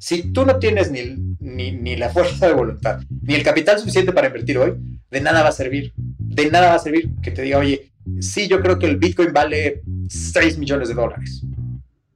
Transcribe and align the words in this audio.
Si 0.00 0.32
tú 0.32 0.46
no 0.46 0.58
tienes 0.58 0.90
ni, 0.90 1.14
ni, 1.72 1.96
la 1.96 2.08
fuerza 2.08 2.48
de 2.48 2.54
voluntad, 2.54 3.00
ni 3.22 3.34
el 3.34 3.42
capital 3.42 3.78
suficiente 3.78 4.12
para 4.12 4.28
invertir 4.28 4.58
hoy, 4.58 4.72
de 5.10 5.20
nada 5.20 5.42
va 5.42 5.50
a 5.50 5.52
servir. 5.52 5.92
De 5.96 6.50
nada 6.50 6.70
va 6.70 6.74
a 6.74 6.78
servir 6.78 7.10
que 7.22 7.30
te 7.30 7.42
diga, 7.42 7.58
oye, 7.58 7.92
sí, 8.18 8.48
yo 8.48 8.60
creo 8.60 8.78
que 8.78 8.86
el 8.86 8.96
Bitcoin 8.96 9.32
vale 9.32 9.82
6 10.08 10.58
millones 10.58 10.88
de 10.88 10.94
dólares. 10.94 11.44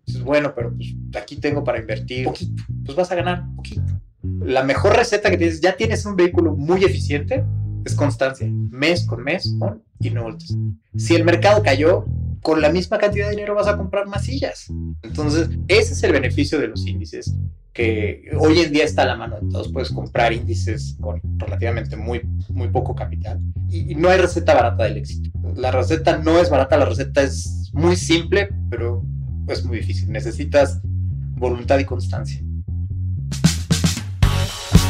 Es 0.06 0.22
bueno, 0.22 0.54
pero 0.56 0.74
pues 0.74 0.94
aquí 1.14 1.36
tengo 1.36 1.62
para 1.62 1.78
invertir 1.78 2.24
poquito. 2.24 2.64
Pues 2.84 2.96
vas 2.96 3.12
a 3.12 3.16
ganar 3.16 3.44
poquito. 3.54 3.82
La 4.40 4.64
mejor 4.64 4.96
receta 4.96 5.30
que 5.30 5.36
tienes, 5.36 5.60
ya 5.60 5.76
tienes 5.76 6.06
un 6.06 6.16
vehículo 6.16 6.56
muy 6.56 6.84
eficiente, 6.84 7.44
es 7.84 7.94
constancia. 7.94 8.48
Mes 8.50 9.06
con 9.06 9.22
mes, 9.22 9.54
y 10.00 10.10
no 10.10 10.22
voltes. 10.22 10.56
Si 10.96 11.14
el 11.14 11.24
mercado 11.24 11.62
cayó, 11.62 12.06
con 12.44 12.60
la 12.60 12.70
misma 12.70 12.98
cantidad 12.98 13.24
de 13.24 13.30
dinero 13.30 13.54
vas 13.54 13.68
a 13.68 13.78
comprar 13.78 14.06
más 14.06 14.26
sillas. 14.26 14.66
Entonces, 15.02 15.48
ese 15.66 15.94
es 15.94 16.02
el 16.02 16.12
beneficio 16.12 16.60
de 16.60 16.68
los 16.68 16.86
índices 16.86 17.34
que 17.72 18.30
hoy 18.38 18.60
en 18.60 18.70
día 18.70 18.84
está 18.84 19.04
a 19.04 19.06
la 19.06 19.16
mano 19.16 19.40
de 19.40 19.50
todos. 19.50 19.72
Puedes 19.72 19.90
comprar 19.90 20.30
índices 20.34 20.94
con 21.00 21.22
relativamente 21.38 21.96
muy, 21.96 22.20
muy 22.50 22.68
poco 22.68 22.94
capital. 22.94 23.40
Y, 23.70 23.94
no 23.94 24.10
hay 24.10 24.18
receta 24.18 24.52
barata 24.52 24.84
del 24.84 24.98
éxito. 24.98 25.30
La 25.56 25.70
receta 25.70 26.18
no 26.18 26.38
es 26.38 26.50
barata, 26.50 26.76
la 26.76 26.84
receta 26.84 27.22
es 27.22 27.70
muy 27.72 27.96
simple, 27.96 28.50
pero 28.68 29.02
es 29.48 29.64
muy 29.64 29.78
difícil. 29.78 30.12
Necesitas 30.12 30.82
voluntad 30.84 31.78
y 31.78 31.86
constancia. 31.86 32.42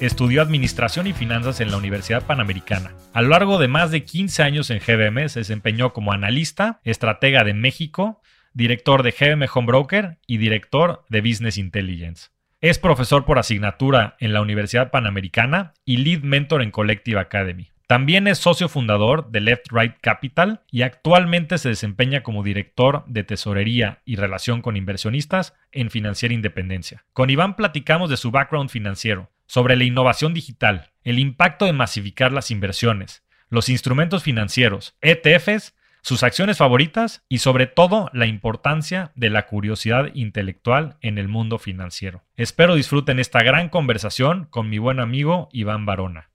estudió 0.00 0.42
Administración 0.42 1.06
y 1.06 1.12
Finanzas 1.12 1.60
en 1.60 1.70
la 1.70 1.76
Universidad 1.76 2.26
Panamericana. 2.26 2.92
A 3.12 3.22
lo 3.22 3.28
largo 3.28 3.58
de 3.58 3.68
más 3.68 3.90
de 3.90 4.04
15 4.04 4.42
años 4.42 4.70
en 4.70 4.78
GBM 4.78 5.28
se 5.28 5.40
desempeñó 5.40 5.92
como 5.92 6.12
analista, 6.12 6.80
estratega 6.84 7.44
de 7.44 7.54
México, 7.54 8.22
director 8.54 9.02
de 9.02 9.12
GBM 9.12 9.46
Home 9.54 9.66
Broker 9.66 10.18
y 10.26 10.38
director 10.38 11.04
de 11.08 11.20
Business 11.20 11.58
Intelligence. 11.58 12.28
Es 12.60 12.78
profesor 12.78 13.24
por 13.24 13.38
asignatura 13.38 14.16
en 14.20 14.32
la 14.32 14.40
Universidad 14.40 14.90
Panamericana 14.90 15.74
y 15.84 15.98
lead 15.98 16.22
mentor 16.22 16.62
en 16.62 16.70
Collective 16.70 17.20
Academy. 17.20 17.70
También 17.90 18.28
es 18.28 18.38
socio 18.38 18.68
fundador 18.68 19.32
de 19.32 19.40
Left 19.40 19.66
Right 19.72 19.94
Capital 20.00 20.60
y 20.70 20.82
actualmente 20.82 21.58
se 21.58 21.70
desempeña 21.70 22.22
como 22.22 22.44
director 22.44 23.04
de 23.08 23.24
tesorería 23.24 24.00
y 24.04 24.14
relación 24.14 24.62
con 24.62 24.76
inversionistas 24.76 25.54
en 25.72 25.90
Financiera 25.90 26.32
Independencia. 26.32 27.04
Con 27.12 27.30
Iván 27.30 27.56
platicamos 27.56 28.08
de 28.08 28.16
su 28.16 28.30
background 28.30 28.70
financiero, 28.70 29.30
sobre 29.50 29.74
la 29.74 29.82
innovación 29.82 30.32
digital, 30.32 30.92
el 31.02 31.18
impacto 31.18 31.64
de 31.64 31.72
masificar 31.72 32.30
las 32.30 32.52
inversiones, 32.52 33.24
los 33.48 33.68
instrumentos 33.68 34.22
financieros, 34.22 34.96
ETFs, 35.00 35.74
sus 36.02 36.22
acciones 36.22 36.58
favoritas 36.58 37.24
y 37.28 37.38
sobre 37.38 37.66
todo 37.66 38.10
la 38.12 38.26
importancia 38.26 39.10
de 39.16 39.28
la 39.28 39.48
curiosidad 39.48 40.14
intelectual 40.14 40.98
en 41.00 41.18
el 41.18 41.26
mundo 41.26 41.58
financiero. 41.58 42.22
Espero 42.36 42.76
disfruten 42.76 43.18
esta 43.18 43.42
gran 43.42 43.70
conversación 43.70 44.46
con 44.50 44.70
mi 44.70 44.78
buen 44.78 45.00
amigo 45.00 45.48
Iván 45.50 45.84
Barona. 45.84 46.30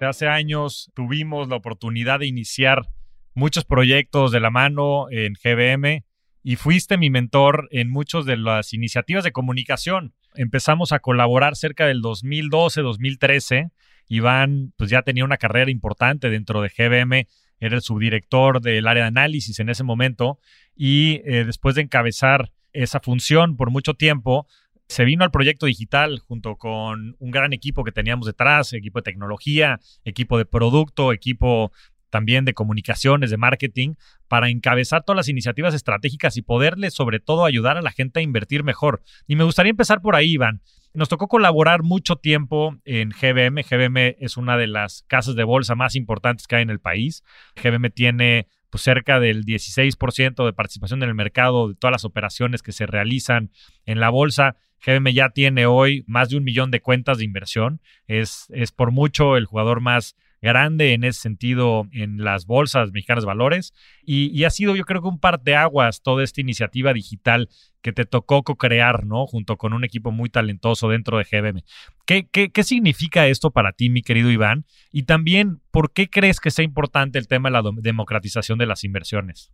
Hace 0.00 0.26
años 0.26 0.90
tuvimos 0.94 1.48
la 1.48 1.56
oportunidad 1.56 2.20
de 2.20 2.26
iniciar 2.26 2.88
muchos 3.34 3.66
proyectos 3.66 4.32
de 4.32 4.40
la 4.40 4.48
mano 4.48 5.08
en 5.10 5.34
GBM 5.34 6.02
y 6.42 6.56
fuiste 6.56 6.96
mi 6.96 7.10
mentor 7.10 7.68
en 7.72 7.90
muchas 7.90 8.24
de 8.24 8.38
las 8.38 8.72
iniciativas 8.72 9.22
de 9.22 9.32
comunicación. 9.32 10.14
Empezamos 10.34 10.92
a 10.92 10.98
colaborar 10.98 11.56
cerca 11.56 11.86
del 11.86 12.02
2012, 12.02 12.82
2013. 12.82 13.70
Iván 14.08 14.72
pues 14.76 14.90
ya 14.90 15.02
tenía 15.02 15.24
una 15.24 15.36
carrera 15.36 15.70
importante 15.70 16.28
dentro 16.28 16.60
de 16.60 16.68
GBM, 16.68 17.26
era 17.60 17.76
el 17.76 17.82
subdirector 17.82 18.60
del 18.60 18.86
área 18.86 19.04
de 19.04 19.08
análisis 19.08 19.58
en 19.60 19.68
ese 19.70 19.84
momento 19.84 20.38
y 20.76 21.22
eh, 21.24 21.44
después 21.44 21.74
de 21.74 21.82
encabezar 21.82 22.50
esa 22.72 23.00
función 23.00 23.56
por 23.56 23.70
mucho 23.70 23.94
tiempo, 23.94 24.46
se 24.88 25.04
vino 25.04 25.24
al 25.24 25.30
proyecto 25.30 25.66
digital 25.66 26.18
junto 26.18 26.56
con 26.56 27.16
un 27.18 27.30
gran 27.30 27.52
equipo 27.52 27.84
que 27.84 27.92
teníamos 27.92 28.26
detrás, 28.26 28.72
equipo 28.72 28.98
de 28.98 29.04
tecnología, 29.04 29.80
equipo 30.04 30.36
de 30.36 30.44
producto, 30.44 31.12
equipo 31.12 31.72
también 32.14 32.44
de 32.44 32.54
comunicaciones, 32.54 33.30
de 33.30 33.36
marketing, 33.36 33.94
para 34.28 34.48
encabezar 34.48 35.02
todas 35.02 35.16
las 35.16 35.28
iniciativas 35.28 35.74
estratégicas 35.74 36.36
y 36.36 36.42
poderle 36.42 36.92
sobre 36.92 37.18
todo 37.18 37.44
ayudar 37.44 37.76
a 37.76 37.82
la 37.82 37.90
gente 37.90 38.20
a 38.20 38.22
invertir 38.22 38.62
mejor. 38.62 39.02
Y 39.26 39.34
me 39.34 39.42
gustaría 39.42 39.70
empezar 39.70 40.00
por 40.00 40.14
ahí, 40.14 40.34
Iván. 40.34 40.62
Nos 40.92 41.08
tocó 41.08 41.26
colaborar 41.26 41.82
mucho 41.82 42.14
tiempo 42.14 42.76
en 42.84 43.10
GBM. 43.10 43.64
GBM 43.64 44.14
es 44.20 44.36
una 44.36 44.56
de 44.56 44.68
las 44.68 45.02
casas 45.08 45.34
de 45.34 45.42
bolsa 45.42 45.74
más 45.74 45.96
importantes 45.96 46.46
que 46.46 46.54
hay 46.54 46.62
en 46.62 46.70
el 46.70 46.78
país. 46.78 47.24
GBM 47.60 47.90
tiene 47.90 48.46
pues, 48.70 48.84
cerca 48.84 49.18
del 49.18 49.44
16% 49.44 50.46
de 50.46 50.52
participación 50.52 51.02
en 51.02 51.08
el 51.08 51.16
mercado 51.16 51.66
de 51.66 51.74
todas 51.74 51.90
las 51.90 52.04
operaciones 52.04 52.62
que 52.62 52.70
se 52.70 52.86
realizan 52.86 53.50
en 53.86 53.98
la 53.98 54.08
bolsa. 54.10 54.54
GBM 54.86 55.12
ya 55.12 55.30
tiene 55.30 55.66
hoy 55.66 56.04
más 56.06 56.28
de 56.28 56.36
un 56.36 56.44
millón 56.44 56.70
de 56.70 56.80
cuentas 56.80 57.18
de 57.18 57.24
inversión. 57.24 57.80
Es, 58.06 58.46
es 58.50 58.70
por 58.70 58.92
mucho 58.92 59.36
el 59.36 59.46
jugador 59.46 59.80
más 59.80 60.14
grande 60.44 60.92
en 60.92 61.02
ese 61.02 61.20
sentido 61.20 61.88
en 61.90 62.22
las 62.22 62.46
bolsas 62.46 62.92
mexicanas 62.92 63.24
de 63.24 63.26
valores 63.26 63.72
y, 64.04 64.44
ha 64.44 64.50
sido 64.50 64.76
yo 64.76 64.84
creo 64.84 65.00
que 65.00 65.08
un 65.08 65.18
par 65.18 65.40
de 65.40 65.56
aguas 65.56 66.02
toda 66.02 66.22
esta 66.22 66.40
iniciativa 66.42 66.92
digital 66.92 67.48
que 67.82 67.92
te 67.92 68.04
tocó 68.04 68.42
co-crear, 68.42 69.06
¿no? 69.06 69.26
Junto 69.26 69.56
con 69.56 69.72
un 69.72 69.84
equipo 69.84 70.12
muy 70.12 70.28
talentoso 70.28 70.88
dentro 70.88 71.18
de 71.18 71.24
GBM. 71.24 71.64
¿Qué, 72.06 72.28
¿Qué, 72.30 72.50
qué, 72.50 72.62
significa 72.62 73.26
esto 73.26 73.50
para 73.50 73.72
ti, 73.72 73.88
mi 73.90 74.02
querido 74.02 74.30
Iván? 74.30 74.66
Y 74.92 75.04
también, 75.04 75.60
¿por 75.70 75.92
qué 75.92 76.08
crees 76.08 76.40
que 76.40 76.50
sea 76.50 76.64
importante 76.64 77.18
el 77.18 77.26
tema 77.26 77.48
de 77.48 77.54
la 77.54 77.62
democratización 77.76 78.58
de 78.58 78.66
las 78.66 78.84
inversiones? 78.84 79.50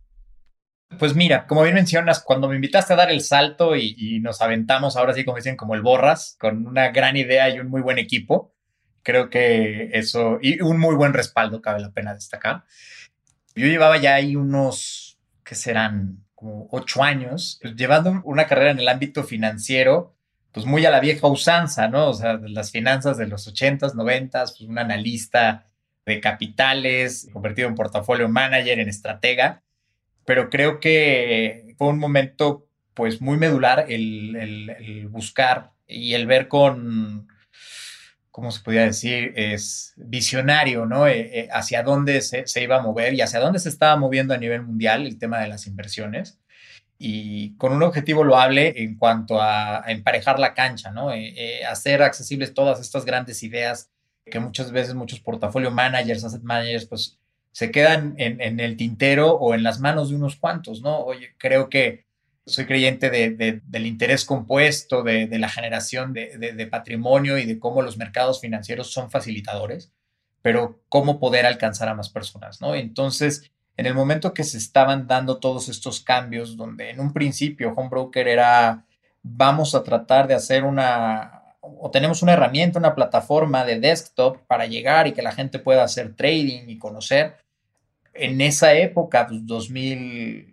Pues 0.99 1.15
mira, 1.15 1.47
como 1.47 1.63
bien 1.63 1.75
mencionas, 1.75 2.21
cuando 2.21 2.49
me 2.49 2.55
invitaste 2.55 2.93
a 2.93 2.97
dar 2.97 3.11
el 3.11 3.21
salto 3.21 3.77
y, 3.77 3.95
y, 3.97 4.19
nos 4.19 4.41
aventamos 4.41 4.97
ahora 4.97 5.13
sí, 5.13 5.23
como 5.23 5.37
dicen, 5.37 5.55
como 5.55 5.73
el 5.73 5.81
borras, 5.81 6.35
con 6.37 6.67
una 6.67 6.89
gran 6.89 7.15
idea 7.15 7.49
y 7.49 7.59
un 7.59 7.69
muy 7.69 7.81
buen 7.81 7.97
equipo, 7.97 8.53
Creo 9.03 9.29
que 9.29 9.89
eso, 9.93 10.39
y 10.41 10.61
un 10.61 10.79
muy 10.79 10.95
buen 10.95 11.13
respaldo, 11.13 11.61
cabe 11.61 11.79
la 11.79 11.91
pena 11.91 12.13
destacar. 12.13 12.65
Yo 13.55 13.67
llevaba 13.67 13.97
ya 13.97 14.15
ahí 14.15 14.35
unos, 14.35 15.19
¿qué 15.43 15.55
serán? 15.55 16.23
Como 16.35 16.67
ocho 16.71 17.03
años, 17.03 17.59
pues, 17.61 17.75
llevando 17.75 18.21
una 18.23 18.47
carrera 18.47 18.71
en 18.71 18.79
el 18.79 18.87
ámbito 18.87 19.23
financiero, 19.23 20.15
pues 20.51 20.65
muy 20.65 20.85
a 20.85 20.91
la 20.91 20.99
vieja 20.99 21.27
usanza, 21.27 21.87
¿no? 21.87 22.09
O 22.09 22.13
sea, 22.13 22.39
las 22.43 22.71
finanzas 22.71 23.17
de 23.17 23.27
los 23.27 23.47
ochentas, 23.47 23.95
noventas, 23.95 24.55
pues 24.57 24.69
un 24.69 24.77
analista 24.77 25.65
de 26.05 26.19
capitales, 26.19 27.29
convertido 27.31 27.67
en 27.67 27.75
portafolio 27.75 28.27
manager, 28.27 28.79
en 28.79 28.89
estratega, 28.89 29.63
pero 30.25 30.49
creo 30.49 30.79
que 30.79 31.75
fue 31.77 31.87
un 31.87 31.99
momento 31.99 32.67
pues 32.93 33.21
muy 33.21 33.37
medular 33.37 33.85
el, 33.87 34.35
el 34.35 35.07
buscar 35.07 35.71
y 35.87 36.13
el 36.13 36.25
ver 36.25 36.47
con, 36.47 37.27
¿cómo 38.31 38.51
se 38.51 38.61
podría 38.61 38.85
decir? 38.85 39.33
Es 39.35 39.93
visionario, 39.97 40.85
¿no? 40.85 41.07
Eh, 41.07 41.39
eh, 41.39 41.49
hacia 41.51 41.83
dónde 41.83 42.21
se, 42.21 42.45
iba 42.61 42.77
a 42.77 42.81
mover 42.81 43.13
y 43.13 43.21
hacia 43.21 43.39
dónde 43.39 43.59
se 43.59 43.69
estaba 43.69 43.95
moviendo 43.97 44.33
a 44.33 44.37
nivel 44.37 44.63
mundial 44.63 45.05
el 45.05 45.19
tema 45.19 45.39
de 45.39 45.49
las 45.49 45.67
inversiones. 45.67 46.39
Y 46.97 47.55
con 47.57 47.73
un 47.73 47.83
objetivo 47.83 48.23
loable 48.23 48.73
en 48.83 48.95
cuanto 48.95 49.41
a, 49.41 49.83
emparejar 49.87 50.39
la 50.39 50.53
cancha, 50.53 50.91
¿no? 50.91 51.11
Eh, 51.13 51.65
hacer 51.65 52.01
accesibles 52.03 52.53
todas 52.53 52.79
estas 52.79 53.05
grandes 53.05 53.43
ideas 53.43 53.91
que 54.25 54.39
muchas 54.39 54.71
veces 54.71 54.93
muchos 54.93 55.19
portafolio 55.19 55.71
managers, 55.71 56.23
asset 56.23 56.43
managers, 56.43 56.85
pues 56.85 57.19
se 57.51 57.71
quedan 57.71 58.13
en, 58.17 58.39
en, 58.39 58.59
el 58.59 58.77
tintero 58.77 59.33
o 59.33 59.53
en 59.55 59.63
las 59.63 59.79
manos 59.79 60.09
de 60.09 60.15
unos 60.15 60.37
cuantos, 60.37 60.81
¿no? 60.81 60.99
Oye, 60.99 61.33
creo 61.37 61.69
que 61.69 62.05
soy 62.45 62.65
creyente 62.65 63.09
del 63.09 63.85
interés 63.85 64.25
compuesto, 64.25 65.03
de, 65.03 65.27
la 65.37 65.49
generación 65.49 66.13
de, 66.13 66.67
patrimonio 66.71 67.37
y 67.37 67.45
de 67.45 67.59
cómo 67.59 67.81
los 67.81 67.97
mercados 67.97 68.41
financieros 68.41 68.91
son 68.91 69.11
facilitadores, 69.11 69.91
pero 70.41 70.81
cómo 70.89 71.19
poder 71.19 71.45
alcanzar 71.45 71.87
a 71.89 71.93
más 71.93 72.09
personas, 72.09 72.59
¿no? 72.59 72.73
Entonces, 72.73 73.51
en 73.77 73.85
el 73.85 73.93
momento 73.93 74.33
que 74.33 74.43
se 74.43 74.57
estaban 74.57 75.07
dando 75.07 75.37
todos 75.37 75.69
estos 75.69 76.01
cambios, 76.01 76.57
donde 76.57 76.89
en 76.89 76.99
un 76.99 77.13
principio 77.13 77.73
Home 77.75 77.89
Broker 77.89 78.27
era, 78.27 78.85
vamos 79.23 79.75
a 79.75 79.83
tratar 79.83 80.27
de 80.27 80.33
hacer 80.33 80.63
una, 80.63 81.55
o 81.61 81.89
tenemos 81.91 82.21
una 82.21 82.33
herramienta, 82.33 82.79
una 82.79 82.95
plataforma 82.95 83.63
de 83.65 83.79
desktop 83.79 84.39
para 84.47 84.65
llegar 84.65 85.07
y 85.07 85.13
que 85.13 85.21
la 85.21 85.31
gente 85.31 85.59
pueda 85.59 85.83
hacer 85.83 86.15
trading 86.15 86.67
y 86.67 86.77
conocer. 86.77 87.37
En 88.13 88.41
esa 88.41 88.73
época, 88.73 89.27
pues 89.27 89.45
2000, 89.45 90.50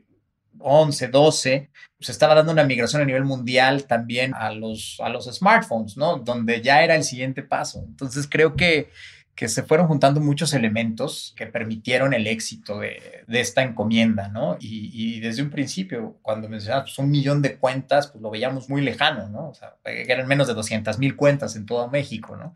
11, 0.60 1.08
12, 1.08 1.70
se 2.00 2.12
estaba 2.12 2.34
dando 2.34 2.52
una 2.52 2.64
migración 2.64 3.02
a 3.02 3.04
nivel 3.04 3.24
mundial 3.24 3.84
también 3.84 4.34
a 4.34 4.52
los, 4.52 4.98
a 5.02 5.08
los 5.08 5.26
smartphones, 5.26 5.96
¿no? 5.96 6.16
Donde 6.18 6.60
ya 6.62 6.82
era 6.82 6.94
el 6.94 7.04
siguiente 7.04 7.42
paso. 7.42 7.84
Entonces 7.86 8.28
creo 8.30 8.56
que, 8.56 8.90
que 9.34 9.48
se 9.48 9.62
fueron 9.62 9.86
juntando 9.86 10.20
muchos 10.20 10.52
elementos 10.54 11.32
que 11.36 11.46
permitieron 11.46 12.14
el 12.14 12.26
éxito 12.26 12.80
de, 12.80 13.24
de 13.26 13.40
esta 13.40 13.62
encomienda, 13.62 14.28
¿no? 14.28 14.56
Y, 14.60 15.20
desde 15.20 15.42
un 15.42 15.50
principio, 15.50 16.18
cuando 16.22 16.48
mencionabas 16.48 16.90
pues, 16.90 16.98
un 16.98 17.10
millón 17.10 17.42
de 17.42 17.56
cuentas, 17.56 18.08
pues 18.08 18.22
lo 18.22 18.30
veíamos 18.30 18.68
muy 18.68 18.82
lejano, 18.82 19.28
¿no? 19.28 19.50
O 19.50 19.54
sea, 19.54 19.76
eran 19.84 20.26
menos 20.26 20.46
de 20.48 20.54
200 20.54 20.98
mil 20.98 21.14
cuentas 21.16 21.54
en 21.56 21.66
todo 21.66 21.88
México, 21.88 22.36
¿no? 22.36 22.54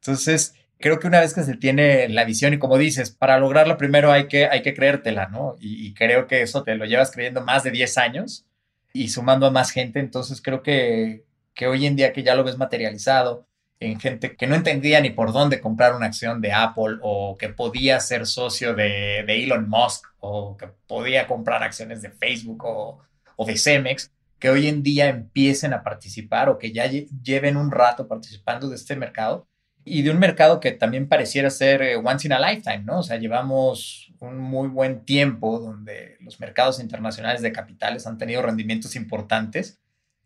Entonces, 0.00 0.54
creo 0.78 0.98
que 0.98 1.06
una 1.06 1.20
vez 1.20 1.34
que 1.34 1.42
se 1.42 1.56
tiene 1.56 2.08
la 2.08 2.24
visión 2.24 2.54
y 2.54 2.58
como 2.58 2.78
dices, 2.78 3.10
para 3.10 3.38
lograrlo 3.38 3.78
primero 3.78 4.12
hay 4.12 4.28
que, 4.28 4.46
hay 4.46 4.62
que 4.62 4.74
creértela, 4.74 5.28
¿no? 5.28 5.56
Y, 5.60 5.94
creo 5.94 6.26
que 6.26 6.42
eso 6.42 6.62
te 6.62 6.74
lo 6.76 6.84
llevas 6.84 7.10
creyendo 7.10 7.42
más 7.42 7.64
de 7.64 7.70
10 7.70 7.98
años 7.98 8.46
y 8.92 9.08
sumando 9.08 9.46
a 9.46 9.50
más 9.50 9.70
gente, 9.70 10.00
entonces 10.00 10.40
creo 10.42 10.62
que, 10.62 11.24
que 11.54 11.66
hoy 11.66 11.86
en 11.86 11.96
día 11.96 12.12
que 12.12 12.22
ya 12.22 12.34
lo 12.34 12.44
ves 12.44 12.58
materializado, 12.58 13.46
en 13.78 14.00
gente 14.00 14.36
que 14.36 14.46
no 14.46 14.54
entendía 14.54 15.00
ni 15.00 15.10
por 15.10 15.32
dónde 15.32 15.60
comprar 15.60 15.94
una 15.94 16.06
acción 16.06 16.40
de 16.40 16.52
Apple 16.52 16.98
o 17.02 17.36
que 17.36 17.50
podía 17.50 18.00
ser 18.00 18.26
socio 18.26 18.74
de, 18.74 19.20
Elon 19.20 19.68
Musk 19.68 20.06
o 20.18 20.56
que 20.56 20.68
podía 20.86 21.26
comprar 21.26 21.62
acciones 21.62 22.00
de 22.00 22.10
Facebook 22.10 22.64
o, 22.64 23.02
de 23.44 23.56
Cemex, 23.56 24.12
que 24.38 24.48
hoy 24.48 24.66
en 24.66 24.82
día 24.82 25.08
empiecen 25.08 25.74
a 25.74 25.82
participar 25.82 26.48
o 26.48 26.58
que 26.58 26.72
ya 26.72 26.86
lleven 26.86 27.56
un 27.56 27.70
rato 27.70 28.08
participando 28.08 28.68
de 28.68 28.76
este 28.76 28.96
mercado 28.96 29.46
y 29.88 30.02
de 30.02 30.10
un 30.10 30.18
mercado 30.18 30.58
que 30.58 30.72
también 30.72 31.08
pareciera 31.08 31.48
ser 31.48 31.80
eh, 31.80 31.96
once 31.96 32.26
in 32.26 32.32
a 32.32 32.40
lifetime, 32.40 32.80
¿no? 32.80 32.98
O 32.98 33.02
sea, 33.04 33.18
llevamos 33.18 34.12
un 34.18 34.36
muy 34.36 34.68
buen 34.68 35.04
tiempo 35.04 35.60
donde 35.60 36.16
los 36.20 36.40
mercados 36.40 36.80
internacionales 36.80 37.40
de 37.40 37.52
capitales 37.52 38.06
han 38.06 38.18
tenido 38.18 38.42
rendimientos 38.42 38.96
importantes 38.96 39.80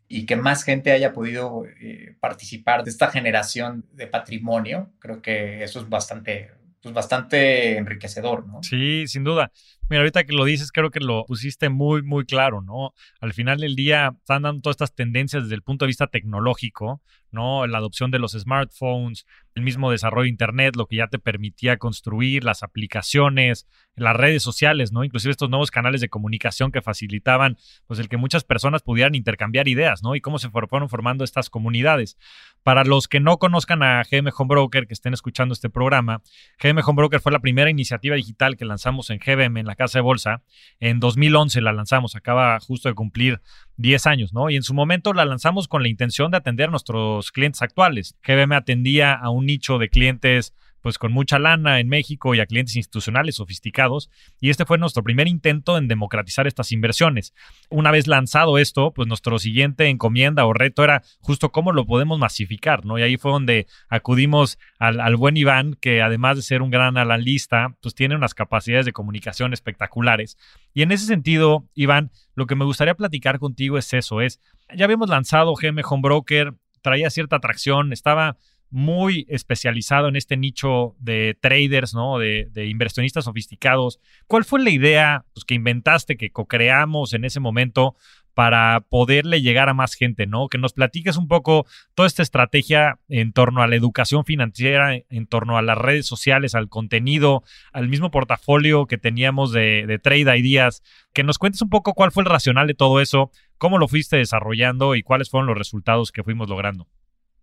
y 0.09 0.25
que 0.25 0.35
más 0.35 0.65
gente 0.65 0.93
haya 0.93 1.13
podido 1.13 1.65
eh, 1.81 2.17
participar 2.21 2.85
de 2.85 2.91
esta 2.91 3.11
generación 3.11 3.87
de 3.93 4.07
patrimonio, 4.07 4.91
creo 4.99 5.21
que 5.21 5.63
eso 5.63 5.79
es 5.79 5.89
bastante, 5.91 6.53
pues 6.83 6.95
bastante 6.95 7.77
enriquecedor, 7.77 8.47
¿no? 8.47 8.63
Sí, 8.63 9.07
sin 9.07 9.25
duda. 9.25 9.53
Mira, 9.91 10.01
ahorita 10.01 10.25
que 10.25 10.33
lo 10.33 10.47
dices, 10.47 10.73
creo 10.73 10.91
que 10.91 11.01
lo 11.01 11.27
pusiste 11.27 11.69
muy, 11.69 12.03
muy 12.03 12.25
claro, 12.25 12.63
¿no? 12.63 12.95
Al 13.21 13.35
final 13.35 13.59
del 13.59 13.77
día 13.77 14.13
están 14.17 14.43
dando 14.43 14.63
todas 14.63 14.77
estas 14.77 14.95
tendencias 14.95 15.43
desde 15.43 15.57
el 15.57 15.63
punto 15.63 15.85
de 15.85 15.89
vista 15.89 16.07
tecnológico, 16.07 17.03
¿no? 17.33 17.67
La 17.67 17.79
adopción 17.79 18.11
de 18.11 18.19
los 18.19 18.33
smartphones, 18.33 19.27
el 19.55 19.63
mismo 19.63 19.91
desarrollo 19.91 20.25
de 20.25 20.31
Internet, 20.31 20.77
lo 20.77 20.87
que 20.87 20.97
ya 20.97 21.09
te 21.09 21.19
permitía 21.19 21.77
construir, 21.77 22.45
las 22.45 22.63
aplicaciones, 22.63 23.67
las 23.97 24.17
redes 24.17 24.43
sociales, 24.43 24.93
¿no? 24.93 25.05
Inclusive 25.05 25.33
estos 25.33 25.51
nuevos 25.51 25.71
canales 25.71 26.01
de 26.01 26.09
comunicación 26.09 26.73
que 26.73 26.83
facilitaban, 26.83 27.57
pues, 27.87 28.01
el 28.01 28.09
que 28.09 28.17
muchas 28.17 28.45
personas 28.45 28.83
pudieran 28.83 29.15
intercambiar 29.15 29.69
ideas, 29.69 30.03
¿no? 30.03 30.15
Y 30.15 30.21
cómo 30.21 30.39
se 30.39 30.51
fueron 30.51 30.89
formando 30.89 31.25
estas 31.25 31.51
comunidades. 31.51 32.17
Para 32.63 32.85
los 32.85 33.09
que 33.09 33.21
no 33.21 33.39
conozcan 33.39 33.83
a 33.83 34.03
GM 34.03 34.31
Home 34.37 34.49
Broker, 34.49 34.87
que 34.87 34.95
estén 34.95 35.15
escuchando 35.15 35.53
este 35.53 35.71
programa, 35.71 36.23
GM 36.63 36.81
Home 36.85 36.97
Broker 36.97 37.21
fue 37.21 37.33
la 37.33 37.41
primera 37.41 37.71
iniciativa 37.71 38.17
digital 38.17 38.57
que 38.57 38.65
lanzamos 38.65 39.11
en 39.11 39.19
GBM, 39.19 39.61
en 39.61 39.67
la 39.67 39.77
Casa 39.77 39.99
de 39.99 40.03
Bolsa. 40.03 40.43
En 40.79 41.01
2011 41.01 41.61
la 41.61 41.73
lanzamos, 41.73 42.17
acaba 42.17 42.59
justo 42.61 42.89
de 42.89 42.95
cumplir 42.95 43.41
10 43.81 44.07
años, 44.07 44.33
¿no? 44.33 44.51
Y 44.51 44.57
en 44.57 44.63
su 44.63 44.75
momento 44.75 45.13
la 45.13 45.25
lanzamos 45.25 45.67
con 45.67 45.83
la 45.83 45.89
intención 45.89 46.31
de 46.31 46.37
atender 46.37 46.69
a 46.69 46.71
nuestros 46.71 47.33
clientes 47.33 47.63
actuales. 47.63 48.17
GBM 48.23 48.53
atendía 48.53 49.15
a 49.15 49.31
un 49.31 49.47
nicho 49.47 49.79
de 49.79 49.89
clientes 49.89 50.55
pues 50.83 50.99
con 50.99 51.13
mucha 51.13 51.39
lana 51.39 51.81
en 51.81 51.89
México 51.89 52.35
y 52.35 52.41
a 52.41 52.47
clientes 52.47 52.77
institucionales 52.77 53.37
sofisticados. 53.37 54.11
Y 54.41 54.51
este 54.51 54.65
fue 54.65 54.79
nuestro 54.79 55.03
primer 55.03 55.29
intento 55.29 55.79
en 55.79 55.89
democratizar 55.89 56.47
estas 56.47 56.73
inversiones. 56.73 57.35
Una 57.69 57.91
vez 57.91 58.07
lanzado 58.07 58.59
esto, 58.59 58.93
pues 58.93 59.09
nuestro 59.09 59.39
siguiente 59.39 59.89
encomienda 59.89 60.45
o 60.47 60.53
reto 60.53 60.85
era 60.85 61.03
justo 61.21 61.51
cómo 61.51 61.73
lo 61.73 61.87
podemos 61.87 62.19
masificar, 62.19 62.85
¿no? 62.85 62.99
Y 62.99 63.03
ahí 63.03 63.17
fue 63.17 63.33
donde 63.33 63.67
acudimos 63.89 64.59
al, 64.79 65.01
al 65.01 65.17
buen 65.17 65.37
Iván, 65.37 65.77
que 65.81 66.03
además 66.03 66.37
de 66.37 66.43
ser 66.43 66.63
un 66.63 66.71
gran 66.71 66.97
analista, 66.97 67.77
pues 67.83 67.95
tiene 67.95 68.15
unas 68.15 68.35
capacidades 68.35 68.87
de 68.87 68.93
comunicación 68.93 69.53
espectaculares. 69.53 70.37
Y 70.75 70.83
en 70.83 70.93
ese 70.93 71.07
sentido, 71.07 71.69
Iván, 71.75 72.11
lo 72.35 72.47
que 72.47 72.55
me 72.55 72.65
gustaría 72.65 72.95
platicar 72.95 73.39
contigo 73.39 73.79
es 73.79 73.93
eso, 73.93 74.21
es, 74.21 74.41
ya 74.75 74.85
habíamos 74.85 75.09
lanzado 75.09 75.55
GM 75.55 75.83
Home 75.85 76.03
Broker, 76.03 76.55
traía 76.83 77.11
cierta 77.11 77.37
atracción, 77.37 77.93
estaba 77.93 78.37
muy 78.71 79.27
especializado 79.29 80.09
en 80.09 80.17
este 80.17 80.37
nicho 80.37 80.95
de 80.99 81.37
traders, 81.41 81.95
¿no? 81.95 82.19
De, 82.19 82.49
inversionistas 82.69 83.25
sofisticados. 83.25 84.01
¿Cuál 84.27 84.45
fue 84.45 84.63
la 84.63 84.71
idea 84.71 85.25
pues, 85.35 85.45
que 85.45 85.55
inventaste, 85.55 86.17
que 86.17 86.31
co-creamos 86.31 87.13
en 87.13 87.25
ese 87.25 87.41
momento 87.41 87.97
para 88.33 88.81
poderle 88.89 89.43
llegar 89.43 89.69
a 89.69 89.75
más 89.75 89.95
gente, 89.95 90.27
¿no? 90.27 90.49
Que 90.49 90.57
nos 90.57 90.73
platiques 90.73 91.17
un 91.17 91.27
poco 91.27 91.67
toda 91.95 92.07
esta 92.07 92.23
estrategia 92.23 92.99
en 93.09 93.33
torno 93.33 93.61
a 93.61 93.67
la 93.67 93.75
educación 93.75 94.25
financiera, 94.25 94.95
en 94.95 95.27
torno 95.27 95.59
a 95.59 95.63
las 95.63 95.77
redes 95.77 96.07
sociales, 96.07 96.55
al 96.55 96.69
contenido, 96.69 97.43
al 97.73 97.89
mismo 97.89 98.11
portafolio 98.11 98.87
que 98.87 98.99
teníamos 98.99 99.53
de, 99.53 99.85
de 99.87 99.99
Trade 99.99 100.39
Ideas, 100.39 100.83
que 101.13 101.25
nos 101.25 101.39
cuentes 101.39 101.61
un 101.61 101.71
poco 101.71 101.95
cuál 101.95 102.13
fue 102.13 102.23
el 102.23 102.31
racional 102.31 102.69
de 102.69 102.75
todo 102.75 103.01
eso, 103.01 103.31
cómo 103.59 103.79
lo 103.79 103.89
fuiste 103.89 104.17
desarrollando 104.17 104.95
y 104.95 105.03
cuáles 105.03 105.29
fueron 105.29 105.49
los 105.49 105.59
resultados 105.59 106.13
que 106.13 106.23
fuimos 106.23 106.49
logrando 106.49 106.87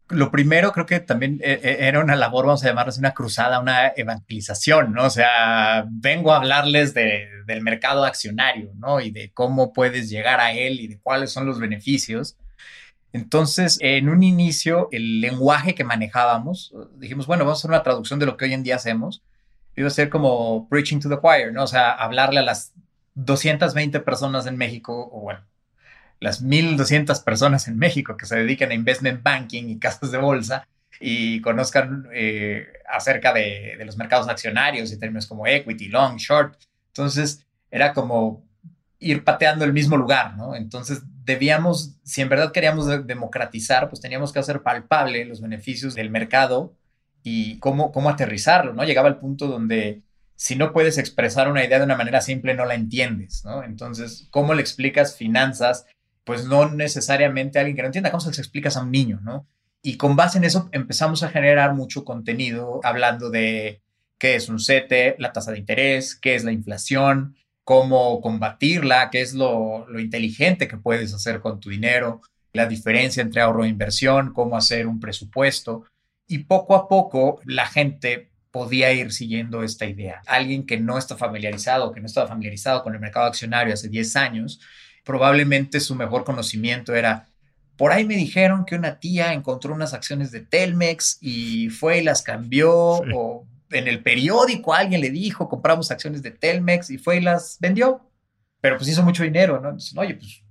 lo 0.09 0.31
primero 0.31 0.71
creo 0.71 0.86
que 0.86 1.00
también 1.00 1.39
eh, 1.44 1.59
eh, 1.62 1.77
era 1.81 2.00
una 2.00 2.15
labor, 2.15 2.45
vamos 2.45 2.63
a 2.63 2.68
llamarlo 2.68 2.94
una 2.98 3.13
cruzada, 3.13 3.59
una 3.59 3.89
evangelización, 3.95 4.94
¿no? 4.94 5.06
O 5.06 5.09
sea, 5.09 5.86
vengo 5.89 6.31
a 6.31 6.38
hablarles 6.38 6.94
del 6.94 7.62
mercado 7.62 8.06
accionario, 8.06 8.71
¿no? 8.75 9.01
Y 9.01 9.12
de 9.12 9.31
cómo 9.33 9.74
puedes 9.74 10.09
llegar 10.09 10.39
a 10.39 10.54
él 10.54 10.80
y 10.80 10.88
de 10.88 11.00
cuáles 11.00 11.31
son 11.31 11.45
los 11.45 11.59
beneficios. 11.59 12.38
Entonces, 13.13 13.77
en 13.81 14.10
un 14.10 14.24
inicio, 14.24 14.88
el 14.91 15.22
lenguaje 15.22 15.75
que 15.75 15.84
manejábamos, 15.84 16.74
dijimos, 16.96 17.27
bueno, 17.27 17.43
vamos 17.43 17.60
a 17.60 17.62
hacer 17.62 17.72
una 17.72 17.84
traducción 17.84 18.20
de 18.20 18.25
lo 18.25 18.38
que 18.38 18.46
hoy 18.46 18.53
en 18.53 18.63
día 18.63 18.75
hacemos. 18.75 19.24
Iba 19.75 19.88
a 19.88 19.91
ser 19.91 20.10
como 20.10 20.67
preaching 20.70 21.00
to 21.00 21.10
the 21.10 21.20
choir, 21.22 21.51
¿no? 21.51 21.63
O 21.63 21.67
sea, 21.67 21.91
hablarle 21.91 22.39
a 22.39 22.43
las 22.43 22.74
220 23.15 24.00
personas 24.01 24.46
en 24.48 24.58
México, 24.58 25.10
o 25.12 25.22
bueno, 25.22 25.41
las 26.19 26.43
1.200 26.43 27.24
personas 27.24 27.67
en 27.67 27.77
México 27.77 28.17
que 28.17 28.25
se 28.25 28.36
dedican 28.36 28.71
a 28.71 28.74
investment 28.74 29.21
banking 29.24 29.69
y 29.69 29.79
casas 29.79 30.12
de 30.12 30.17
bolsa 30.17 30.67
y 31.00 31.41
conozcan 31.41 32.07
eh, 32.13 32.65
acerca 32.89 33.33
de, 33.33 33.77
los 33.86 33.97
mercados 33.97 34.27
accionarios 34.27 34.91
y 34.91 35.00
términos 35.00 35.27
como 35.27 35.45
equity, 35.45 35.89
long, 35.89 36.17
short. 36.17 36.55
Entonces, 36.88 37.45
era 37.69 37.93
como 37.93 38.45
ir 39.00 39.24
pateando 39.24 39.63
el 39.63 39.74
mismo 39.74 39.95
lugar, 39.95 40.36
¿no? 40.36 40.55
Entonces, 40.55 41.03
debíamos, 41.24 41.95
si 42.03 42.21
en 42.21 42.29
verdad 42.29 42.51
queríamos 42.51 42.88
democratizar, 43.05 43.89
pues 43.89 44.01
teníamos 44.01 44.33
que 44.33 44.39
hacer 44.39 44.63
palpable 44.63 45.25
los 45.25 45.41
beneficios 45.41 45.93
del 45.93 46.09
mercado 46.09 46.74
y 47.21 47.59
cómo, 47.59 47.91
cómo 47.91 48.09
aterrizarlo, 48.09 48.74
¿no? 48.74 48.83
Llegaba 48.83 49.07
al 49.07 49.19
punto 49.19 49.47
donde 49.47 50.01
si 50.36 50.55
no 50.55 50.71
puedes 50.71 50.97
expresar 50.97 51.50
una 51.50 51.63
idea 51.65 51.79
de 51.79 51.86
una 51.86 51.97
manera 51.97 52.21
simple, 52.21 52.53
no 52.53 52.65
la 52.65 52.75
entiendes, 52.75 53.43
¿no? 53.43 53.63
Entonces, 53.63 54.27
¿cómo 54.31 54.53
le 54.53 54.62
explicas 54.62 55.15
finanzas 55.15 55.86
pues 56.27 56.43
no 56.43 56.69
necesariamente 56.69 57.57
alguien 57.57 57.77
que 57.77 57.81
no 57.81 57.88
entienda 57.88 58.12
cómo 58.12 58.19
se 58.19 58.27
les 58.27 58.39
explicas 58.39 58.75
a 58.75 58.84
un 58.84 58.91
niño, 58.91 59.22
¿no? 59.24 59.48
Y 59.81 59.96
con 59.96 60.17
base 60.17 60.38
en 60.38 60.43
eso 60.43 60.67
empezamos 60.74 61.24
a 61.24 61.29
generar 61.29 61.74
mucho 61.74 62.03
contenido 62.03 62.81
hablando 62.84 63.29
de 63.29 63.81
qué 64.19 64.36
es 64.36 64.50
un 64.50 64.60
CETE, 64.60 65.15
la 65.19 65.31
tasa 65.31 65.53
de 65.53 65.60
interés, 65.60 66.17
qué 66.17 66.36
es 66.36 66.43
la 66.43 66.51
inflación, 66.51 67.38
cómo 67.63 68.19
combatirla, 68.19 69.10
qué 69.10 69.22
es 69.22 69.34
lo, 69.36 69.88
lo 69.88 70.01
inteligente 70.01 70.67
que 70.67 70.75
puedes 70.75 71.13
hacer 71.13 71.39
con 71.39 71.62
tu 71.62 71.69
dinero, 71.69 72.19
la 72.51 72.65
diferencia 72.65 73.22
entre 73.22 73.39
ahorro 73.39 73.63
e 73.63 73.69
inversión, 73.69 74.34
cómo 74.34 74.57
hacer 74.57 74.86
un 74.86 75.00
presupuesto. 75.00 75.86
Y 76.27 76.39
poco 76.39 76.75
a 76.75 76.89
poco 76.89 77.39
la 77.46 77.67
gente 77.67 78.31
podía 78.51 78.91
ir 78.91 79.13
siguiendo 79.13 79.63
esta 79.63 79.86
idea. 79.86 80.22
Alguien 80.27 80.65
que 80.65 80.77
no 80.77 80.98
está 80.98 81.15
familiarizado, 81.15 81.93
que 81.93 82.01
no 82.01 82.07
estaba 82.07 82.27
familiarizado 82.27 82.84
con 82.84 82.93
el 82.93 83.00
mercado 83.00 83.27
accionario 83.27 83.74
hace 83.74 83.88
10 83.88 84.15
años, 84.17 84.60
probablemente 85.07 85.79
su 85.79 85.95
mejor 85.95 86.25
conocimiento 86.25 86.93
era, 86.93 87.29
por 87.77 87.93
ahí 87.93 88.05
me 88.05 88.17
dijeron 88.17 88.65
que 88.65 88.75
una 88.75 88.99
tía 88.99 89.31
encontró 89.31 89.73
unas 89.73 89.93
acciones 89.93 90.31
de 90.31 90.41
Telmex 90.41 91.19
y 91.21 91.69
fue 91.69 91.99
y 91.99 92.03
las 92.03 92.21
cambió, 92.21 92.73
o 92.75 93.47
en 93.71 93.87
el 93.87 94.03
periódico 94.03 94.73
alguien 94.73 94.99
le 94.99 95.09
dijo, 95.09 95.47
compramos 95.47 95.91
acciones 95.91 96.21
de 96.23 96.31
Telmex 96.31 96.89
y 96.89 96.97
fue 96.97 97.17
y 97.17 97.21
las 97.21 97.57
vendió, 97.61 98.01
pero 98.59 98.75
pues 98.75 98.89
hizo 98.89 99.01
mucho 99.01 99.23
dinero, 99.23 99.61
¿no? 99.61 99.77
Oye, 99.99 100.15
pues 100.15 100.43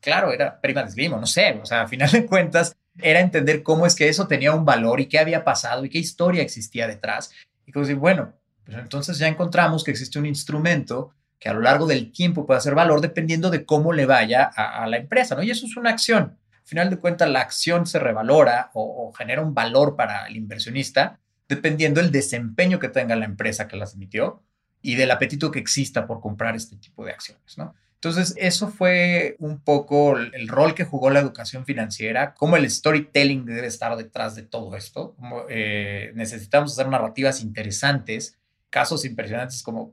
claro, 0.00 0.32
era 0.32 0.60
prima 0.60 0.82
de 0.82 0.90
Slim, 0.90 1.12
no 1.12 1.26
sé, 1.26 1.60
o 1.62 1.64
sea, 1.64 1.82
a 1.82 1.88
final 1.88 2.10
de 2.10 2.26
cuentas 2.26 2.76
era 2.98 3.20
entender 3.20 3.62
cómo 3.62 3.86
es 3.86 3.94
que 3.94 4.08
eso 4.08 4.26
tenía 4.26 4.52
un 4.52 4.64
valor 4.64 4.98
y 4.98 5.06
qué 5.06 5.20
había 5.20 5.44
pasado 5.44 5.84
y 5.84 5.88
qué 5.88 5.98
historia 5.98 6.42
existía 6.42 6.88
detrás. 6.88 7.30
Y 7.64 7.70
como 7.70 7.86
decir, 7.86 8.00
bueno, 8.00 8.32
pues 8.64 8.76
entonces 8.76 9.18
ya 9.18 9.28
encontramos 9.28 9.84
que 9.84 9.92
existe 9.92 10.18
un 10.18 10.26
instrumento 10.26 11.14
que 11.40 11.48
a 11.48 11.54
lo 11.54 11.60
largo 11.60 11.86
del 11.86 12.12
tiempo 12.12 12.46
puede 12.46 12.58
hacer 12.58 12.74
valor 12.74 13.00
dependiendo 13.00 13.50
de 13.50 13.64
cómo 13.64 13.94
le 13.94 14.04
vaya 14.04 14.44
a, 14.44 14.86
la 14.86 14.98
empresa, 14.98 15.34
¿no? 15.34 15.42
Y 15.42 15.50
eso 15.50 15.66
es 15.66 15.76
una 15.76 15.88
acción. 15.88 16.36
Al 16.52 16.66
final 16.66 16.90
de 16.90 16.98
cuentas, 16.98 17.30
la 17.30 17.40
acción 17.40 17.86
se 17.86 17.98
revalora 17.98 18.70
o, 18.74 19.10
genera 19.16 19.42
un 19.42 19.54
valor 19.54 19.96
para 19.96 20.26
el 20.26 20.36
inversionista 20.36 21.18
dependiendo 21.48 22.00
del 22.00 22.12
desempeño 22.12 22.78
que 22.78 22.90
tenga 22.90 23.16
la 23.16 23.24
empresa 23.24 23.66
que 23.66 23.76
las 23.76 23.94
emitió 23.94 24.42
y 24.82 24.94
del 24.94 25.10
apetito 25.10 25.50
que 25.50 25.58
exista 25.58 26.06
por 26.06 26.20
comprar 26.20 26.54
este 26.54 26.76
tipo 26.76 27.04
de 27.04 27.12
acciones, 27.12 27.58
¿no? 27.58 27.74
Entonces, 27.94 28.34
eso 28.38 28.68
fue 28.68 29.36
un 29.40 29.60
poco 29.60 30.16
el 30.16 30.48
rol 30.48 30.74
que 30.74 30.84
jugó 30.84 31.10
la 31.10 31.20
educación 31.20 31.66
financiera, 31.66 32.32
cómo 32.34 32.56
el 32.56 32.70
storytelling 32.70 33.44
debe 33.44 33.66
estar 33.66 33.94
detrás 33.96 34.34
de 34.34 34.42
todo 34.42 34.74
esto. 34.74 35.16
Eh, 35.50 36.12
necesitamos 36.14 36.72
hacer 36.72 36.88
narrativas 36.88 37.42
interesantes, 37.42 38.38
casos 38.70 39.04
impresionantes 39.04 39.62
como 39.62 39.92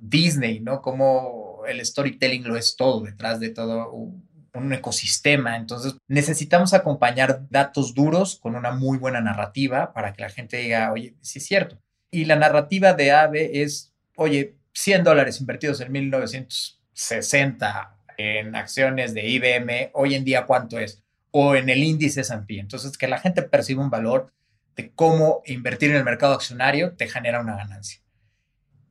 Disney, 0.00 0.60
¿no? 0.60 0.82
Como 0.82 1.62
el 1.66 1.84
storytelling 1.84 2.44
lo 2.44 2.56
es 2.56 2.76
todo, 2.76 3.02
detrás 3.02 3.40
de 3.40 3.50
todo 3.50 3.90
un, 3.90 4.24
ecosistema. 4.72 5.56
Entonces, 5.56 5.96
necesitamos 6.06 6.74
acompañar 6.74 7.46
datos 7.50 7.92
duros 7.92 8.38
con 8.40 8.54
una 8.54 8.70
muy 8.70 8.98
buena 8.98 9.20
narrativa 9.20 9.92
para 9.92 10.12
que 10.12 10.22
la 10.22 10.30
gente 10.30 10.58
diga, 10.58 10.92
oye, 10.92 11.16
sí 11.20 11.40
es 11.40 11.46
cierto. 11.46 11.80
Y 12.10 12.26
la 12.26 12.36
narrativa 12.36 12.92
de 12.92 13.10
AVE 13.10 13.62
es, 13.62 13.92
oye, 14.16 14.54
100 14.72 15.02
dólares 15.02 15.40
invertidos 15.40 15.80
en 15.80 15.90
1900 15.90 16.84
60 16.94 17.96
en 18.16 18.54
acciones 18.54 19.12
de 19.12 19.28
IBM, 19.28 19.90
hoy 19.92 20.14
en 20.14 20.24
día 20.24 20.46
cuánto 20.46 20.78
es, 20.78 21.02
o 21.30 21.56
en 21.56 21.68
el 21.68 21.82
índice 21.82 22.20
S&P. 22.20 22.60
Entonces, 22.60 22.96
que 22.96 23.08
la 23.08 23.18
gente 23.18 23.42
perciba 23.42 23.82
un 23.82 23.90
valor 23.90 24.32
de 24.76 24.92
cómo 24.92 25.42
invertir 25.46 25.90
en 25.90 25.96
el 25.96 26.04
mercado 26.04 26.34
accionario 26.34 26.94
te 26.94 27.08
genera 27.08 27.40
una 27.40 27.56
ganancia. 27.56 28.00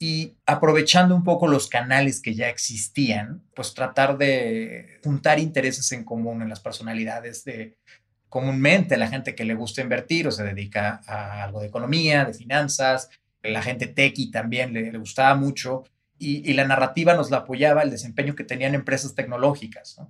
Y 0.05 0.35
aprovechando 0.45 1.15
un 1.15 1.23
poco 1.23 1.47
los 1.47 1.69
canales 1.69 2.21
que 2.21 2.35
ya 2.35 2.49
existían, 2.49 3.41
pues 3.55 3.73
tratar 3.73 4.17
de 4.17 4.99
juntar 5.01 5.39
intereses 5.39 5.93
en 5.93 6.03
común 6.03 6.41
en 6.41 6.49
las 6.49 6.59
personalidades 6.59 7.45
de 7.45 7.77
comúnmente 8.27 8.97
la 8.97 9.07
gente 9.07 9.33
que 9.33 9.45
le 9.45 9.53
gusta 9.53 9.81
invertir 9.81 10.27
o 10.27 10.31
se 10.33 10.43
dedica 10.43 10.99
a 11.07 11.41
algo 11.41 11.61
de 11.61 11.67
economía, 11.67 12.25
de 12.25 12.33
finanzas, 12.33 13.11
la 13.43 13.61
gente 13.61 13.87
tequi 13.87 14.29
también 14.29 14.73
le, 14.73 14.91
gustaba 14.97 15.35
mucho 15.35 15.85
y, 16.19 16.51
la 16.51 16.67
narrativa 16.67 17.13
nos 17.13 17.31
la 17.31 17.37
apoyaba 17.37 17.81
el 17.81 17.89
desempeño 17.89 18.35
que 18.35 18.43
tenían 18.43 18.75
empresas 18.75 19.15
tecnológicas. 19.15 20.01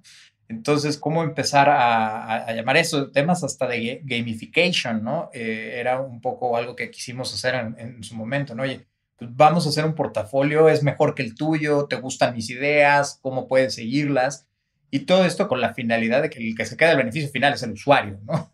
Entonces, 0.48 0.98
¿cómo 0.98 1.22
empezar 1.22 1.70
a, 1.70 2.52
llamar 2.52 2.78
eso? 2.78 3.12
Temas 3.12 3.44
hasta 3.44 3.68
de 3.68 4.02
gamification, 4.04 5.04
¿no? 5.04 5.30
Eh, 5.34 5.76
era 5.76 6.02
un 6.02 6.20
poco 6.20 6.58
algo 6.58 6.76
que 6.76 6.90
quisimos 6.90 7.32
hacer 7.32 7.54
en, 7.78 8.04
su 8.04 8.16
momento, 8.16 8.56
¿no? 8.56 8.64
Oye, 8.64 8.88
vamos 9.32 9.66
a 9.66 9.70
hacer 9.70 9.86
un 9.86 9.96
portafolio, 9.96 10.70
es 10.70 10.84
mejor 10.84 11.16
que 11.16 11.24
el 11.24 11.36
tuyo, 11.36 11.86
te 11.86 11.96
gustan 11.98 12.36
mis 12.36 12.50
ideas, 12.50 13.20
cómo 13.22 13.48
puedes 13.48 13.76
seguirlas. 13.76 14.48
Y 14.92 15.02
todo 15.02 15.26
esto 15.26 15.48
con 15.48 15.62
la 15.62 15.74
finalidad 15.74 16.22
de 16.22 16.30
que 16.30 16.40
el 16.40 16.56
que 16.56 16.66
se 16.66 16.78
quede 16.78 16.92
el 16.92 16.98
beneficio 16.98 17.30
final 17.30 17.54
es 17.54 17.64
el 17.64 17.72
usuario, 17.72 18.20
¿no? 18.26 18.54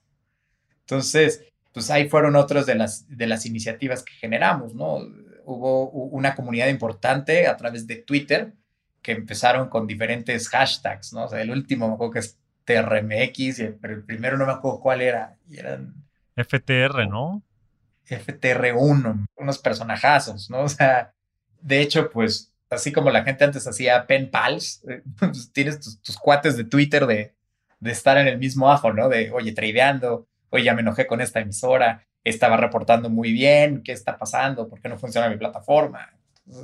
Entonces, 0.81 1.43
pues 1.73 1.89
ahí 1.91 2.09
fueron 2.09 2.35
otras 2.35 2.65
de 2.65 2.75
las, 2.75 3.05
de 3.09 3.27
las 3.27 3.45
iniciativas 3.45 4.03
que 4.03 4.13
generamos, 4.13 4.73
¿no? 4.73 4.99
hubo 5.49 5.89
una 5.89 6.35
comunidad 6.35 6.67
importante 6.67 7.47
a 7.47 7.57
través 7.57 7.87
de 7.87 7.95
Twitter 7.95 8.53
que 9.01 9.13
empezaron 9.13 9.69
con 9.69 9.87
diferentes 9.87 10.47
hashtags, 10.49 11.13
¿no? 11.13 11.25
O 11.25 11.27
sea, 11.27 11.41
el 11.41 11.51
último 11.51 11.87
me 11.87 11.93
acuerdo 11.95 12.13
que 12.13 12.19
es 12.19 12.37
TRMX, 12.65 13.77
pero 13.81 13.95
el 13.95 14.03
primero 14.03 14.37
no 14.37 14.45
me 14.45 14.51
acuerdo 14.51 14.79
cuál 14.79 15.01
era. 15.01 15.37
Y 15.47 15.57
eran... 15.57 15.95
FTR, 16.35 17.07
¿no? 17.09 17.41
FTR1, 18.17 19.27
unos 19.35 19.59
personajazos, 19.59 20.49
¿no? 20.49 20.59
O 20.63 20.69
sea, 20.69 21.13
de 21.61 21.81
hecho, 21.81 22.09
pues, 22.09 22.53
así 22.69 22.91
como 22.91 23.09
la 23.09 23.23
gente 23.23 23.43
antes 23.43 23.67
hacía 23.67 24.05
pen 24.07 24.29
pals, 24.31 24.83
eh, 24.89 25.01
pues, 25.19 25.51
tienes 25.51 25.79
tus, 25.79 26.17
cuates 26.17 26.57
de 26.57 26.63
Twitter 26.63 27.05
de, 27.05 27.33
de 27.79 27.91
estar 27.91 28.17
en 28.17 28.27
el 28.27 28.37
mismo 28.37 28.71
ajo, 28.71 28.93
¿no? 28.93 29.09
De, 29.09 29.31
oye, 29.31 29.51
tradeando, 29.51 30.27
oye, 30.49 30.63
ya 30.63 30.73
me 30.73 30.81
enojé 30.81 31.07
con 31.07 31.21
esta 31.21 31.39
emisora, 31.39 32.05
estaba 32.23 32.57
reportando 32.57 33.09
muy 33.09 33.31
bien, 33.31 33.83
qué 33.83 33.91
está 33.91 34.17
pasando, 34.17 34.67
por 34.67 34.81
qué 34.81 34.89
no 34.89 34.97
funciona 34.97 35.29
mi 35.29 35.37
plataforma. 35.37 36.09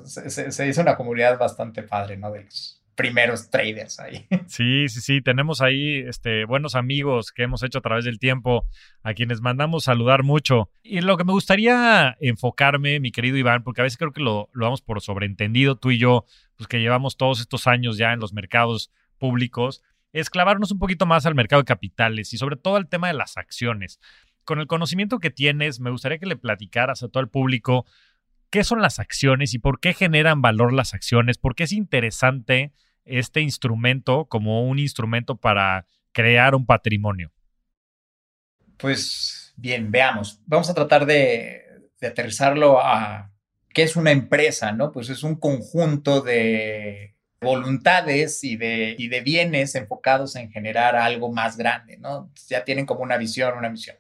Se, 0.05 0.67
hizo 0.67 0.81
una 0.81 0.97
comunidad 0.97 1.37
bastante 1.37 1.83
padre, 1.83 2.17
¿no? 2.17 2.31
De 2.31 2.43
los 2.43 2.83
primeros 2.95 3.49
traders 3.49 3.99
ahí. 3.99 4.27
Sí, 4.47 4.87
sí, 4.89 5.01
sí, 5.01 5.21
tenemos 5.21 5.61
ahí 5.61 5.97
este, 6.07 6.45
buenos 6.45 6.75
amigos 6.75 7.31
que 7.31 7.43
hemos 7.43 7.63
hecho 7.63 7.79
a 7.79 7.81
través 7.81 8.05
del 8.05 8.19
tiempo, 8.19 8.65
a 9.03 9.13
quienes 9.13 9.41
mandamos 9.41 9.85
saludar 9.85 10.23
mucho. 10.23 10.69
Y 10.83 11.01
lo 11.01 11.17
que 11.17 11.23
me 11.23 11.33
gustaría 11.33 12.15
enfocarme, 12.19 12.99
mi 12.99 13.11
querido 13.11 13.37
Iván, 13.37 13.63
porque 13.63 13.81
a 13.81 13.83
veces 13.83 13.97
creo 13.97 14.11
que 14.11 14.21
lo, 14.21 14.49
lo 14.53 14.65
damos 14.65 14.81
por 14.81 15.01
sobreentendido 15.01 15.75
tú 15.75 15.91
y 15.91 15.97
yo, 15.97 16.25
pues 16.55 16.67
que 16.67 16.79
llevamos 16.79 17.17
todos 17.17 17.39
estos 17.39 17.67
años 17.67 17.97
ya 17.97 18.13
en 18.13 18.19
los 18.19 18.33
mercados 18.33 18.91
públicos, 19.17 19.83
es 20.13 20.29
clavarnos 20.29 20.71
un 20.71 20.79
poquito 20.79 21.05
más 21.05 21.25
al 21.25 21.35
mercado 21.35 21.61
de 21.61 21.65
capitales 21.65 22.33
y 22.33 22.37
sobre 22.37 22.55
todo 22.55 22.77
al 22.77 22.87
tema 22.87 23.07
de 23.07 23.13
las 23.13 23.37
acciones 23.37 23.99
con 24.45 24.59
el 24.59 24.67
conocimiento 24.67 25.19
que 25.19 25.31
tienes, 25.31 25.79
me 25.79 25.89
gustaría 25.89 26.19
que 26.19 26.27
le 26.27 26.37
platicaras 26.37 27.03
a 27.03 27.09
todo 27.09 27.21
el 27.21 27.29
público 27.29 27.85
qué 28.49 28.63
son 28.63 28.81
las 28.81 28.99
acciones 28.99 29.53
y 29.53 29.59
por 29.59 29.79
qué 29.79 29.93
generan 29.93 30.41
valor 30.41 30.71
las 30.71 30.93
acciones, 30.93 31.37
por 31.37 31.55
qué 31.55 31.63
es 31.63 31.73
interesante 31.73 32.71
este 33.05 33.41
instrumento 33.41 34.25
como 34.25 34.67
un 34.67 34.79
instrumento 34.79 35.38
para 35.38 35.85
crear 36.12 36.55
un 36.55 36.65
patrimonio. 36.65 37.31
Pues 38.77 39.53
bien, 39.55 39.91
veamos. 39.91 40.41
Vamos 40.45 40.69
a 40.69 40.74
tratar 40.74 41.05
de, 41.05 41.62
aterrizarlo 42.01 42.79
a 42.79 43.31
qué 43.69 43.83
es 43.83 43.95
una 43.95 44.12
empresa, 44.12 44.71
¿no? 44.71 44.91
Pues 44.91 45.09
es 45.09 45.24
un 45.24 45.35
conjunto 45.35 46.21
de 46.21 47.15
voluntades 47.41 48.43
y 48.43 48.57
de, 48.57 48.95
y 48.97 49.07
de 49.07 49.21
bienes 49.21 49.75
enfocados 49.75 50.35
en 50.35 50.51
generar 50.51 50.95
algo 50.95 51.31
más 51.31 51.57
grande, 51.57 51.97
¿no? 51.97 52.31
Ya 52.47 52.63
tienen 52.63 52.85
como 52.85 53.01
una 53.01 53.17
visión, 53.17 53.57
una 53.57 53.69
misión. 53.69 53.97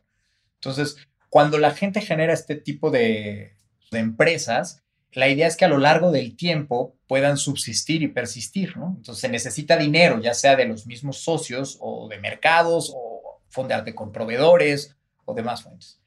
Entonces, 0.55 0.97
cuando 1.29 1.57
la 1.57 1.71
gente 1.71 1.99
genera 1.99 2.31
este 2.31 2.55
tipo 2.55 2.91
de, 2.91 3.57
empresas, 3.91 4.84
la 5.15 5.29
idea 5.29 5.47
es 5.47 5.55
que 5.55 5.65
a 5.65 5.69
lo 5.69 5.77
largo 5.77 6.11
del 6.11 6.35
tiempo 6.35 6.95
puedan 7.07 7.37
subsistir 7.37 8.03
y 8.03 8.09
persistir, 8.09 8.75
¿no? 8.77 8.95
Entonces 8.97 9.21
se 9.21 9.29
necesita 9.29 9.77
dinero, 9.77 10.19
ya 10.19 10.33
sea 10.33 10.55
de 10.55 10.65
los 10.65 10.85
mismos 10.85 11.19
socios 11.19 11.77
o 11.79 12.09
de 12.09 12.19
mercados 12.19 12.91
o 12.93 13.41
fondearte 13.47 13.95
con 13.95 14.11
proveedores 14.11 14.95
o 15.23 15.33
demás 15.33 15.63
fuentes. 15.63 16.01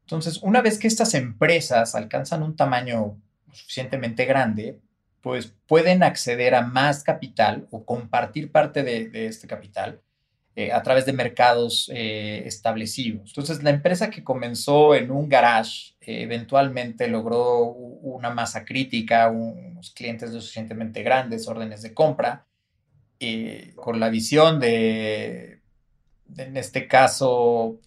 Entonces, 0.00 0.38
una 0.42 0.62
vez 0.62 0.78
que 0.78 0.88
estas 0.88 1.12
empresas 1.14 1.94
alcanzan 1.94 2.42
un 2.42 2.56
tamaño 2.56 3.20
suficientemente 3.52 4.24
grande, 4.24 4.80
pues 5.20 5.52
pueden 5.66 6.02
acceder 6.02 6.54
a 6.54 6.62
más 6.62 7.02
capital 7.02 7.66
o 7.70 7.84
compartir 7.84 8.50
parte 8.52 8.82
de 8.82 9.26
este 9.26 9.46
capital 9.46 10.00
eh, 10.58 10.72
a 10.72 10.82
través 10.82 11.04
de 11.04 11.12
mercados 11.12 11.90
eh, 11.92 12.42
establecidos. 12.46 13.28
Entonces, 13.28 13.62
la 13.62 13.68
empresa 13.68 14.08
que 14.08 14.24
comenzó 14.24 14.94
en 14.94 15.10
un 15.10 15.28
garage 15.28 15.92
eventualmente 16.06 17.08
logró 17.08 17.64
una 17.64 18.30
masa 18.30 18.64
crítica, 18.64 19.28
unos 19.28 19.90
clientes 19.90 20.32
lo 20.32 20.40
suficientemente 20.40 21.02
grandes, 21.02 21.48
órdenes 21.48 21.82
de 21.82 21.92
compra, 21.92 22.46
con 23.74 24.00
la 24.00 24.08
visión 24.08 24.60
de, 24.60 25.60
en 26.36 26.56
este 26.56 26.86
caso, 26.86 27.80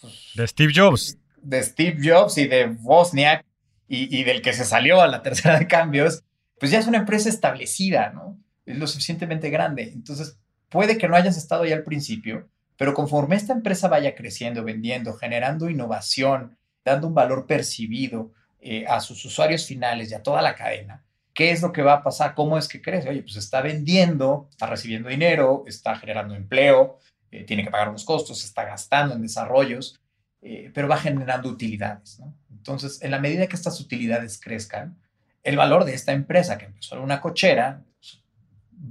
pues, 0.00 0.30
de 0.34 0.46
Steve 0.46 0.72
Jobs. 0.74 1.18
De 1.42 1.62
Steve 1.62 1.98
Jobs 2.02 2.38
y 2.38 2.46
de 2.46 2.66
Wozniak 2.82 3.44
y, 3.88 4.18
y 4.18 4.24
del 4.24 4.42
que 4.42 4.52
se 4.52 4.64
salió 4.64 5.00
a 5.00 5.08
la 5.08 5.22
tercera 5.24 5.58
de 5.58 5.66
cambios, 5.66 6.22
pues 6.58 6.70
ya 6.70 6.78
es 6.78 6.86
una 6.86 6.98
empresa 6.98 7.28
establecida, 7.28 8.10
¿no? 8.10 8.38
Es 8.66 8.78
lo 8.78 8.86
suficientemente 8.86 9.50
grande. 9.50 9.90
Entonces, 9.92 10.38
Puede 10.70 10.98
que 10.98 11.08
no 11.08 11.16
hayas 11.16 11.36
estado 11.36 11.64
ahí 11.64 11.72
al 11.72 11.82
principio, 11.82 12.48
pero 12.76 12.94
conforme 12.94 13.34
esta 13.34 13.52
empresa 13.52 13.88
vaya 13.88 14.14
creciendo, 14.14 14.64
vendiendo, 14.64 15.14
generando 15.14 15.68
innovación, 15.68 16.56
dando 16.84 17.06
un 17.06 17.14
valor 17.14 17.46
percibido 17.46 18.32
eh, 18.60 18.84
a 18.86 19.00
sus 19.00 19.24
usuarios 19.24 19.66
finales 19.66 20.10
y 20.10 20.14
a 20.14 20.22
toda 20.22 20.42
la 20.42 20.54
cadena, 20.54 21.04
¿qué 21.34 21.50
es 21.50 21.62
lo 21.62 21.72
que 21.72 21.82
va 21.82 21.94
a 21.94 22.02
pasar? 22.02 22.34
¿Cómo 22.34 22.58
es 22.58 22.68
que 22.68 22.82
crece? 22.82 23.08
Oye, 23.08 23.22
pues 23.22 23.36
está 23.36 23.62
vendiendo, 23.62 24.48
está 24.50 24.66
recibiendo 24.66 25.08
dinero, 25.08 25.64
está 25.66 25.96
generando 25.96 26.34
empleo, 26.34 26.98
eh, 27.30 27.44
tiene 27.44 27.64
que 27.64 27.70
pagar 27.70 27.88
unos 27.88 28.04
costos, 28.04 28.44
está 28.44 28.64
gastando 28.64 29.14
en 29.14 29.22
desarrollos, 29.22 30.00
eh, 30.42 30.70
pero 30.74 30.88
va 30.88 30.98
generando 30.98 31.48
utilidades. 31.48 32.20
Entonces, 32.50 33.02
en 33.02 33.10
la 33.10 33.18
medida 33.18 33.46
que 33.46 33.56
estas 33.56 33.80
utilidades 33.80 34.40
crezcan, 34.40 34.98
el 35.42 35.56
valor 35.56 35.84
de 35.84 35.94
esta 35.94 36.12
empresa 36.12 36.58
que 36.58 36.66
empezó 36.66 36.96
en 36.96 37.02
una 37.02 37.20
cochera 37.20 37.82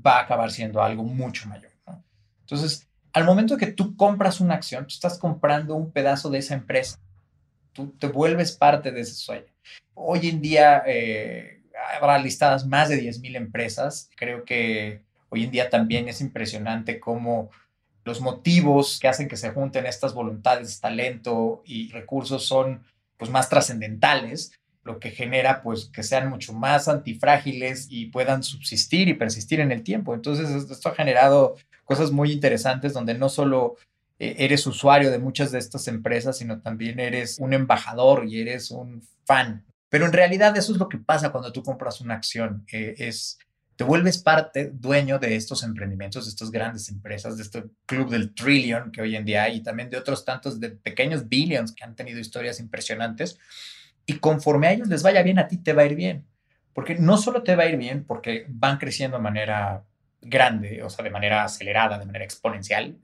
va 0.06 0.18
a 0.18 0.22
acabar 0.24 0.52
siendo 0.52 0.82
algo 0.82 1.04
mucho 1.04 1.48
mayor. 1.48 1.72
Entonces, 2.42 2.88
al 3.14 3.26
momento 3.26 3.58
que 3.58 3.68
tú 3.68 3.96
compras 3.96 4.40
una 4.40 4.56
acción, 4.56 4.86
tú 4.86 4.94
estás 4.94 5.20
comprando 5.20 5.76
un 5.76 5.92
pedazo 5.92 6.32
de 6.32 6.40
esa 6.40 6.56
empresa. 6.56 6.98
Te 8.00 8.08
vuelves 8.08 8.52
parte 8.52 8.92
de 8.92 9.02
ese 9.02 9.14
sueño. 9.14 9.46
Hoy 9.94 10.30
en 10.30 10.42
día 10.42 10.84
eh, 10.86 11.64
habrá 11.96 12.18
listadas 12.18 12.66
más 12.66 12.90
de 12.90 13.02
10.000 13.02 13.36
empresas. 13.36 14.10
Creo 14.16 14.44
que 14.46 15.04
Hoy 15.30 15.44
en 15.44 15.52
día 15.52 15.70
también 15.70 16.10
es 16.10 16.22
impresionante 16.22 17.00
cómo 17.00 17.52
los 18.04 18.20
motivos 18.20 19.00
que 19.00 19.08
hacen 19.08 19.28
que 19.28 19.38
se 19.38 19.52
junten 19.52 19.86
estas 19.86 20.14
voluntades, 20.14 20.80
talento 20.82 21.62
y 21.66 21.92
recursos 21.92 22.46
son 22.46 22.84
pues 23.18 23.30
más 23.30 23.50
trascendentales, 23.50 24.54
lo 24.84 25.00
que 25.00 25.12
genera 25.12 25.62
pues 25.62 25.86
que 25.86 26.02
sean 26.02 26.30
mucho 26.30 26.54
más 26.54 26.88
antifrágiles 26.88 27.88
y 27.90 28.08
puedan 28.08 28.42
subsistir 28.42 29.08
y 29.08 29.14
persistir 29.14 29.60
en 29.60 29.72
el 29.72 29.84
tiempo. 29.84 30.16
Entonces 30.16 30.50
esto 30.50 30.90
ha 30.90 30.96
generado 30.96 31.56
cosas 31.86 32.12
muy 32.12 32.32
interesantes 32.32 32.94
donde 32.94 33.14
no 33.14 33.30
solo 33.30 33.76
eres 34.20 34.68
usuario 34.68 35.10
de 35.12 35.20
muchas 35.20 35.52
de 35.52 35.60
estas 35.60 35.88
empresas, 35.88 36.38
sino 36.38 36.62
también 36.62 37.00
eres 37.00 37.40
un 37.40 37.54
embajador 37.54 38.26
y 38.28 38.42
eres 38.42 38.70
un 38.70 39.02
fan. 39.26 39.66
Pero 39.88 40.06
en 40.06 40.14
realidad 40.14 40.56
eso 40.58 40.74
es 40.74 40.78
lo 40.78 40.90
que 40.90 40.98
pasa 40.98 41.32
cuando 41.32 41.52
tú 41.52 41.64
compras 41.64 42.02
una 42.02 42.16
acción. 42.16 42.66
Eh, 42.72 42.96
es 42.98 43.40
te 43.80 43.86
vuelves 43.86 44.18
parte, 44.18 44.72
dueño 44.74 45.20
de 45.20 45.38
estos 45.38 45.64
emprendimientos, 45.64 46.26
de 46.26 46.32
estas 46.32 46.52
grandes 46.52 46.90
empresas, 46.90 47.38
de 47.38 47.44
este 47.44 47.64
club 47.86 48.10
del 48.10 48.36
trillion 48.36 48.92
que 48.92 49.02
hoy 49.02 49.16
en 49.16 49.24
día 49.24 49.44
hay 49.44 49.56
y 49.56 49.64
también 49.64 49.90
de 49.90 49.96
otros 49.96 50.26
tantos 50.26 50.60
de 50.60 50.72
pequeños 50.72 51.30
billions 51.30 51.72
que 51.72 51.86
han 51.86 51.96
tenido 51.96 52.20
historias 52.20 52.60
impresionantes. 52.60 53.40
Y 54.06 54.16
conforme 54.20 54.68
a 54.68 54.74
ellos 54.74 54.90
les 54.90 55.02
vaya 55.02 55.24
bien, 55.24 55.40
a 55.40 55.48
ti 55.48 55.56
te 55.56 55.72
va 55.72 55.84
a 55.84 55.86
ir 55.86 55.96
bien. 55.96 56.26
Porque 56.74 56.96
no 56.96 57.16
solo 57.18 57.42
te 57.42 57.56
va 57.56 57.64
a 57.64 57.68
ir 57.68 57.78
bien 57.78 58.04
porque 58.04 58.46
van 58.50 58.80
creciendo 58.80 59.16
de 59.16 59.24
manera 59.24 59.86
grande, 60.20 60.84
o 60.84 60.90
sea, 60.90 61.06
de 61.06 61.12
manera 61.12 61.46
acelerada, 61.46 61.98
de 61.98 62.06
manera 62.06 62.26
exponencial, 62.26 62.98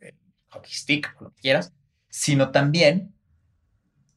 hockey 0.56 0.74
stick, 0.74 1.16
lo 1.20 1.32
que 1.32 1.42
quieras, 1.42 1.74
sino 2.10 2.52
también 2.52 3.14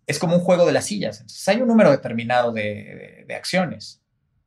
es 0.07 0.19
como 0.19 0.37
un 0.37 0.41
juego 0.41 0.67
de 0.67 0.73
las 0.73 0.87
sillas. 0.87 1.21
Entonces 1.21 1.47
hay 1.49 1.61
un 1.61 1.69
número 1.69 1.91
determinado 1.91 2.53
de, 2.53 3.27
acciones 3.37 4.03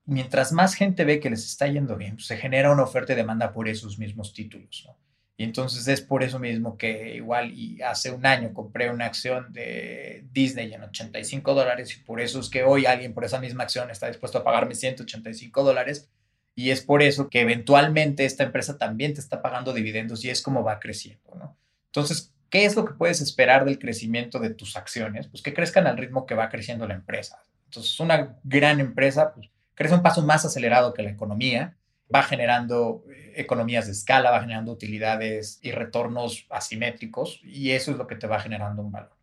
mientras 0.06 0.52
más 0.52 0.74
gente 0.74 1.06
ve 1.06 1.20
que 1.20 1.30
les 1.30 1.46
está 1.46 1.68
yendo 1.68 1.96
bien, 1.96 2.16
pues, 2.16 2.26
se 2.26 2.36
genera 2.36 2.72
una 2.72 2.84
oferta 2.84 3.14
y 3.14 3.16
demanda 3.16 3.54
por 3.54 3.70
esos 3.70 4.00
mismos 4.00 4.34
títulos. 4.34 4.90
Y 5.38 5.44
entonces 5.44 5.88
es 5.88 6.02
por 6.02 6.24
eso 6.24 6.38
mismo 6.38 6.78
que 6.78 7.16
igual 7.16 7.54
hace 7.86 8.12
un 8.12 8.26
año 8.26 8.54
compré 8.54 8.90
una 8.92 9.06
acción 9.06 9.52
de 9.54 10.26
Disney 10.32 10.74
en 10.74 10.84
85 10.84 11.54
dólares 11.54 11.98
y 11.98 12.04
por 12.04 12.20
eso 12.20 12.40
es 12.40 12.50
que 12.50 12.64
hoy 12.64 12.86
alguien 12.86 13.14
por 13.14 13.24
esa 13.24 13.40
misma 13.40 13.64
acción 13.64 13.90
está 13.90 14.08
dispuesto 14.08 14.40
a 14.40 14.44
pagarme 14.44 14.76
185 14.76 15.64
dólares 15.64 16.10
y 16.54 16.70
es 16.70 16.82
por 16.82 17.02
eso 17.02 17.30
que 17.30 17.42
eventualmente 17.42 18.26
esta 18.26 18.44
empresa 18.44 18.78
también 18.78 19.14
te 19.14 19.22
está 19.22 19.42
pagando 19.42 19.74
dividendos 19.74 20.24
y 20.26 20.30
es 20.30 20.42
como 20.42 20.64
va 20.64 20.80
creciendo, 20.80 21.34
¿no? 21.36 21.58
Entonces, 21.92 22.34
¿qué 22.50 22.66
es 22.66 22.76
lo 22.76 22.86
que 22.86 22.94
puedes 22.94 23.22
esperar 23.22 23.66
del 23.66 23.80
crecimiento 23.80 24.40
de 24.40 24.52
tus 24.54 24.78
acciones? 24.78 25.28
Pues 25.28 25.44
que 25.44 25.54
crezcan 25.54 25.88
al 25.88 25.98
ritmo 25.98 26.26
que 26.26 26.36
va 26.36 26.50
creciendo 26.50 26.88
la 26.88 26.96
empresa. 26.96 27.44
Entonces, 27.66 28.00
una 28.00 28.38
gran 28.44 28.80
empresa, 28.80 29.34
pues 29.34 29.50
crece 29.76 29.96
un 29.96 30.02
paso 30.02 30.22
más 30.22 30.46
acelerado 30.46 30.94
que 30.94 31.04
la 31.04 31.10
economía, 31.10 31.76
va 32.14 32.24
generando 32.24 33.04
eh, 33.10 33.34
economías 33.36 33.86
de 33.86 33.94
escala, 33.94 34.32
va 34.32 34.42
generando 34.42 34.72
utilidades 34.72 35.60
y 35.62 35.72
retornos 35.72 36.46
asimétricos 36.50 37.40
y 37.44 37.72
eso 37.72 37.92
es 37.92 37.98
lo 37.98 38.08
que 38.08 38.16
te 38.16 38.28
va 38.28 38.40
generando 38.40 38.82
un 38.82 38.92
valor. 38.92 39.16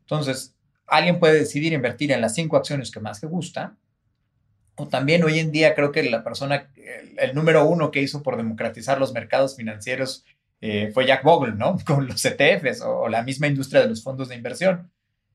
Entonces, 0.00 0.54
alguien 0.86 1.18
puede 1.18 1.38
decidir 1.38 1.72
invertir 1.72 2.12
en 2.12 2.20
las 2.20 2.34
cinco 2.34 2.56
acciones 2.56 2.90
que 2.90 3.00
más 3.00 3.22
le 3.22 3.28
gusta 3.28 3.76
o 4.78 4.86
también 4.86 5.24
hoy 5.24 5.40
en 5.40 5.50
día 5.50 5.74
creo 5.74 5.90
que 5.90 6.04
la 6.04 6.22
persona, 6.22 6.70
el, 7.16 7.34
número 7.34 7.66
uno 7.66 7.90
que 7.90 8.00
hizo 8.00 8.22
por 8.22 8.36
democratizar 8.36 9.00
los 9.00 9.12
mercados 9.12 9.56
financieros 9.56 10.24
eh, 10.60 10.90
fue 10.92 11.06
Jack 11.06 11.22
Bogle, 11.22 11.54
¿no? 11.54 11.76
Con 11.86 12.06
los 12.06 12.24
ETFs 12.24 12.82
o, 12.82 13.08
la 13.08 13.22
misma 13.22 13.46
industria 13.46 13.82
de 13.82 13.88
los 13.88 14.02
fondos 14.02 14.28
de 14.28 14.36
inversión. 14.36 14.90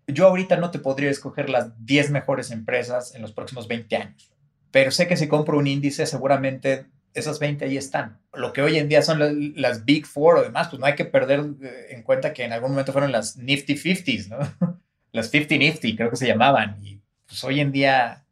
Yo 0.07 0.27
ahorita 0.27 0.57
no 0.57 0.69
te 0.69 0.79
podría 0.79 1.09
escoger 1.09 1.49
las 1.49 1.85
10 1.85 2.11
mejores 2.11 2.51
empresas 2.51 3.15
en 3.15 3.21
los 3.21 3.31
próximos 3.31 3.67
20 3.67 3.95
años 3.95 4.33
pero 4.73 4.89
sé 4.89 5.07
que 5.07 5.17
si 5.17 5.27
compro 5.27 5.59
un 5.59 5.67
índice, 5.67 6.07
seguramente 6.07 6.87
esas 7.13 7.37
20 7.37 7.63
ahí 7.63 7.77
están. 7.77 8.17
Lo 8.33 8.53
que 8.53 8.63
hoy 8.63 8.79
en 8.79 8.89
día 8.89 9.03
son 9.03 9.19
las, 9.55 9.85
Big 9.85 10.07
Four 10.07 10.37
o 10.37 10.41
demás, 10.41 10.69
pues 10.69 10.79
no 10.79 10.87
hay 10.87 10.95
que 10.95 11.05
perder 11.05 11.41
eh, 11.61 11.89
en 11.91 12.01
cuenta 12.01 12.33
que 12.33 12.43
en 12.43 12.53
algún 12.53 12.71
momento 12.71 12.91
fueron 12.91 13.11
las 13.11 13.37
Nifty 13.37 13.75
50s, 13.75 14.29
¿no? 14.29 14.79
Las 15.11 15.29
50 15.29 15.57
Nifty, 15.57 15.95
creo 15.95 16.09
que 16.09 16.15
se 16.15 16.25
llamaban. 16.25 16.79
Y 16.83 16.99
pues 17.27 17.43
hoy 17.43 17.59
en 17.59 17.71
día 17.71 18.22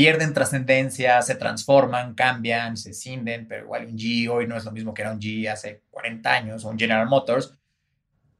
pierden 0.00 0.32
trascendencia, 0.32 1.20
se 1.20 1.34
transforman, 1.34 2.14
cambian, 2.14 2.78
se 2.78 2.94
cinden, 2.94 3.46
pero 3.46 3.64
igual 3.64 3.84
un 3.84 3.98
G 3.98 4.30
hoy 4.30 4.46
no 4.46 4.56
es 4.56 4.64
lo 4.64 4.72
mismo 4.72 4.94
que 4.94 5.02
era 5.02 5.12
un 5.12 5.20
G 5.20 5.46
hace 5.46 5.82
40 5.90 6.32
años 6.32 6.64
o 6.64 6.70
un 6.70 6.78
General 6.78 7.06
Motors. 7.06 7.54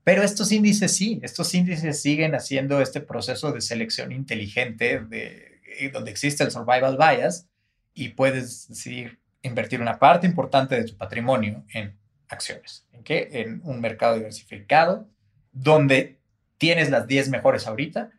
Pero 0.02 0.22
estos 0.22 0.50
índices 0.52 0.96
sí, 0.96 1.20
estos 1.22 1.52
índices 1.52 2.00
siguen 2.00 2.34
haciendo 2.34 2.80
este 2.80 3.02
proceso 3.02 3.52
de 3.52 3.60
selección 3.60 4.10
inteligente 4.10 5.00
de 5.00 5.90
donde 5.92 6.10
existe 6.10 6.42
el 6.44 6.50
survival 6.50 6.96
bias 6.96 7.46
y 7.92 8.08
puedes 8.08 8.66
decidir 8.66 9.20
invertir 9.42 9.82
una 9.82 9.98
parte 9.98 10.26
importante 10.26 10.76
de 10.76 10.84
tu 10.84 10.96
patrimonio 10.96 11.66
en 11.74 11.94
acciones. 12.30 12.86
¿En 12.92 13.02
qué? 13.04 13.28
En 13.32 13.60
un 13.64 13.82
mercado 13.82 14.14
diversificado 14.14 15.10
donde 15.52 16.20
tienes 16.56 16.88
las 16.88 17.06
10 17.06 17.28
mejores 17.28 17.66
ahorita 17.66 18.12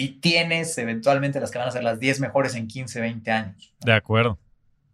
y 0.00 0.20
tienes 0.20 0.78
eventualmente 0.78 1.40
las 1.40 1.50
que 1.50 1.58
van 1.58 1.68
a 1.68 1.72
ser 1.72 1.84
las 1.84 2.00
10 2.00 2.20
mejores 2.20 2.54
en 2.54 2.68
15, 2.68 3.02
20 3.02 3.30
años. 3.30 3.74
De 3.84 3.92
acuerdo. 3.92 4.38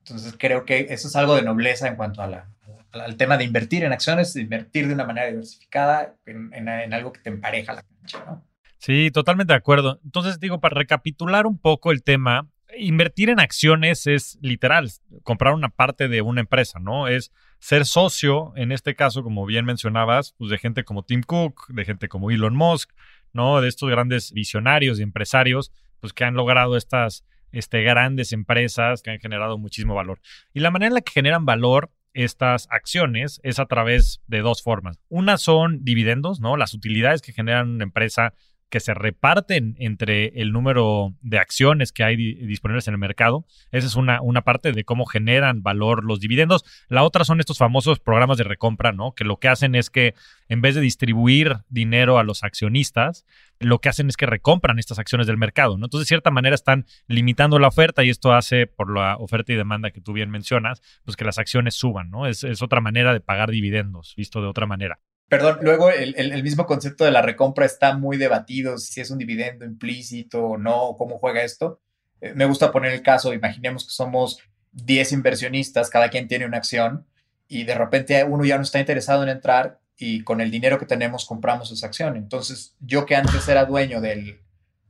Entonces 0.00 0.34
creo 0.36 0.64
que 0.64 0.88
eso 0.90 1.06
es 1.06 1.14
algo 1.14 1.36
de 1.36 1.42
nobleza 1.42 1.86
en 1.86 1.94
cuanto 1.94 2.22
a 2.22 2.26
la, 2.26 2.48
al 2.90 3.16
tema 3.16 3.38
de 3.38 3.44
invertir 3.44 3.84
en 3.84 3.92
acciones, 3.92 4.34
de 4.34 4.40
invertir 4.40 4.88
de 4.88 4.94
una 4.94 5.04
manera 5.04 5.28
diversificada 5.28 6.16
en, 6.26 6.52
en 6.52 6.92
algo 6.92 7.12
que 7.12 7.20
te 7.20 7.30
empareja 7.30 7.74
la 7.74 7.82
cancha, 7.82 8.24
¿no? 8.26 8.44
Sí, 8.78 9.12
totalmente 9.12 9.52
de 9.52 9.58
acuerdo. 9.58 10.00
Entonces, 10.04 10.40
digo, 10.40 10.58
para 10.58 10.74
recapitular 10.74 11.46
un 11.46 11.58
poco 11.58 11.92
el 11.92 12.02
tema, 12.02 12.48
invertir 12.76 13.30
en 13.30 13.38
acciones 13.38 14.08
es 14.08 14.38
literal, 14.42 14.90
comprar 15.22 15.54
una 15.54 15.68
parte 15.68 16.08
de 16.08 16.20
una 16.20 16.40
empresa, 16.40 16.80
¿no? 16.80 17.06
Es 17.06 17.32
ser 17.60 17.86
socio, 17.86 18.52
en 18.56 18.72
este 18.72 18.96
caso, 18.96 19.22
como 19.22 19.46
bien 19.46 19.64
mencionabas, 19.64 20.34
pues 20.36 20.50
de 20.50 20.58
gente 20.58 20.82
como 20.82 21.04
Tim 21.04 21.22
Cook, 21.22 21.68
de 21.68 21.84
gente 21.84 22.08
como 22.08 22.30
Elon 22.30 22.56
Musk, 22.56 22.90
¿no? 23.36 23.60
De 23.60 23.68
estos 23.68 23.88
grandes 23.88 24.32
visionarios 24.32 24.98
y 24.98 25.02
empresarios, 25.02 25.70
pues 26.00 26.12
que 26.12 26.24
han 26.24 26.34
logrado 26.34 26.76
estas 26.76 27.24
este, 27.52 27.82
grandes 27.82 28.32
empresas 28.32 29.02
que 29.02 29.10
han 29.10 29.20
generado 29.20 29.58
muchísimo 29.58 29.94
valor. 29.94 30.20
Y 30.52 30.60
la 30.60 30.70
manera 30.70 30.88
en 30.88 30.94
la 30.94 31.00
que 31.02 31.12
generan 31.12 31.46
valor 31.46 31.90
estas 32.12 32.66
acciones 32.70 33.40
es 33.42 33.58
a 33.58 33.66
través 33.66 34.22
de 34.26 34.40
dos 34.40 34.62
formas. 34.62 34.98
Una 35.08 35.36
son 35.36 35.84
dividendos, 35.84 36.40
¿no? 36.40 36.56
Las 36.56 36.72
utilidades 36.74 37.20
que 37.20 37.32
generan 37.32 37.68
una 37.68 37.84
empresa 37.84 38.32
que 38.68 38.80
se 38.80 38.94
reparten 38.94 39.76
entre 39.78 40.40
el 40.40 40.52
número 40.52 41.14
de 41.20 41.38
acciones 41.38 41.92
que 41.92 42.02
hay 42.02 42.16
disponibles 42.16 42.88
en 42.88 42.94
el 42.94 42.98
mercado. 42.98 43.46
Esa 43.70 43.86
es 43.86 43.94
una, 43.94 44.20
una 44.20 44.42
parte 44.42 44.72
de 44.72 44.84
cómo 44.84 45.06
generan 45.06 45.62
valor 45.62 46.04
los 46.04 46.20
dividendos. 46.20 46.64
La 46.88 47.04
otra 47.04 47.24
son 47.24 47.38
estos 47.38 47.58
famosos 47.58 48.00
programas 48.00 48.38
de 48.38 48.44
recompra, 48.44 48.92
¿no? 48.92 49.12
Que 49.12 49.24
lo 49.24 49.38
que 49.38 49.48
hacen 49.48 49.74
es 49.76 49.88
que 49.88 50.14
en 50.48 50.62
vez 50.62 50.74
de 50.74 50.80
distribuir 50.80 51.58
dinero 51.68 52.18
a 52.18 52.24
los 52.24 52.42
accionistas, 52.42 53.24
lo 53.60 53.80
que 53.80 53.88
hacen 53.88 54.08
es 54.08 54.16
que 54.16 54.26
recompran 54.26 54.78
estas 54.78 54.98
acciones 54.98 55.28
del 55.28 55.36
mercado. 55.36 55.74
Entonces, 55.74 56.00
de 56.00 56.08
cierta 56.08 56.30
manera 56.30 56.54
están 56.54 56.86
limitando 57.06 57.58
la 57.58 57.68
oferta 57.68 58.02
y 58.04 58.10
esto 58.10 58.32
hace, 58.32 58.66
por 58.66 58.92
la 58.92 59.16
oferta 59.16 59.52
y 59.52 59.56
demanda 59.56 59.92
que 59.92 60.00
tú 60.00 60.12
bien 60.12 60.30
mencionas, 60.30 60.82
pues 61.04 61.16
que 61.16 61.24
las 61.24 61.38
acciones 61.38 61.74
suban, 61.74 62.10
¿no? 62.10 62.26
Es 62.26 62.44
otra 62.62 62.80
manera 62.80 63.12
de 63.12 63.20
pagar 63.20 63.50
dividendos, 63.50 64.14
visto 64.16 64.42
de 64.42 64.48
otra 64.48 64.66
manera. 64.66 64.98
Perdón, 65.28 65.58
luego 65.62 65.90
el, 65.90 66.42
mismo 66.44 66.66
concepto 66.66 67.04
de 67.04 67.10
la 67.10 67.20
recompra 67.20 67.66
está 67.66 67.96
muy 67.96 68.16
debatido, 68.16 68.78
si 68.78 69.00
es 69.00 69.10
un 69.10 69.18
dividendo 69.18 69.64
implícito 69.64 70.44
o 70.44 70.58
no, 70.58 70.94
cómo 70.96 71.18
juega 71.18 71.42
esto. 71.42 71.80
Eh, 72.20 72.32
me 72.34 72.44
gusta 72.44 72.70
poner 72.70 72.92
el 72.92 73.02
caso, 73.02 73.34
imaginemos 73.34 73.84
que 73.84 73.90
somos 73.90 74.38
10 74.72 75.12
inversionistas, 75.12 75.90
cada 75.90 76.10
quien 76.10 76.28
tiene 76.28 76.46
una 76.46 76.58
acción 76.58 77.06
y 77.48 77.64
de 77.64 77.74
repente 77.74 78.22
uno 78.22 78.44
ya 78.44 78.56
no 78.56 78.62
está 78.62 78.78
interesado 78.78 79.24
en 79.24 79.30
entrar 79.30 79.80
y 79.98 80.22
con 80.22 80.40
el 80.40 80.50
dinero 80.52 80.78
que 80.78 80.86
tenemos 80.86 81.24
compramos 81.24 81.72
esa 81.72 81.86
acción. 81.86 82.16
Entonces, 82.16 82.76
yo 82.80 83.04
que 83.04 83.16
antes 83.16 83.48
era 83.48 83.64
dueño 83.64 84.00
del 84.00 84.40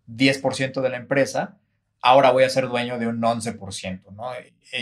10% 0.07 0.83
de 0.83 0.89
la 0.91 0.99
empresa, 0.99 1.57
ahora 2.03 2.31
voy 2.31 2.45
a 2.45 2.51
ser 2.51 2.69
dueño 2.69 2.99
de 2.99 3.07
un 3.07 3.23
11%, 3.23 4.13
¿no? 4.13 4.31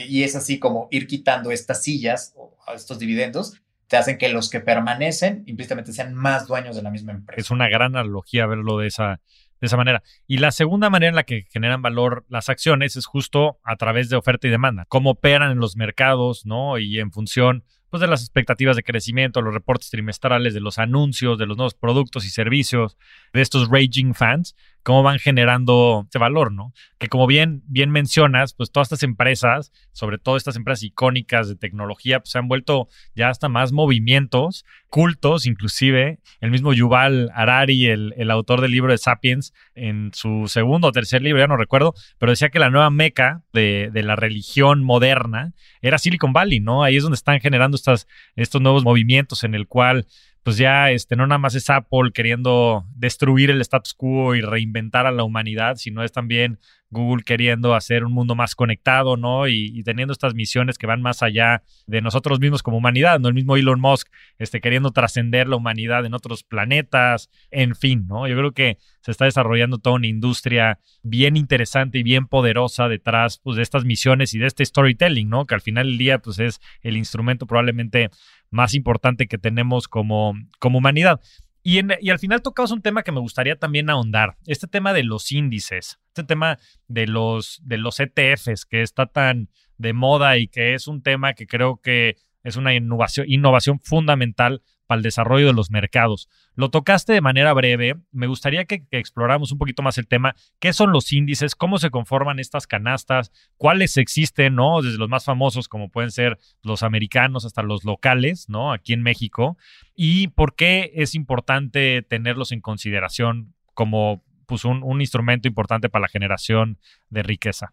Y 0.08 0.24
es 0.24 0.34
así 0.34 0.58
como 0.58 0.88
ir 0.90 1.06
quitando 1.06 1.52
estas 1.52 1.82
sillas 1.82 2.32
o 2.34 2.56
estos 2.74 2.98
dividendos 2.98 3.60
te 3.94 3.98
hacen 3.98 4.18
que 4.18 4.28
los 4.28 4.50
que 4.50 4.58
permanecen 4.58 5.44
implícitamente 5.46 5.92
sean 5.92 6.14
más 6.14 6.48
dueños 6.48 6.74
de 6.74 6.82
la 6.82 6.90
misma 6.90 7.12
empresa. 7.12 7.40
Es 7.40 7.52
una 7.52 7.68
gran 7.68 7.94
analogía 7.94 8.44
verlo 8.44 8.76
de 8.78 8.88
esa, 8.88 9.20
de 9.60 9.68
esa 9.68 9.76
manera. 9.76 10.02
Y 10.26 10.38
la 10.38 10.50
segunda 10.50 10.90
manera 10.90 11.10
en 11.10 11.14
la 11.14 11.22
que 11.22 11.44
generan 11.52 11.80
valor 11.80 12.24
las 12.28 12.48
acciones 12.48 12.96
es 12.96 13.06
justo 13.06 13.60
a 13.62 13.76
través 13.76 14.08
de 14.08 14.16
oferta 14.16 14.48
y 14.48 14.50
demanda, 14.50 14.84
cómo 14.88 15.10
operan 15.10 15.52
en 15.52 15.58
los 15.58 15.76
mercados, 15.76 16.44
¿no? 16.44 16.78
Y 16.78 16.98
en 16.98 17.12
función 17.12 17.62
pues, 17.88 18.00
de 18.00 18.08
las 18.08 18.22
expectativas 18.22 18.74
de 18.74 18.82
crecimiento, 18.82 19.42
los 19.42 19.54
reportes 19.54 19.90
trimestrales, 19.90 20.54
de 20.54 20.60
los 20.60 20.78
anuncios, 20.78 21.38
de 21.38 21.46
los 21.46 21.56
nuevos 21.56 21.74
productos 21.74 22.24
y 22.24 22.30
servicios, 22.30 22.98
de 23.32 23.42
estos 23.42 23.68
raging 23.68 24.14
fans, 24.14 24.56
cómo 24.84 25.02
van 25.02 25.18
generando 25.18 26.02
este 26.04 26.18
valor, 26.18 26.52
¿no? 26.52 26.72
Que 26.98 27.08
como 27.08 27.26
bien, 27.26 27.62
bien 27.66 27.90
mencionas, 27.90 28.52
pues 28.54 28.70
todas 28.70 28.86
estas 28.86 29.02
empresas, 29.02 29.72
sobre 29.92 30.18
todo 30.18 30.36
estas 30.36 30.56
empresas 30.56 30.84
icónicas 30.84 31.48
de 31.48 31.56
tecnología, 31.56 32.20
pues 32.20 32.30
se 32.30 32.38
han 32.38 32.48
vuelto 32.48 32.88
ya 33.16 33.30
hasta 33.30 33.48
más 33.48 33.72
movimientos, 33.72 34.64
cultos, 34.90 35.46
inclusive. 35.46 36.20
El 36.40 36.50
mismo 36.50 36.74
Yuval 36.74 37.30
Harari, 37.34 37.86
el, 37.86 38.14
el 38.18 38.30
autor 38.30 38.60
del 38.60 38.72
libro 38.72 38.92
de 38.92 38.98
Sapiens, 38.98 39.54
en 39.74 40.10
su 40.12 40.48
segundo 40.48 40.88
o 40.88 40.92
tercer 40.92 41.22
libro, 41.22 41.40
ya 41.40 41.48
no 41.48 41.56
recuerdo, 41.56 41.94
pero 42.18 42.32
decía 42.32 42.50
que 42.50 42.58
la 42.58 42.70
nueva 42.70 42.90
meca 42.90 43.42
de, 43.54 43.88
de 43.90 44.02
la 44.02 44.16
religión 44.16 44.84
moderna 44.84 45.54
era 45.80 45.96
Silicon 45.96 46.34
Valley, 46.34 46.60
¿no? 46.60 46.84
Ahí 46.84 46.96
es 46.96 47.02
donde 47.02 47.16
están 47.16 47.40
generando 47.40 47.76
estas, 47.76 48.06
estos 48.36 48.60
nuevos 48.60 48.84
movimientos 48.84 49.44
en 49.44 49.54
el 49.54 49.66
cual 49.66 50.06
pues 50.44 50.58
ya 50.58 50.90
este, 50.90 51.16
no 51.16 51.26
nada 51.26 51.38
más 51.38 51.54
es 51.54 51.70
Apple 51.70 52.12
queriendo 52.12 52.86
destruir 52.94 53.50
el 53.50 53.62
status 53.62 53.94
quo 53.94 54.34
y 54.34 54.42
reinventar 54.42 55.06
a 55.06 55.10
la 55.10 55.24
humanidad, 55.24 55.76
sino 55.76 56.04
es 56.04 56.12
también 56.12 56.60
Google 56.94 57.22
queriendo 57.22 57.74
hacer 57.74 58.04
un 58.04 58.12
mundo 58.12 58.34
más 58.34 58.54
conectado, 58.54 59.18
¿no? 59.18 59.46
Y, 59.46 59.82
teniendo 59.82 60.12
estas 60.12 60.34
misiones 60.34 60.78
que 60.78 60.86
van 60.86 61.02
más 61.02 61.22
allá 61.22 61.62
de 61.86 62.00
nosotros 62.00 62.40
mismos 62.40 62.62
como 62.62 62.78
humanidad, 62.78 63.20
¿no? 63.20 63.28
El 63.28 63.34
mismo 63.34 63.56
Elon 63.58 63.78
Musk 63.78 64.08
este, 64.38 64.62
queriendo 64.62 64.92
trascender 64.92 65.46
la 65.46 65.56
humanidad 65.56 66.06
en 66.06 66.14
otros 66.14 66.42
planetas, 66.42 67.28
en 67.50 67.74
fin, 67.74 68.06
¿no? 68.08 68.26
Yo 68.26 68.34
creo 68.34 68.52
que 68.52 68.78
se 69.02 69.10
está 69.10 69.26
desarrollando 69.26 69.76
toda 69.76 69.96
una 69.96 70.06
industria 70.06 70.78
bien 71.02 71.36
interesante 71.36 71.98
y 71.98 72.02
bien 72.02 72.26
poderosa 72.26 72.88
detrás 72.88 73.38
pues, 73.42 73.56
de 73.56 73.62
estas 73.62 73.84
misiones 73.84 74.32
y 74.32 74.38
de 74.38 74.46
este 74.46 74.64
storytelling, 74.64 75.28
¿no? 75.28 75.44
Que 75.44 75.54
al 75.54 75.60
final 75.60 75.86
del 75.88 75.98
día 75.98 76.18
pues, 76.20 76.38
es 76.38 76.60
el 76.80 76.96
instrumento 76.96 77.46
probablemente 77.46 78.08
más 78.50 78.74
importante 78.74 79.26
que 79.26 79.36
tenemos 79.36 79.88
como, 79.88 80.34
como 80.58 80.78
humanidad. 80.78 81.20
Y, 81.66 81.80
y, 82.00 82.10
al 82.10 82.18
final 82.18 82.42
tocamos 82.42 82.72
un 82.72 82.82
tema 82.82 83.02
que 83.02 83.10
me 83.10 83.20
gustaría 83.20 83.56
también 83.56 83.88
ahondar, 83.88 84.36
este 84.46 84.66
tema 84.66 84.92
de 84.92 85.02
los 85.02 85.32
índices, 85.32 85.98
este 86.08 86.22
tema 86.22 86.58
de 86.88 87.06
los, 87.06 87.58
de 87.64 87.78
los 87.78 87.98
ETFs 87.98 88.66
que 88.66 88.82
está 88.82 89.06
tan 89.06 89.48
de 89.78 89.94
moda 89.94 90.36
y 90.36 90.46
que 90.46 90.74
es 90.74 90.86
un 90.86 91.02
tema 91.02 91.32
que 91.32 91.46
creo 91.46 91.80
que 91.80 92.16
es 92.42 92.56
una 92.56 92.74
innovación 92.74 93.80
fundamental 93.80 94.62
para 94.86 94.98
el 94.98 95.02
desarrollo 95.02 95.46
de 95.46 95.52
los 95.52 95.70
mercados. 95.70 96.28
Lo 96.54 96.70
tocaste 96.70 97.12
de 97.12 97.20
manera 97.20 97.52
breve. 97.52 97.96
Me 98.12 98.26
gustaría 98.26 98.64
que, 98.64 98.84
exploráramos 98.90 99.52
un 99.52 99.58
poquito 99.58 99.82
más 99.82 99.98
el 99.98 100.06
tema. 100.06 100.34
¿Qué 100.58 100.72
son 100.72 100.92
los 100.92 101.12
índices? 101.12 101.54
¿Cómo 101.54 101.78
se 101.78 101.90
conforman 101.90 102.38
estas 102.38 102.66
canastas? 102.66 103.32
¿Cuáles 103.56 103.96
existen, 103.96 104.54
no? 104.54 104.82
Desde 104.82 104.98
los 104.98 105.08
más 105.08 105.24
famosos, 105.24 105.68
como 105.68 105.88
pueden 105.88 106.10
ser 106.10 106.38
los 106.62 106.82
americanos, 106.82 107.44
hasta 107.44 107.62
los 107.62 107.84
locales, 107.84 108.48
¿no? 108.48 108.72
Aquí 108.72 108.92
en 108.92 109.02
México. 109.02 109.56
¿Y 109.94 110.28
por 110.28 110.54
qué 110.54 110.92
es 110.94 111.14
importante 111.14 112.02
tenerlos 112.02 112.52
en 112.52 112.60
consideración 112.60 113.54
como 113.74 114.22
pues, 114.46 114.64
un, 114.64 114.82
un 114.82 115.00
instrumento 115.00 115.48
importante 115.48 115.88
para 115.88 116.02
la 116.02 116.08
generación 116.08 116.78
de 117.08 117.22
riqueza? 117.22 117.72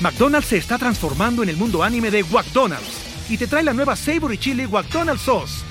McDonald's 0.00 0.48
se 0.48 0.58
está 0.58 0.76
transformando 0.76 1.42
en 1.42 1.48
el 1.48 1.56
mundo 1.56 1.82
anime 1.82 2.10
de 2.10 2.22
McDonald's 2.24 3.05
y 3.28 3.36
te 3.36 3.46
trae 3.46 3.62
la 3.62 3.72
nueva 3.72 3.96
Savory 3.96 4.38
Chili 4.38 4.66
McDonald's 4.66 5.22
Sauce. 5.22 5.64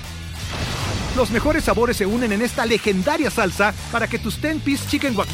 Los 1.16 1.32
mejores 1.32 1.64
sabores 1.64 1.96
se 1.96 2.06
unen 2.06 2.34
en 2.34 2.42
esta 2.42 2.66
legendaria 2.66 3.32
salsa 3.32 3.74
para 3.92 4.08
que 4.08 4.20
tus 4.20 4.42
10-piece 4.42 4.90
chicken 4.90 5.16
wack 5.16 5.30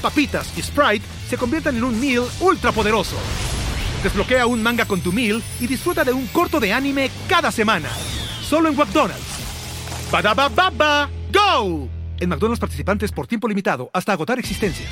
papitas 0.00 0.52
y 0.58 0.62
Sprite 0.62 1.04
se 1.28 1.36
conviertan 1.36 1.76
en 1.76 1.84
un 1.84 2.00
meal 2.00 2.24
ultra 2.40 2.72
poderoso. 2.72 3.16
Desbloquea 4.02 4.46
un 4.46 4.62
manga 4.62 4.84
con 4.84 5.00
tu 5.00 5.12
meal 5.12 5.40
y 5.60 5.68
disfruta 5.68 6.02
de 6.02 6.12
un 6.12 6.26
corto 6.26 6.58
de 6.58 6.72
anime 6.72 7.08
cada 7.28 7.52
semana. 7.52 7.88
Solo 8.42 8.68
en 8.68 8.76
McDonald's. 8.76 9.22
baba 10.10 11.08
¡Go! 11.32 11.88
En 12.18 12.28
McDonald's 12.28 12.60
participantes 12.60 13.12
por 13.12 13.28
tiempo 13.28 13.46
limitado 13.46 13.90
hasta 13.92 14.12
agotar 14.12 14.40
existencias. 14.40 14.90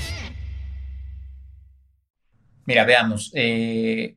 Mira, 2.66 2.84
veamos. 2.84 3.32
Eh, 3.34 4.16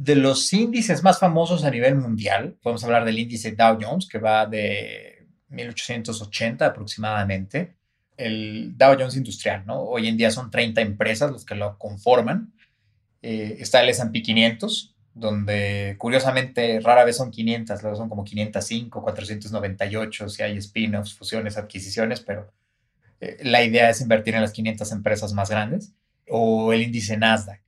de 0.00 0.16
los 0.16 0.50
índices 0.54 1.02
más 1.02 1.18
famosos 1.18 1.62
a 1.62 1.70
nivel 1.70 1.94
mundial, 1.94 2.56
podemos 2.62 2.82
hablar 2.84 3.04
del 3.04 3.18
índice 3.18 3.52
Dow 3.52 3.76
Jones, 3.78 4.08
que 4.08 4.16
va 4.18 4.46
de 4.46 5.26
1880 5.48 6.64
aproximadamente, 6.64 7.74
el 8.16 8.78
Dow 8.78 8.96
Jones 8.98 9.16
Industrial, 9.16 9.62
¿no? 9.66 9.82
Hoy 9.82 10.08
en 10.08 10.16
día 10.16 10.30
son 10.30 10.50
30 10.50 10.80
empresas 10.80 11.30
los 11.30 11.44
que 11.44 11.54
lo 11.54 11.76
conforman. 11.76 12.54
Eh, 13.20 13.58
está 13.58 13.82
el 13.82 13.90
S&P 13.90 14.22
500, 14.22 14.96
donde 15.12 15.96
curiosamente 15.98 16.80
rara 16.80 17.04
vez 17.04 17.18
son 17.18 17.30
500, 17.30 17.82
luego 17.82 17.98
son 17.98 18.08
como 18.08 18.24
505, 18.24 19.02
498, 19.02 20.28
si 20.30 20.42
hay 20.42 20.56
spin-offs, 20.56 21.12
fusiones, 21.12 21.58
adquisiciones, 21.58 22.20
pero 22.20 22.50
eh, 23.20 23.36
la 23.42 23.62
idea 23.62 23.90
es 23.90 24.00
invertir 24.00 24.34
en 24.34 24.40
las 24.40 24.52
500 24.52 24.92
empresas 24.92 25.34
más 25.34 25.50
grandes, 25.50 25.92
o 26.26 26.72
el 26.72 26.80
índice 26.80 27.18
Nasdaq 27.18 27.60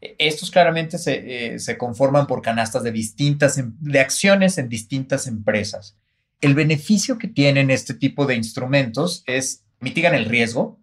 estos 0.00 0.50
claramente 0.50 0.98
eh, 1.06 1.58
se, 1.58 1.78
conforman 1.78 2.26
por 2.26 2.42
canastas 2.42 2.82
de 2.82 2.92
distintas, 2.92 3.58
em, 3.58 3.74
de 3.80 4.00
acciones 4.00 4.58
en 4.58 4.68
distintas 4.68 5.26
empresas. 5.26 5.96
El 6.40 6.54
beneficio 6.54 7.18
que 7.18 7.28
tienen 7.28 7.70
este 7.70 7.94
tipo 7.94 8.26
de 8.26 8.34
instrumentos 8.34 9.22
es 9.26 9.64
mitigan 9.80 10.14
el 10.14 10.26
riesgo. 10.26 10.78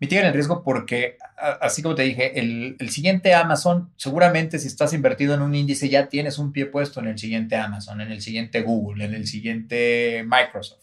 Mitigan 0.00 0.26
el 0.26 0.32
riesgo 0.32 0.64
porque, 0.64 1.16
así 1.60 1.82
como 1.82 1.94
te 1.94 2.02
dije, 2.02 2.40
el, 2.40 2.76
el 2.80 2.90
siguiente 2.90 3.34
Amazon, 3.34 3.92
seguramente 3.96 4.58
si 4.58 4.66
estás 4.66 4.92
invertido 4.94 5.34
en 5.34 5.42
un 5.42 5.54
índice 5.54 5.88
ya 5.88 6.08
tienes 6.08 6.38
un 6.38 6.50
pie 6.50 6.66
puesto 6.66 6.98
en 6.98 7.06
el 7.06 7.18
siguiente 7.18 7.56
Amazon, 7.56 8.00
en 8.00 8.10
el 8.10 8.20
siguiente 8.20 8.62
Google, 8.62 9.04
en 9.04 9.14
el 9.14 9.28
siguiente 9.28 10.24
Microsoft. 10.26 10.80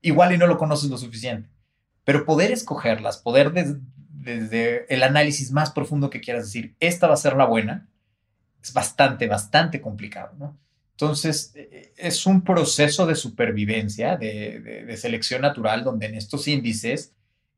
Igual 0.00 0.34
y 0.34 0.38
no 0.38 0.48
lo 0.48 0.58
conoces 0.58 0.90
lo 0.90 0.98
suficiente. 0.98 1.48
Pero 2.04 2.24
poder 2.24 2.50
escogerlas, 2.50 3.18
poder 3.18 3.52
desde 4.12 4.92
el 4.94 5.02
análisis 5.02 5.50
más 5.50 5.70
profundo 5.70 6.10
que 6.10 6.20
quieras 6.20 6.44
decir, 6.44 6.74
esta 6.80 7.06
va 7.06 7.14
a 7.14 7.18
ser 7.18 7.34
la 7.34 7.46
buena, 7.46 7.88
es 8.62 8.72
bastante, 8.72 9.26
bastante 9.26 9.80
complicado, 9.80 10.34
¿no? 10.38 10.58
Entonces, 10.92 11.52
eh, 11.56 11.92
es 11.96 12.26
un 12.26 12.42
proceso 12.42 13.06
de 13.06 13.14
supervivencia, 13.14 14.16
de, 14.16 14.94
selección 14.96 15.42
natural, 15.42 15.82
donde 15.82 16.06
en 16.06 16.14
estos 16.14 16.46
índices 16.46 17.12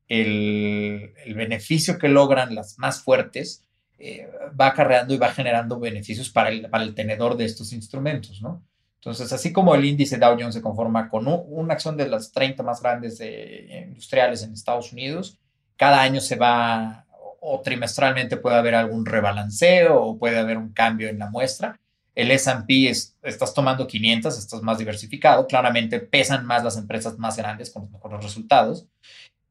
el, 0.07 1.13
beneficio 1.35 1.99
que 1.99 2.07
logran 2.07 2.55
las 2.55 2.79
más 2.79 3.03
fuertes 3.03 3.63
eh, 3.99 4.29
va 4.59 4.67
acarreando 4.67 5.13
y 5.13 5.17
va 5.17 5.33
generando 5.33 5.79
beneficios 5.79 6.29
para 6.29 6.49
el, 6.49 6.69
para 6.69 6.83
el 6.83 6.95
tenedor 6.95 7.37
de 7.37 7.45
estos 7.45 7.73
instrumentos, 7.73 8.41
¿no? 8.41 8.63
Entonces, 8.95 9.31
así 9.31 9.53
como 9.53 9.75
el 9.75 9.85
índice 9.85 10.17
Dow 10.17 10.35
Jones 10.39 10.55
se 10.55 10.61
conforma 10.63 11.09
con 11.09 11.27
una 11.27 11.73
acción 11.75 11.95
de 11.95 12.07
las 12.07 12.31
30 12.31 12.63
más 12.63 12.81
grandes 12.81 13.21
industriales 13.21 14.41
en 14.41 14.53
Estados 14.53 14.91
Unidos, 14.91 15.37
cada 15.77 16.01
año 16.01 16.21
se 16.21 16.35
va 16.35 17.05
o 17.47 17.61
trimestralmente 17.61 18.37
puede 18.37 18.55
haber 18.55 18.75
algún 18.75 19.05
rebalanceo 19.05 20.01
o 20.01 20.17
puede 20.17 20.39
haber 20.39 20.57
un 20.57 20.73
cambio 20.73 21.09
en 21.09 21.19
la 21.19 21.29
muestra. 21.29 21.79
El 22.15 22.31
S&P 22.31 22.89
es, 22.89 23.15
estás 23.21 23.53
tomando 23.53 23.85
500, 23.85 24.37
estás 24.37 24.61
más 24.61 24.77
diversificado, 24.77 25.45
claramente 25.47 25.99
pesan 25.99 26.45
más 26.45 26.63
las 26.63 26.77
empresas 26.77 27.19
más 27.19 27.37
grandes 27.37 27.69
con 27.69 27.83
los 27.83 27.91
mejores 27.91 28.23
resultados, 28.23 28.87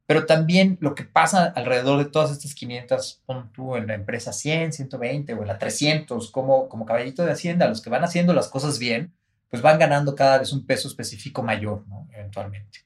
pero 0.06 0.26
también 0.26 0.76
lo 0.80 0.94
que 0.94 1.04
pasa 1.04 1.52
alrededor 1.54 1.98
de 1.98 2.10
todas 2.10 2.30
estas 2.30 2.54
500, 2.54 3.22
pon 3.26 3.52
tú 3.52 3.76
en 3.76 3.86
la 3.86 3.94
empresa 3.94 4.32
100, 4.32 4.72
120 4.72 5.34
o 5.34 5.44
la 5.44 5.58
300, 5.58 6.30
como, 6.30 6.68
como 6.68 6.86
caballito 6.86 7.24
de 7.24 7.32
Hacienda, 7.32 7.68
los 7.68 7.80
que 7.80 7.90
van 7.90 8.04
haciendo 8.04 8.34
las 8.34 8.48
cosas 8.48 8.78
bien, 8.78 9.12
pues 9.50 9.62
van 9.62 9.78
ganando 9.78 10.14
cada 10.14 10.38
vez 10.38 10.52
un 10.52 10.66
peso 10.66 10.88
específico 10.88 11.42
mayor, 11.42 11.86
¿no? 11.86 12.08
Eventualmente. 12.12 12.83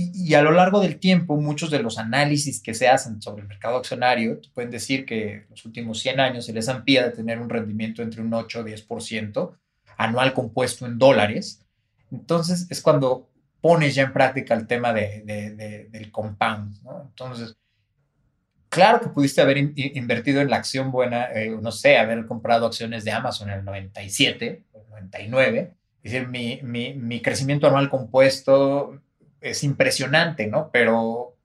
Y, 0.00 0.34
a 0.34 0.42
lo 0.42 0.52
largo 0.52 0.80
del 0.80 1.00
tiempo, 1.00 1.36
muchos 1.36 1.72
de 1.72 1.82
los 1.82 1.98
análisis 1.98 2.62
que 2.62 2.72
se 2.72 2.86
hacen 2.86 3.20
sobre 3.20 3.42
el 3.42 3.48
mercado 3.48 3.78
accionario 3.78 4.40
pueden 4.54 4.70
decir 4.70 5.04
que 5.04 5.46
los 5.50 5.64
últimos 5.64 5.98
100 5.98 6.20
años 6.20 6.48
el 6.48 6.56
S&P 6.56 7.00
ha 7.00 7.06
de 7.06 7.10
tener 7.10 7.40
un 7.40 7.50
rendimiento 7.50 8.02
entre 8.02 8.22
un 8.22 8.32
8 8.32 8.60
y 8.60 8.72
10% 8.74 9.56
anual 9.96 10.34
compuesto 10.34 10.86
en 10.86 10.98
dólares. 10.98 11.66
Entonces 12.12 12.68
es 12.70 12.80
cuando 12.80 13.28
pones 13.60 13.96
ya 13.96 14.04
en 14.04 14.12
práctica 14.12 14.54
el 14.54 14.68
tema 14.68 14.92
de, 14.92 15.88
del 15.90 16.12
compound. 16.12 16.80
¿no? 16.84 17.02
Entonces, 17.08 17.56
claro 18.68 19.00
que 19.00 19.08
pudiste 19.08 19.40
haber 19.40 19.58
invertido 19.58 20.40
en 20.40 20.50
la 20.50 20.58
acción 20.58 20.92
buena, 20.92 21.32
eh, 21.32 21.50
no 21.60 21.72
sé, 21.72 21.98
haber 21.98 22.24
comprado 22.26 22.66
acciones 22.66 23.04
de 23.04 23.10
Amazon 23.10 23.50
en 23.50 23.58
el 23.58 23.64
97, 23.64 24.62
el 24.74 24.90
99. 24.90 25.74
Es 26.04 26.12
decir, 26.12 26.28
mi, 26.28 26.60
mi, 26.62 26.94
mi 26.94 27.20
crecimiento 27.20 27.66
anual 27.66 27.90
compuesto 27.90 29.00
es 29.40 29.64
impresionante, 29.64 30.46
¿no? 30.46 30.70
Pero 30.72 31.36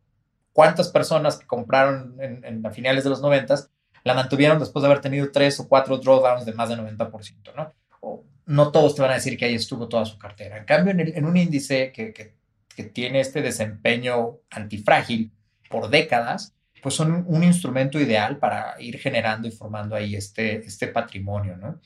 ¿cuántas 0.52 0.90
personas 0.90 1.38
que 1.38 1.46
compraron 1.46 2.18
en, 2.20 2.64
finales 2.74 3.04
de 3.04 3.10
los 3.10 3.22
90 3.22 3.56
la 4.04 4.14
mantuvieron 4.14 4.60
después 4.60 4.82
de 4.82 4.88
haber 4.88 5.02
tenido 5.02 5.32
tres 5.32 5.60
o 5.60 5.68
cuatro 5.68 5.98
drawdowns 5.98 6.46
de 6.46 6.54
más 6.54 6.70
del 6.70 6.80
90%, 6.80 7.56
¿no? 7.56 7.74
O 8.02 8.24
no 8.46 8.72
todos 8.72 8.96
te 8.96 9.02
van 9.02 9.12
a 9.12 9.16
decir 9.16 9.38
que 9.38 9.46
ahí 9.46 9.56
estuvo 9.56 9.88
toda 9.88 10.06
su 10.06 10.18
cartera. 10.18 10.58
En 10.58 10.66
cambio, 10.66 10.94
en, 10.94 11.26
un 11.26 11.38
índice 11.38 11.92
que, 11.94 12.12
que, 12.12 12.36
que, 12.76 12.84
tiene 12.84 13.22
este 13.22 13.42
desempeño 13.42 14.40
antifrágil 14.50 15.32
por 15.70 15.90
décadas, 15.90 16.54
pues 16.82 16.96
son 16.96 17.24
un 17.28 17.44
instrumento 17.44 17.98
ideal 17.98 18.38
para 18.38 18.76
ir 18.80 19.00
generando 19.00 19.48
y 19.48 19.52
formando 19.52 19.96
ahí 19.96 20.16
este, 20.16 20.58
este 20.58 20.88
patrimonio, 20.88 21.56
¿no? 21.56 21.80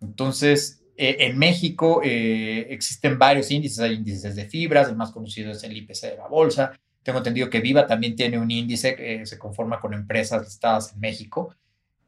Entonces, 0.00 0.84
eh, 0.96 1.16
en 1.20 1.38
México 1.38 2.00
eh, 2.02 2.66
existen 2.70 3.18
varios 3.18 3.50
índices, 3.50 3.78
hay 3.80 3.94
índices 3.94 4.34
de 4.34 4.46
fibras, 4.46 4.88
el 4.88 4.96
más 4.96 5.10
conocido 5.10 5.52
es 5.52 5.62
el 5.64 5.76
IPC 5.76 6.02
de 6.02 6.16
la 6.16 6.28
bolsa, 6.28 6.72
Tengo 7.02 7.18
entendido 7.18 7.50
que 7.50 7.60
Viva 7.60 7.86
también 7.86 8.16
tiene 8.16 8.38
un 8.38 8.50
índice 8.50 8.96
que 8.96 9.26
se 9.26 9.38
conforma 9.38 9.78
con 9.80 9.94
empresas 9.94 10.42
listadas 10.42 10.92
en 10.92 11.00
México 11.00 11.54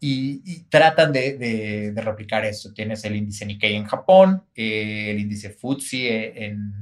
y, 0.00 0.64
tratan 0.64 1.12
de, 1.12 1.92
replicar 1.96 2.44
esto. 2.44 2.72
Tienes 2.72 3.04
el 3.04 3.16
índice 3.16 3.46
Nikkei 3.46 3.74
en 3.74 3.84
Japón, 3.84 4.44
eh, 4.54 5.10
el 5.10 5.18
índice 5.18 5.50
FTSE 5.50 6.44
en, 6.44 6.72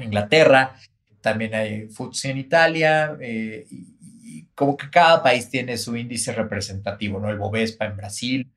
Inglaterra, 0.00 0.74
también 1.20 1.54
hay 1.54 1.88
FTSE 1.88 2.30
en 2.30 2.38
Italia, 2.38 3.16
eh, 3.20 3.66
y, 3.70 4.46
como 4.54 4.76
que 4.76 4.88
cada 4.90 5.22
país 5.22 5.48
tiene 5.50 5.76
su 5.76 5.96
índice 5.96 6.32
representativo, 6.32 7.18
¿no? 7.20 7.30
El 7.30 7.38
Bovespa 7.38 7.86
en 7.86 7.96
Brasil, 7.96 8.51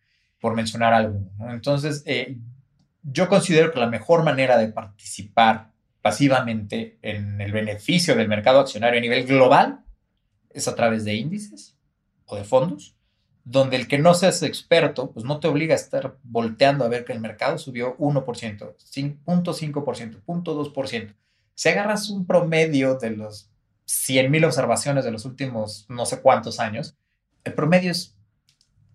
por 0.46 0.54
mencionar 0.54 0.94
alguno. 0.94 1.32
Entonces, 1.50 2.04
eh, 2.06 2.38
yo 3.02 3.28
considero 3.28 3.72
que 3.72 3.80
la 3.80 3.90
mejor 3.90 4.24
manera 4.24 4.60
de 4.60 4.68
participar 4.68 5.72
pasivamente 6.04 7.00
en 7.02 7.42
el 7.42 7.52
beneficio 7.52 8.16
del 8.16 8.28
mercado 8.28 8.60
accionario 8.60 9.00
a 9.00 9.02
nivel 9.02 9.26
global 9.26 9.80
es 10.52 10.68
a 10.68 10.76
través 10.76 11.04
de 11.04 11.16
índices 11.16 11.76
o 12.28 12.36
de 12.36 12.44
fondos 12.44 12.96
donde 13.44 13.76
el 13.76 13.88
que 13.88 13.98
no 13.98 14.14
seas 14.14 14.44
experto, 14.44 15.10
pues 15.14 15.26
no 15.26 15.40
te 15.40 15.48
obliga 15.48 15.74
a 15.74 15.78
estar 15.78 16.16
volteando 16.22 16.86
a 16.86 16.90
ver 16.90 17.06
que 17.06 17.14
el 17.14 17.22
mercado 17.22 17.58
subió 17.58 17.98
1%, 17.98 18.24
0.5%, 18.24 20.22
0.2%. 20.28 21.16
Si 21.56 21.70
agarras 21.70 22.12
un 22.12 22.28
promedio 22.28 23.00
de 23.00 23.10
los 23.10 23.50
100.000 23.88 24.46
observaciones 24.46 25.06
de 25.06 25.12
los 25.12 25.26
últimos 25.26 25.88
no 25.90 26.06
sé 26.06 26.22
cuántos 26.22 26.60
años, 26.60 26.96
el 27.44 27.56
promedio 27.56 27.90
es 27.90 28.15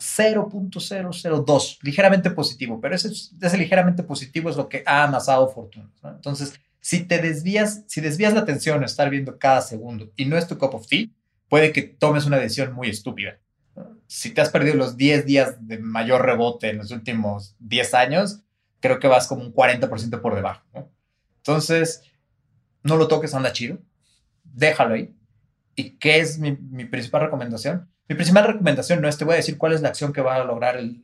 0.002, 0.00 1.78
ligeramente 1.82 2.30
positivo, 2.30 2.80
pero 2.80 2.94
ese, 2.94 3.08
ese, 3.08 3.58
ligeramente 3.58 4.02
positivo 4.02 4.50
es 4.50 4.56
lo 4.56 4.68
que 4.68 4.82
ha 4.86 5.04
amasado 5.04 5.48
fortuna. 5.48 5.90
Entonces, 6.02 6.54
si 6.80 7.04
te 7.04 7.18
desvías, 7.18 7.84
si 7.86 8.00
desvías 8.00 8.32
la 8.32 8.40
atención 8.40 8.82
a 8.82 8.86
estar 8.86 9.10
viendo 9.10 9.38
cada 9.38 9.60
segundo 9.60 10.10
y 10.16 10.24
no 10.24 10.36
es 10.36 10.48
tu 10.48 10.58
cup 10.58 10.74
of 10.74 10.86
tea, 10.86 11.08
puede 11.48 11.72
que 11.72 11.82
tomes 11.82 12.24
una 12.24 12.38
decisión 12.38 12.72
muy 12.72 12.88
estúpida 12.88 13.38
si 14.10 14.32
te 14.32 14.40
has 14.40 14.50
perdido 14.50 14.74
los 14.74 14.96
10 14.96 15.24
días 15.24 15.66
de 15.68 15.78
mayor 15.78 16.24
rebote 16.24 16.70
en 16.70 16.78
los 16.78 16.90
últimos 16.90 17.54
10 17.60 17.94
años, 17.94 18.40
creo 18.80 18.98
que 18.98 19.06
vas 19.06 19.28
como 19.28 19.42
un 19.42 19.54
40% 19.54 20.20
por 20.20 20.34
debajo. 20.34 20.64
Entonces, 21.36 22.02
no 22.82 22.96
lo 22.96 23.06
toques, 23.06 23.34
anda 23.34 23.52
chido, 23.52 23.78
déjalo 24.42 24.94
ahí. 24.94 25.14
¿Y 25.76 25.90
qué 25.90 26.18
es 26.18 26.38
mi, 26.38 26.56
principal 26.86 27.22
recomendación? 27.22 27.88
Mi 28.10 28.16
principal 28.16 28.44
recomendación 28.44 29.00
no 29.00 29.06
es 29.06 29.16
te 29.16 29.24
voy 29.24 29.34
a 29.34 29.36
decir 29.36 29.56
cuál 29.56 29.72
es 29.72 29.82
la 29.82 29.88
acción 29.88 30.12
que 30.12 30.20
va 30.20 30.34
a 30.34 30.42
lograr 30.42 30.76
el 30.76 31.00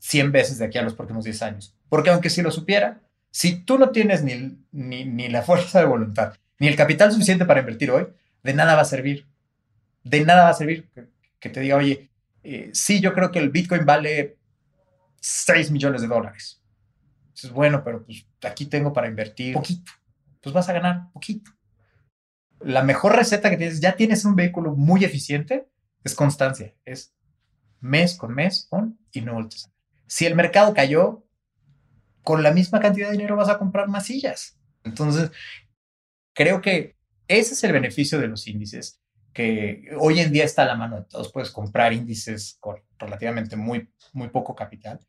100 0.00 0.32
veces 0.32 0.58
de 0.58 0.64
aquí 0.64 0.76
a 0.76 0.82
los 0.82 0.94
próximos 0.94 1.24
10 1.24 1.40
años. 1.42 1.76
Porque 1.88 2.10
aunque 2.10 2.30
si 2.30 2.42
lo 2.42 2.50
supiera, 2.50 3.00
si 3.30 3.60
tú 3.62 3.78
no 3.78 3.90
tienes 3.90 4.24
ni, 4.24 4.58
ni, 4.72 5.04
ni 5.04 5.28
la 5.28 5.42
fuerza 5.44 5.78
de 5.78 5.84
voluntad, 5.86 6.34
ni 6.58 6.66
el 6.66 6.74
capital 6.74 7.12
suficiente 7.12 7.44
para 7.44 7.60
invertir 7.60 7.92
hoy, 7.92 8.08
de 8.42 8.54
nada 8.54 8.74
va 8.74 8.82
a 8.82 8.86
servir. 8.86 9.28
De 10.02 10.24
nada 10.24 10.42
va 10.42 10.48
a 10.48 10.54
servir 10.54 10.90
que 11.38 11.48
te 11.48 11.60
diga, 11.60 11.76
oye, 11.76 12.10
eh, 12.42 12.70
sí, 12.72 12.98
yo 13.00 13.14
creo 13.14 13.30
que 13.30 13.38
el 13.38 13.50
Bitcoin 13.50 13.86
vale 13.86 14.36
6 15.20 15.70
millones 15.70 16.02
de 16.02 16.08
dólares. 16.08 16.60
Es 17.40 17.52
bueno, 17.52 17.84
pero 17.84 18.04
pues 18.04 18.26
aquí 18.42 18.66
tengo 18.66 18.92
para 18.92 19.06
invertir 19.06 19.54
poquito. 19.54 19.92
Pues 20.40 20.52
vas 20.52 20.68
a 20.68 20.72
ganar 20.72 21.12
poquito. 21.12 21.52
La 22.58 22.82
mejor 22.82 23.14
receta 23.14 23.48
que 23.48 23.56
tienes, 23.56 23.80
ya 23.80 23.94
tienes 23.94 24.24
un 24.24 24.34
vehículo 24.34 24.74
muy 24.74 25.04
eficiente, 25.04 25.68
es 26.04 26.14
constancia. 26.14 26.74
Es 26.84 27.14
mes 27.80 28.16
con 28.16 28.34
mes, 28.34 28.66
con 28.68 28.98
y 29.12 29.20
no 29.20 29.34
vueltes. 29.34 29.70
Si 30.06 30.26
el 30.26 30.34
mercado 30.34 30.74
cayó, 30.74 31.24
con 32.22 32.42
la 32.42 32.52
misma 32.52 32.80
cantidad 32.80 33.08
de 33.08 33.16
dinero 33.16 33.36
vas 33.36 33.48
a 33.48 33.58
comprar 33.58 33.88
más 33.88 34.06
sillas. 34.06 34.58
Entonces, 34.84 35.30
creo 36.32 36.60
que 36.60 36.96
ese 37.28 37.54
es 37.54 37.64
el 37.64 37.72
beneficio 37.72 38.18
de 38.18 38.28
los 38.28 38.46
índices 38.46 39.00
que 39.32 39.88
hoy 39.98 40.20
en 40.20 40.32
día 40.32 40.44
está 40.44 40.62
a 40.62 40.66
la 40.66 40.74
mano 40.74 40.96
de 40.96 41.04
todos. 41.04 41.32
Puedes 41.32 41.50
comprar 41.50 41.92
índices 41.92 42.56
con 42.60 42.76
relativamente 42.98 43.56
muy, 43.56 43.88
muy 44.12 44.28
poco 44.28 44.54
capital. 44.54 45.00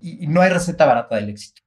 Y, 0.00 0.26
no 0.26 0.40
hay 0.40 0.50
receta 0.50 0.86
barata 0.86 1.16
del 1.16 1.30
éxito. 1.30 1.62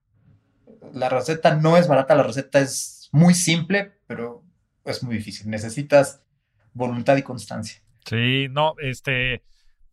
La 0.93 1.09
receta 1.09 1.55
no 1.55 1.75
es 1.75 1.87
barata, 1.87 2.15
la 2.15 2.23
receta 2.23 2.59
es 2.59 3.09
muy 3.11 3.33
simple, 3.33 3.93
pero 4.07 4.43
es 4.85 5.03
muy 5.03 5.17
difícil. 5.17 5.49
Necesitas 5.49 6.21
voluntad 6.73 7.17
y 7.17 7.23
constancia. 7.23 7.81
Sí, 8.07 8.47
no, 8.49 8.75
este, 8.79 9.43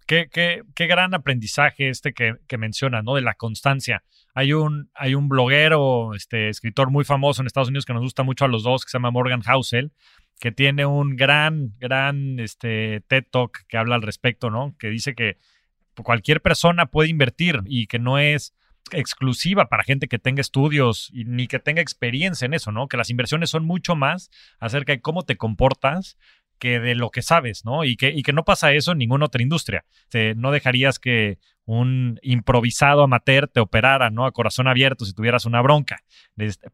qué, 0.07 0.29
qué, 0.33 0.63
qué 0.77 0.87
gran 0.87 1.15
aprendizaje 1.15 1.89
este 1.89 2.13
que, 2.13 2.35
que 2.47 2.59
menciona, 2.59 3.03
¿no? 3.03 3.17
De 3.17 3.23
la 3.23 3.35
constancia. 3.35 4.05
Hay 4.35 4.53
un, 4.53 4.91
hay 4.95 5.15
un 5.15 5.29
bloguero, 5.29 6.15
este, 6.15 6.49
escritor 6.49 6.91
muy 6.91 7.05
famoso 7.05 7.43
en 7.43 7.47
Estados 7.47 7.69
Unidos 7.69 7.85
que 7.85 7.93
nos 7.93 8.03
gusta 8.03 8.23
mucho 8.23 8.45
a 8.45 8.49
los 8.49 8.63
dos, 8.63 8.85
que 8.85 8.91
se 8.91 8.99
llama 8.99 9.11
Morgan 9.11 9.43
Housel, 9.43 9.93
que 10.39 10.53
tiene 10.53 10.87
un 10.87 11.17
gran, 11.17 11.75
gran 11.79 12.39
este, 12.39 13.03
TED 13.09 13.25
Talk 13.31 13.67
que 13.67 13.77
habla 13.79 13.97
al 13.97 14.03
respecto, 14.03 14.49
¿no? 14.49 14.77
Que 14.79 14.91
dice 14.91 15.15
que 15.15 15.39
cualquier 16.03 16.41
persona 16.41 16.87
puede 16.87 17.09
invertir 17.09 17.63
y 17.67 17.87
que 17.87 17.99
no 17.99 18.19
es 18.19 18.55
exclusiva 18.93 19.69
para 19.69 19.83
gente 19.83 20.09
que 20.09 20.19
tenga 20.19 20.41
estudios 20.41 21.11
y 21.13 21.25
ni 21.25 21.47
que 21.47 21.59
tenga 21.59 21.81
experiencia 21.81 22.47
en 22.47 22.55
eso, 22.55 22.71
¿no? 22.71 22.87
Que 22.87 22.97
las 22.97 23.11
inversiones 23.11 23.51
son 23.51 23.65
mucho 23.65 23.97
más 23.97 24.31
acerca 24.59 24.93
de 24.93 25.01
cómo 25.01 25.23
te 25.23 25.37
comportas 25.37 26.19
que 26.59 26.81
de 26.81 26.95
lo 26.95 27.11
que 27.11 27.23
sabes, 27.23 27.65
¿no? 27.65 27.85
Y 27.85 27.97
que, 27.97 28.09
y 28.09 28.23
que 28.23 28.33
no 28.33 28.45
pasa 28.45 28.73
eso 28.73 28.93
en 28.93 28.99
ninguna 28.99 29.27
otra 29.27 29.43
industria. 29.43 29.85
no 30.37 30.51
dejarías 30.51 30.99
que 30.99 31.39
un 31.67 32.19
improvisado 32.23 33.03
amateur 33.03 33.49
te 33.49 33.61
operara, 33.61 34.11
¿no? 34.11 34.27
A 34.27 34.33
corazón 34.33 34.69
abierto 34.69 35.05
si 35.05 35.15
tuvieras 35.15 35.47
una 35.47 35.63
bronca. 35.63 36.03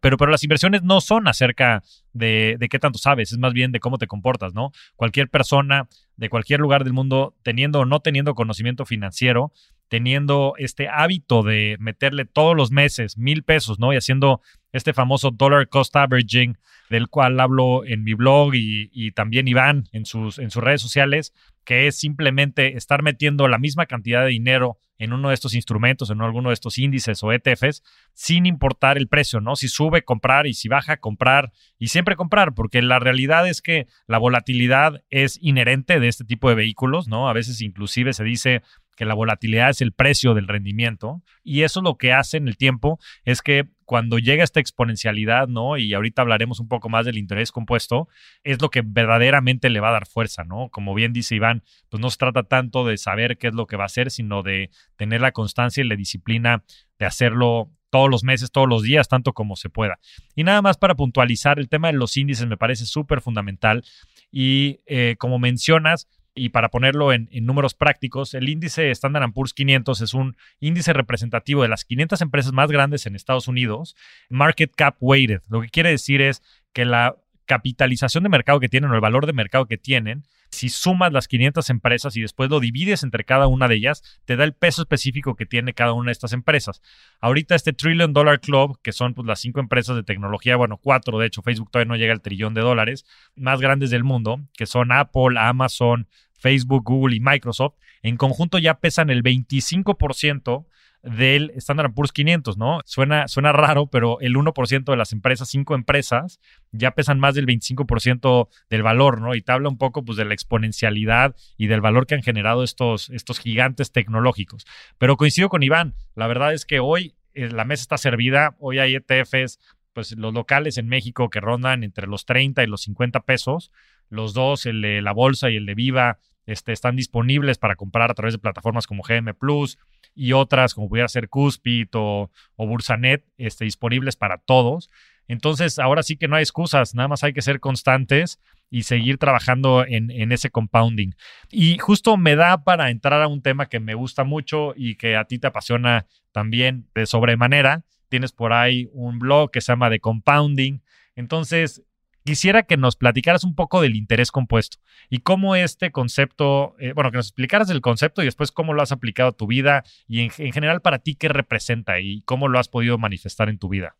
Pero, 0.00 0.16
pero 0.16 0.30
las 0.30 0.42
inversiones 0.42 0.82
no 0.82 1.00
son 1.00 1.28
acerca 1.28 1.82
de, 2.12 2.56
de 2.58 2.68
qué 2.68 2.78
tanto 2.78 2.98
sabes, 2.98 3.32
es 3.32 3.38
más 3.38 3.52
bien 3.52 3.72
de 3.72 3.80
cómo 3.80 3.98
te 3.98 4.06
comportas, 4.06 4.52
¿no? 4.54 4.72
Cualquier 4.96 5.28
persona 5.28 5.88
de 6.16 6.28
cualquier 6.28 6.60
lugar 6.60 6.84
del 6.84 6.92
mundo, 6.92 7.34
teniendo 7.42 7.80
o 7.80 7.84
no 7.84 8.00
teniendo 8.00 8.34
conocimiento 8.34 8.84
financiero, 8.84 9.52
teniendo 9.88 10.54
este 10.56 10.88
hábito 10.88 11.42
de 11.42 11.76
meterle 11.80 12.24
todos 12.24 12.56
los 12.56 12.70
meses 12.70 13.18
mil 13.18 13.42
pesos, 13.42 13.78
¿no? 13.78 13.92
Y 13.92 13.96
haciendo 13.96 14.40
este 14.72 14.92
famoso 14.92 15.30
dollar 15.30 15.68
cost 15.68 15.94
averaging, 15.96 16.58
del 16.90 17.08
cual 17.08 17.38
hablo 17.40 17.84
en 17.84 18.04
mi 18.04 18.14
blog 18.14 18.54
y, 18.54 19.12
también 19.12 19.48
Iván 19.48 19.88
en 19.92 20.04
sus, 20.04 20.38
en 20.38 20.50
sus 20.50 20.62
redes 20.62 20.80
sociales, 20.82 21.32
que 21.64 21.86
es 21.86 21.98
simplemente 21.98 22.76
estar 22.76 23.02
metiendo 23.02 23.48
la 23.48 23.58
misma 23.58 23.86
cantidad 23.86 24.22
de 24.22 24.30
dinero 24.30 24.78
en 25.00 25.14
uno 25.14 25.28
de 25.28 25.34
estos 25.34 25.54
instrumentos, 25.54 26.10
en 26.10 26.20
alguno 26.20 26.50
de 26.50 26.54
estos 26.54 26.76
índices 26.76 27.22
o 27.22 27.32
ETFs, 27.32 27.82
sin 28.12 28.44
importar 28.44 28.98
el 28.98 29.08
precio, 29.08 29.40
¿no? 29.40 29.56
Si 29.56 29.66
sube, 29.68 30.02
comprar 30.02 30.46
y 30.46 30.52
si 30.52 30.68
baja, 30.68 30.98
comprar 30.98 31.52
y 31.78 31.88
siempre 31.88 32.16
comprar, 32.16 32.52
porque 32.54 32.82
la 32.82 32.98
realidad 32.98 33.48
es 33.48 33.62
que 33.62 33.86
la 34.06 34.18
volatilidad 34.18 35.02
es 35.08 35.38
inherente 35.40 36.00
de 36.00 36.08
este 36.08 36.24
tipo 36.24 36.50
de 36.50 36.54
vehículos, 36.54 37.08
¿no? 37.08 37.30
A 37.30 37.32
veces 37.32 37.62
inclusive 37.62 38.12
se 38.12 38.24
dice 38.24 38.62
que 39.00 39.06
la 39.06 39.14
volatilidad 39.14 39.70
es 39.70 39.80
el 39.80 39.92
precio 39.92 40.34
del 40.34 40.46
rendimiento 40.46 41.22
y 41.42 41.62
eso 41.62 41.80
lo 41.80 41.96
que 41.96 42.12
hace 42.12 42.36
en 42.36 42.48
el 42.48 42.58
tiempo 42.58 42.98
es 43.24 43.40
que 43.40 43.66
cuando 43.86 44.18
llega 44.18 44.44
esta 44.44 44.60
exponencialidad, 44.60 45.48
¿no? 45.48 45.78
Y 45.78 45.94
ahorita 45.94 46.20
hablaremos 46.20 46.60
un 46.60 46.68
poco 46.68 46.90
más 46.90 47.06
del 47.06 47.16
interés 47.16 47.50
compuesto, 47.50 48.08
es 48.44 48.60
lo 48.60 48.68
que 48.68 48.82
verdaderamente 48.84 49.70
le 49.70 49.80
va 49.80 49.88
a 49.88 49.92
dar 49.92 50.06
fuerza, 50.06 50.44
¿no? 50.44 50.68
Como 50.68 50.92
bien 50.92 51.14
dice 51.14 51.34
Iván, 51.34 51.62
pues 51.88 51.98
no 51.98 52.10
se 52.10 52.18
trata 52.18 52.42
tanto 52.42 52.84
de 52.84 52.98
saber 52.98 53.38
qué 53.38 53.46
es 53.46 53.54
lo 53.54 53.66
que 53.66 53.78
va 53.78 53.84
a 53.84 53.86
hacer, 53.86 54.10
sino 54.10 54.42
de 54.42 54.68
tener 54.96 55.22
la 55.22 55.32
constancia 55.32 55.82
y 55.82 55.88
la 55.88 55.96
disciplina 55.96 56.62
de 56.98 57.06
hacerlo 57.06 57.70
todos 57.88 58.10
los 58.10 58.22
meses, 58.22 58.50
todos 58.52 58.68
los 58.68 58.82
días, 58.82 59.08
tanto 59.08 59.32
como 59.32 59.56
se 59.56 59.70
pueda. 59.70 59.98
Y 60.34 60.44
nada 60.44 60.60
más 60.60 60.76
para 60.76 60.94
puntualizar, 60.94 61.58
el 61.58 61.70
tema 61.70 61.88
de 61.88 61.94
los 61.94 62.18
índices 62.18 62.46
me 62.46 62.58
parece 62.58 62.84
súper 62.84 63.22
fundamental 63.22 63.82
y 64.30 64.80
eh, 64.84 65.16
como 65.18 65.38
mencionas, 65.38 66.06
y 66.34 66.50
para 66.50 66.70
ponerlo 66.70 67.12
en, 67.12 67.28
números 67.42 67.74
prácticos, 67.74 68.34
el 68.34 68.48
índice 68.48 68.90
Standard 68.90 69.32
Poor's 69.32 69.52
500 69.54 70.00
es 70.00 70.14
un 70.14 70.36
índice 70.60 70.92
representativo 70.92 71.62
de 71.62 71.68
las 71.68 71.84
500 71.84 72.20
empresas 72.20 72.52
más 72.52 72.70
grandes 72.70 73.06
en 73.06 73.16
Estados 73.16 73.48
Unidos, 73.48 73.96
market 74.28 74.72
cap 74.74 74.96
weighted. 75.00 75.42
Lo 75.48 75.60
que 75.60 75.68
quiere 75.68 75.90
decir 75.90 76.20
es 76.20 76.42
que 76.72 76.84
la 76.84 77.16
capitalización 77.50 78.22
de 78.22 78.28
mercado 78.28 78.60
que 78.60 78.68
tienen 78.68 78.92
o 78.92 78.94
el 78.94 79.00
valor 79.00 79.26
de 79.26 79.32
mercado 79.32 79.66
que 79.66 79.76
tienen, 79.76 80.22
si 80.52 80.68
sumas 80.68 81.12
las 81.12 81.26
500 81.26 81.68
empresas 81.70 82.16
y 82.16 82.20
después 82.20 82.48
lo 82.48 82.60
divides 82.60 83.02
entre 83.02 83.24
cada 83.24 83.48
una 83.48 83.66
de 83.66 83.74
ellas, 83.74 84.04
te 84.24 84.36
da 84.36 84.44
el 84.44 84.52
peso 84.52 84.82
específico 84.82 85.34
que 85.34 85.46
tiene 85.46 85.74
cada 85.74 85.92
una 85.92 86.10
de 86.10 86.12
estas 86.12 86.32
empresas. 86.32 86.80
Ahorita 87.20 87.56
este 87.56 87.72
Trillion 87.72 88.12
Dollar 88.12 88.38
Club, 88.38 88.78
que 88.82 88.92
son 88.92 89.14
pues, 89.14 89.26
las 89.26 89.40
cinco 89.40 89.58
empresas 89.58 89.96
de 89.96 90.04
tecnología, 90.04 90.54
bueno, 90.54 90.76
cuatro, 90.76 91.18
de 91.18 91.26
hecho 91.26 91.42
Facebook 91.42 91.72
todavía 91.72 91.88
no 91.88 91.96
llega 91.96 92.12
al 92.12 92.22
trillón 92.22 92.54
de 92.54 92.60
dólares, 92.60 93.04
más 93.34 93.60
grandes 93.60 93.90
del 93.90 94.04
mundo, 94.04 94.38
que 94.56 94.66
son 94.66 94.92
Apple, 94.92 95.36
Amazon, 95.36 96.06
Facebook, 96.38 96.84
Google 96.84 97.16
y 97.16 97.20
Microsoft, 97.20 97.74
en 98.02 98.16
conjunto 98.16 98.58
ya 98.58 98.80
pesan 98.80 99.10
el 99.10 99.22
25% 99.22 100.66
del 101.02 101.50
Standard 101.56 101.94
Poor's 101.94 102.12
500, 102.12 102.58
¿no? 102.58 102.80
Suena, 102.84 103.26
suena 103.26 103.52
raro, 103.52 103.86
pero 103.86 104.20
el 104.20 104.34
1% 104.34 104.84
de 104.84 104.96
las 104.96 105.12
empresas, 105.12 105.48
cinco 105.48 105.74
empresas, 105.74 106.40
ya 106.72 106.90
pesan 106.90 107.18
más 107.18 107.34
del 107.34 107.46
25% 107.46 108.48
del 108.68 108.82
valor, 108.82 109.20
¿no? 109.20 109.34
Y 109.34 109.42
te 109.42 109.52
habla 109.52 109.68
un 109.68 109.78
poco 109.78 110.04
pues, 110.04 110.18
de 110.18 110.26
la 110.26 110.34
exponencialidad 110.34 111.34
y 111.56 111.68
del 111.68 111.80
valor 111.80 112.06
que 112.06 112.16
han 112.16 112.22
generado 112.22 112.62
estos, 112.62 113.08
estos 113.10 113.38
gigantes 113.38 113.92
tecnológicos. 113.92 114.66
Pero 114.98 115.16
coincido 115.16 115.48
con 115.48 115.62
Iván, 115.62 115.94
la 116.14 116.26
verdad 116.26 116.52
es 116.52 116.66
que 116.66 116.80
hoy 116.80 117.14
eh, 117.34 117.48
la 117.48 117.64
mesa 117.64 117.82
está 117.82 117.96
servida, 117.96 118.56
hoy 118.58 118.78
hay 118.78 118.94
ETFs 118.94 119.58
pues 119.92 120.12
los 120.12 120.32
locales 120.32 120.78
en 120.78 120.86
México 120.86 121.30
que 121.30 121.40
rondan 121.40 121.82
entre 121.82 122.06
los 122.06 122.24
30 122.24 122.62
y 122.62 122.66
los 122.66 122.82
50 122.82 123.20
pesos, 123.20 123.72
los 124.08 124.34
dos, 124.34 124.66
el 124.66 124.82
de 124.82 125.02
la 125.02 125.12
bolsa 125.12 125.50
y 125.50 125.56
el 125.56 125.66
de 125.66 125.74
Viva, 125.74 126.18
este, 126.46 126.72
están 126.72 126.96
disponibles 126.96 127.58
para 127.58 127.76
comprar 127.76 128.10
a 128.10 128.14
través 128.14 128.34
de 128.34 128.38
plataformas 128.38 128.86
como 128.86 129.02
GM 129.02 129.34
Plus 129.34 129.78
y 130.14 130.32
otras 130.32 130.74
como 130.74 130.88
pudiera 130.88 131.08
ser 131.08 131.28
Cuspid 131.28 131.88
o, 131.94 132.30
Bursanet, 132.56 133.24
este, 133.38 133.64
disponibles 133.64 134.16
para 134.16 134.38
todos. 134.38 134.90
Entonces, 135.28 135.78
ahora 135.78 136.02
sí 136.02 136.16
que 136.16 136.26
no 136.26 136.36
hay 136.36 136.42
excusas, 136.42 136.94
nada 136.94 137.08
más 137.08 137.22
hay 137.22 137.32
que 137.32 137.42
ser 137.42 137.60
constantes 137.60 138.40
y 138.68 138.82
seguir 138.82 139.18
trabajando 139.18 139.84
en, 139.86 140.10
en, 140.10 140.32
ese 140.32 140.50
compounding. 140.50 141.12
Y 141.50 141.78
justo 141.78 142.16
me 142.16 142.36
da 142.36 142.64
para 142.64 142.90
entrar 142.90 143.22
a 143.22 143.28
un 143.28 143.42
tema 143.42 143.68
que 143.68 143.80
me 143.80 143.94
gusta 143.94 144.24
mucho 144.24 144.74
y 144.76 144.96
que 144.96 145.16
a 145.16 145.24
ti 145.24 145.38
te 145.38 145.46
apasiona 145.46 146.06
también 146.32 146.88
de 146.94 147.06
sobremanera. 147.06 147.84
Tienes 148.08 148.32
por 148.32 148.52
ahí 148.52 148.88
un 148.92 149.18
blog 149.18 149.50
que 149.50 149.60
se 149.60 149.72
llama 149.72 149.90
The 149.90 150.00
Compounding. 150.00 150.82
Entonces, 151.14 151.82
quisiera 152.24 152.62
que 152.62 152.76
nos 152.76 152.96
platicaras 152.96 153.44
un 153.44 153.54
poco 153.54 153.80
del 153.80 153.96
interés 153.96 154.30
compuesto 154.30 154.78
y 155.08 155.20
cómo 155.20 155.56
este 155.56 155.90
concepto, 155.90 156.76
eh, 156.78 156.92
bueno, 156.92 157.10
que 157.10 157.16
nos 157.16 157.28
explicaras 157.28 157.70
el 157.70 157.80
concepto 157.80 158.22
y 158.22 158.26
después 158.26 158.52
cómo 158.52 158.74
lo 158.74 158.82
has 158.82 158.92
aplicado 158.92 159.30
a 159.30 159.36
tu 159.36 159.46
vida 159.46 159.84
y 160.06 160.20
en, 160.20 160.30
en 160.38 160.52
general 160.52 160.80
para 160.80 160.98
ti 160.98 161.14
qué 161.14 161.28
representa 161.28 162.00
y 162.00 162.22
cómo 162.22 162.48
lo 162.48 162.58
has 162.58 162.68
podido 162.68 162.98
manifestar 162.98 163.48
en 163.48 163.58
tu 163.58 163.68
vida. 163.68 163.96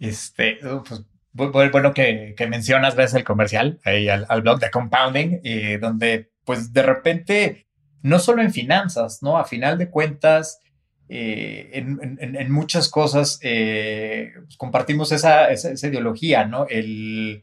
Este, 0.00 0.58
uh, 0.66 0.82
pues, 0.82 1.52
bueno 1.52 1.94
que, 1.94 2.34
mencionas, 2.48 2.96
ves 2.96 3.14
el 3.14 3.24
comercial 3.24 3.80
ahí 3.84 4.08
al, 4.08 4.26
al 4.28 4.42
blog 4.42 4.58
de 4.58 4.70
Compounding, 4.70 5.40
eh, 5.44 5.78
donde 5.80 6.32
pues 6.44 6.72
de 6.72 6.82
repente, 6.82 7.68
no 8.02 8.18
solo 8.18 8.42
en 8.42 8.52
finanzas, 8.52 9.22
¿no? 9.22 9.38
A 9.38 9.44
final 9.44 9.78
de 9.78 9.90
cuentas, 9.90 10.60
eh, 11.14 11.68
en, 11.74 12.18
en, 12.20 12.50
muchas 12.50 12.88
cosas 12.88 13.38
eh, 13.42 14.32
pues, 14.34 14.56
compartimos 14.56 15.12
esa, 15.12 15.50
esa, 15.50 15.70
esa, 15.72 15.88
ideología, 15.88 16.46
¿no? 16.46 16.66
El, 16.70 17.42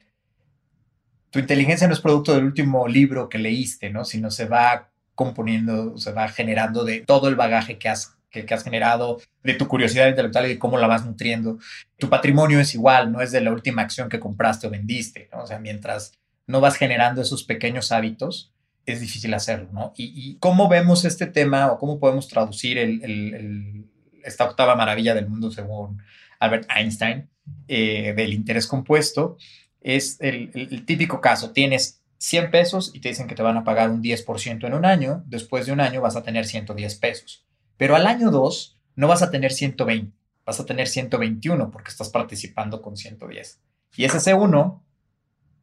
tu 1.29 1.38
inteligencia 1.38 1.88
no 1.88 1.93
es 1.93 1.99
producto 1.99 2.34
del 2.34 2.45
último 2.45 2.88
libro 2.88 3.29
que 3.29 3.38
leíste, 3.38 3.91
¿no? 3.91 4.05
Sino 4.05 4.32
se 4.32 4.47
va 4.47 4.89
componiendo, 5.13 5.99
se 5.99 6.13
va 6.13 6.29
generando 6.29 6.84
de 6.84 7.01
todo 7.01 7.27
el 7.27 7.36
bagaje 7.36 7.77
que 7.77 7.89
has 7.89 8.17
que, 8.32 8.43
que, 8.43 8.55
has 8.55 8.63
generado, 8.63 9.21
de 9.43 9.53
tu 9.53 9.67
curiosidad 9.67 10.08
intelectual 10.08 10.47
y 10.47 10.49
de 10.49 10.60
cómo 10.60 10.79
la 10.79 10.88
vas 10.88 11.05
nutriendo. 11.05 11.60
Tu 11.99 12.10
patrimonio 12.10 12.60
es 12.60 12.73
igual, 12.73 13.12
no 13.12 13.21
es 13.21 13.32
de 13.32 13.41
la 13.41 13.51
última 13.51 13.84
acción 13.84 14.10
que 14.10 14.19
compraste 14.19 14.65
o 14.65 14.71
vendiste, 14.71 15.29
¿no? 15.32 15.43
O 15.43 15.45
sea, 15.45 15.60
mientras 15.60 16.13
no 16.47 16.60
vas 16.60 16.75
generando 16.75 17.21
esos 17.21 17.43
pequeños 17.43 17.91
hábitos, 17.91 18.51
es 18.91 19.02
difícil 19.02 19.34
hacerlo, 19.34 19.69
¿no? 19.71 19.93
Y, 19.95 20.12
y 20.15 20.38
cómo 20.39 20.67
vemos 20.67 21.06
este 21.06 21.25
tema 21.25 21.71
o 21.71 21.78
cómo 21.78 21.99
podemos 21.99 22.28
traducir 22.28 22.78
el, 22.78 23.04
el, 23.04 23.34
el, 23.34 23.86
esta 24.23 24.45
octava 24.45 24.75
maravilla 24.75 25.13
del 25.13 25.28
mundo 25.28 25.52
según 25.52 26.02
Albert 26.39 26.69
Einstein 26.75 27.30
eh, 27.67 28.13
del 28.15 28.34
interés 28.34 28.67
compuesto, 28.67 29.38
es 29.82 30.17
el, 30.19 30.86
típico 30.86 31.21
caso, 31.21 31.52
tienes 31.52 32.02
100 32.17 32.52
pesos 32.52 32.91
y 32.93 32.99
te 32.99 33.10
dicen 33.10 33.28
que 33.28 33.36
te 33.36 33.43
van 33.43 33.58
a 33.58 33.63
pagar 33.63 33.89
un 33.89 34.02
10% 34.02 34.65
en 34.65 34.73
un 34.73 34.86
año, 34.86 35.23
después 35.28 35.65
de 35.65 35.71
un 35.71 35.80
año 35.80 36.02
vas 36.02 36.15
a 36.15 36.23
tener 36.23 36.45
110 36.45 36.95
pesos. 36.95 37.45
Pero 37.78 37.95
al 37.95 38.08
año 38.08 38.32
2 38.32 38.80
no 38.95 39.08
vas 39.08 39.21
a 39.21 39.32
tener 39.32 39.52
120, 39.54 40.15
vas 40.45 40.60
a 40.60 40.65
tener 40.65 40.88
121 40.88 41.71
porque 41.71 41.89
estás 41.89 42.10
participando 42.10 42.82
con 42.82 42.97
110. 42.97 43.62
Y 43.95 44.06
ese 44.06 44.17
C1, 44.17 44.82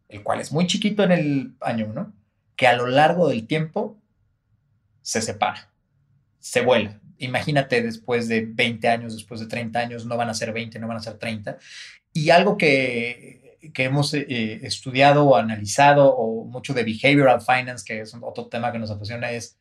el 0.09 0.23
cual 0.23 0.41
es 0.41 0.53
muy 0.53 0.67
chiquito 0.67 1.03
en 1.03 1.13
el 1.13 1.57
año 1.61 1.87
1, 1.91 2.13
que 2.57 2.67
a 2.67 2.75
lo 2.75 2.87
largo 2.87 3.29
del 3.29 3.47
tiempo 3.47 3.97
se 5.03 5.23
separa, 5.23 5.71
se 6.41 6.63
vuela. 6.63 7.01
Imagínate 7.19 7.83
después 7.83 8.29
de 8.29 8.47
20 8.47 8.89
años, 8.89 9.15
después 9.15 9.41
de 9.41 9.47
30 9.47 9.79
años, 9.79 10.07
no 10.07 10.17
van 10.17 10.29
a 10.29 10.35
ser 10.35 10.53
20, 10.53 10.79
no 10.79 10.89
van 10.89 10.97
a 10.97 11.03
ser 11.03 11.15
30. 11.15 11.59
Y 12.13 12.31
algo 12.31 12.57
que, 12.57 13.59
que 13.73 13.85
hemos 13.85 14.13
eh, 14.15 14.61
estudiado 14.63 15.25
o 15.25 15.37
analizado, 15.37 16.15
o 16.15 16.45
mucho 16.45 16.75
de 16.75 16.85
behavioral 16.85 17.41
finance, 17.41 17.85
que 17.87 18.01
es 18.01 18.15
otro 18.21 18.47
tema 18.47 18.73
que 18.73 18.79
nos 18.79 18.91
apasiona, 18.91 19.31
es 19.31 19.59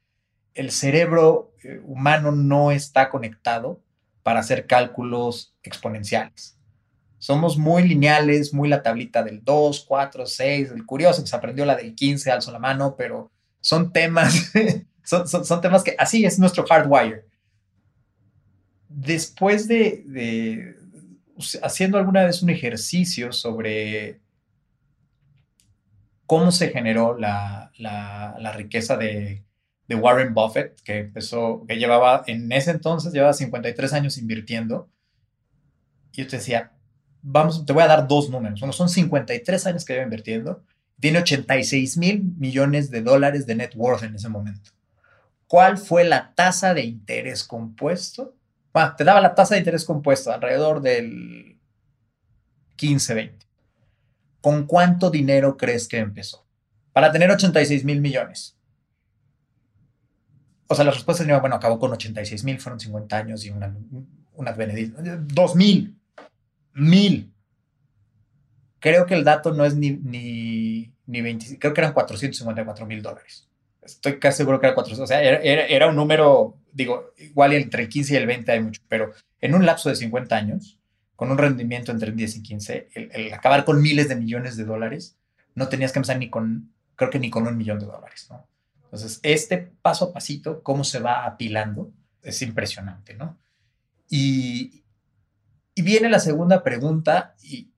el 0.54 0.72
cerebro 0.72 1.54
eh, 1.64 1.82
humano 1.84 2.32
no 2.32 2.72
está 2.72 3.10
conectado 3.10 3.82
para 4.24 4.40
hacer 4.40 4.66
cálculos 4.66 5.54
exponenciales. 5.62 6.55
Somos 7.18 7.58
muy 7.58 7.88
lineales, 7.88 8.54
muy 8.54 8.70
la 8.70 8.84
tablita 8.84 9.24
del 9.24 9.44
2, 9.44 9.86
4, 9.88 10.26
6, 10.26 10.72
el 10.72 10.86
curioso 10.86 11.22
que 11.22 11.28
se 11.28 11.36
aprendió 11.36 11.66
la 11.66 11.76
del 11.76 11.96
15, 11.96 12.32
alzo 12.32 12.52
la 12.52 12.60
mano, 12.60 12.96
pero 12.98 13.32
son 13.62 13.92
temas, 13.92 14.52
son, 15.04 15.28
son, 15.28 15.46
son, 15.46 15.62
temas 15.62 15.84
que 15.84 15.96
así 15.98 16.26
es 16.26 16.38
nuestro 16.40 16.66
hardwire. 16.66 17.26
Después 18.90 19.68
de, 19.68 20.04
de, 20.06 20.76
haciendo 21.64 21.98
alguna 21.98 22.24
vez 22.24 22.42
un 22.44 22.50
ejercicio 22.50 23.32
sobre 23.32 24.20
cómo 26.26 26.52
se 26.52 26.70
generó 26.70 27.18
la, 27.18 27.72
la, 27.78 28.36
la 28.40 28.52
riqueza 28.52 28.98
de 28.98 29.46
de 29.88 29.96
Warren 29.96 30.34
Buffett, 30.34 30.82
que 30.82 31.00
empezó, 31.00 31.66
que 31.68 31.78
llevaba, 31.78 32.24
en 32.28 32.52
ese 32.52 32.72
entonces 32.72 33.14
llevaba 33.14 33.34
53 33.34 33.94
años 33.94 34.18
invirtiendo. 34.18 34.90
Y 36.12 36.24
yo 36.24 36.28
te 36.28 36.38
decía, 36.38 36.72
vamos, 37.26 37.66
te 37.66 37.74
voy 37.74 37.84
a 37.84 37.88
dar 37.88 38.08
dos 38.08 38.30
números. 38.30 38.60
Bueno, 38.60 38.74
son 38.74 38.90
53 38.90 39.68
años 39.68 39.86
que 39.86 39.94
lleva 39.94 40.04
invirtiendo. 40.04 40.64
Tiene 41.00 41.20
86 41.20 41.98
mil 41.98 42.24
millones 42.38 42.90
de 42.90 43.02
dólares 43.02 43.46
de 43.46 43.56
net 43.56 43.72
worth 43.76 44.04
en 44.04 44.16
ese 44.16 44.30
momento. 44.30 44.72
¿Cuál 45.48 45.78
fue 45.78 46.04
la 46.04 46.34
tasa 46.34 46.74
de 46.74 46.84
interés 46.84 47.44
compuesto? 47.44 48.36
Bueno, 48.74 48.96
te 48.96 49.04
daba 49.04 49.22
la 49.22 49.36
tasa 49.36 49.56
de 49.56 49.60
interés 49.60 49.86
compuesto 49.86 50.32
alrededor 50.32 50.82
del 50.82 51.58
15-20. 52.78 53.34
¿Con 54.42 54.66
cuánto 54.66 55.10
dinero 55.10 55.58
crees 55.58 55.88
que 55.88 55.98
empezó? 55.98 56.46
Para 56.94 57.12
tener 57.12 57.30
86 57.30 57.84
mil 57.84 58.02
millones 58.02 58.56
o 60.68 60.76
sea, 60.76 60.86
la 60.86 60.92
respuesta 60.92 61.24
sería, 61.24 61.40
bueno, 61.40 61.56
acabó 61.56 61.80
con 61.80 61.92
86 61.92 62.44
mil, 62.44 62.60
fueron 62.60 62.80
50 62.80 63.18
años 63.18 63.46
y 63.46 63.52
una, 63.52 63.76
una 64.34 64.52
Benedict. 64.52 64.98
2 64.98 65.56
mil, 65.56 65.96
mil. 66.76 67.34
Creo 68.80 69.08
que 69.08 69.16
el 69.16 69.24
dato 69.24 69.52
no 69.52 69.66
es 69.66 69.76
ni, 69.76 69.92
ni, 69.92 70.94
ni 71.08 71.22
20, 71.22 71.58
creo 71.58 71.74
que 71.74 71.82
eran 71.82 71.94
454 71.94 72.86
mil 72.86 73.02
dólares. 73.02 73.50
Estoy 73.82 74.20
casi 74.20 74.38
seguro 74.38 74.60
que 74.60 74.68
era 74.68 74.76
400, 74.76 75.04
o 75.04 75.08
sea, 75.08 75.24
era, 75.24 75.38
era, 75.40 75.66
era, 75.66 75.88
un 75.88 75.96
número, 75.96 76.58
digo, 76.72 77.14
igual 77.18 77.54
entre 77.54 77.84
el 77.84 77.90
15 77.90 78.14
y 78.14 78.18
el 78.18 78.28
20 78.28 78.52
hay 78.52 78.60
mucho, 78.60 78.82
pero 78.88 79.14
en 79.42 79.56
un 79.56 79.66
lapso 79.66 79.90
de 79.90 79.96
50 79.96 80.36
años, 80.36 80.80
con 81.16 81.32
un 81.32 81.38
rendimiento 81.38 81.92
entre 81.92 82.10
el 82.10 82.16
10 82.16 82.38
y 82.38 82.44
15, 82.44 82.90
el, 82.94 83.10
el 83.14 83.34
acabar 83.34 83.64
con 83.64 83.82
miles 83.82 84.10
de 84.10 84.16
millones 84.16 84.58
de 84.58 84.66
dólares, 84.66 85.18
no 85.54 85.70
tenías 85.70 85.92
que 85.92 86.00
empezar 86.00 86.18
ni 86.18 86.30
con, 86.30 86.72
creo 86.96 87.10
que 87.10 87.20
ni 87.20 87.30
con 87.30 87.48
un 87.48 87.58
millón 87.58 87.80
de 87.80 87.86
dólares, 87.86 88.28
¿no? 88.30 88.48
Entonces, 88.86 89.20
este 89.24 89.58
paso 89.58 90.06
a 90.06 90.14
pasito, 90.14 90.64
cómo 90.64 90.84
se 90.84 91.00
va 91.00 91.26
apilando, 91.26 91.92
es 92.22 92.42
impresionante, 92.42 93.14
¿no? 93.14 93.38
Y, 94.10 94.85
y 95.76 95.82
viene 95.82 96.10
la 96.10 96.20
segunda 96.20 96.64
pregunta, 96.64 97.36
y 97.44 97.70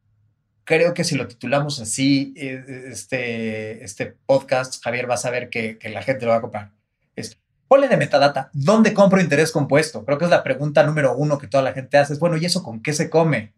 creo 0.63 0.93
que 0.93 1.03
si 1.03 1.15
lo 1.15 1.27
titulamos 1.27 1.79
así, 1.79 2.33
e, 2.37 2.63
este, 2.91 3.83
este 3.83 4.17
podcast, 4.25 4.81
Javier, 4.83 5.07
vas 5.07 5.25
a 5.25 5.31
ver 5.31 5.49
que, 5.49 5.77
la 5.91 6.03
gente 6.03 6.25
lo 6.25 6.31
va 6.31 6.37
a 6.37 6.41
comprar. 6.41 6.71
Es, 7.15 7.37
ponle 7.67 7.89
de 7.89 7.97
metadata, 7.97 8.49
¿dónde 8.53 8.93
compro 8.93 9.19
interés 9.19 9.51
compuesto? 9.51 10.05
Creo 10.05 10.17
que 10.17 10.25
es 10.25 10.31
la 10.31 10.43
pregunta 10.43 10.83
número 10.83 11.15
uno 11.17 11.37
que 11.37 11.47
toda 11.47 11.63
la 11.63 11.73
gente 11.73 11.97
hace. 11.97 12.13
Es, 12.13 12.19
bueno, 12.19 12.37
¿y 12.37 12.45
eso 12.45 12.63
con 12.63 12.81
qué 12.81 12.93
se 12.93 13.09
come? 13.09 13.53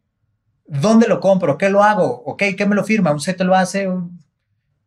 ¿Dónde 0.66 1.08
lo 1.08 1.20
compro? 1.20 1.58
¿Qué 1.58 1.70
lo 1.70 1.84
hago? 1.84 2.24
¿Ok? 2.26 2.44
¿Qué 2.58 2.66
me 2.66 2.76
lo 2.76 2.84
firma? 2.84 3.12
¿Un 3.12 3.20
te 3.20 3.44
lo 3.44 3.56
hace? 3.56 3.88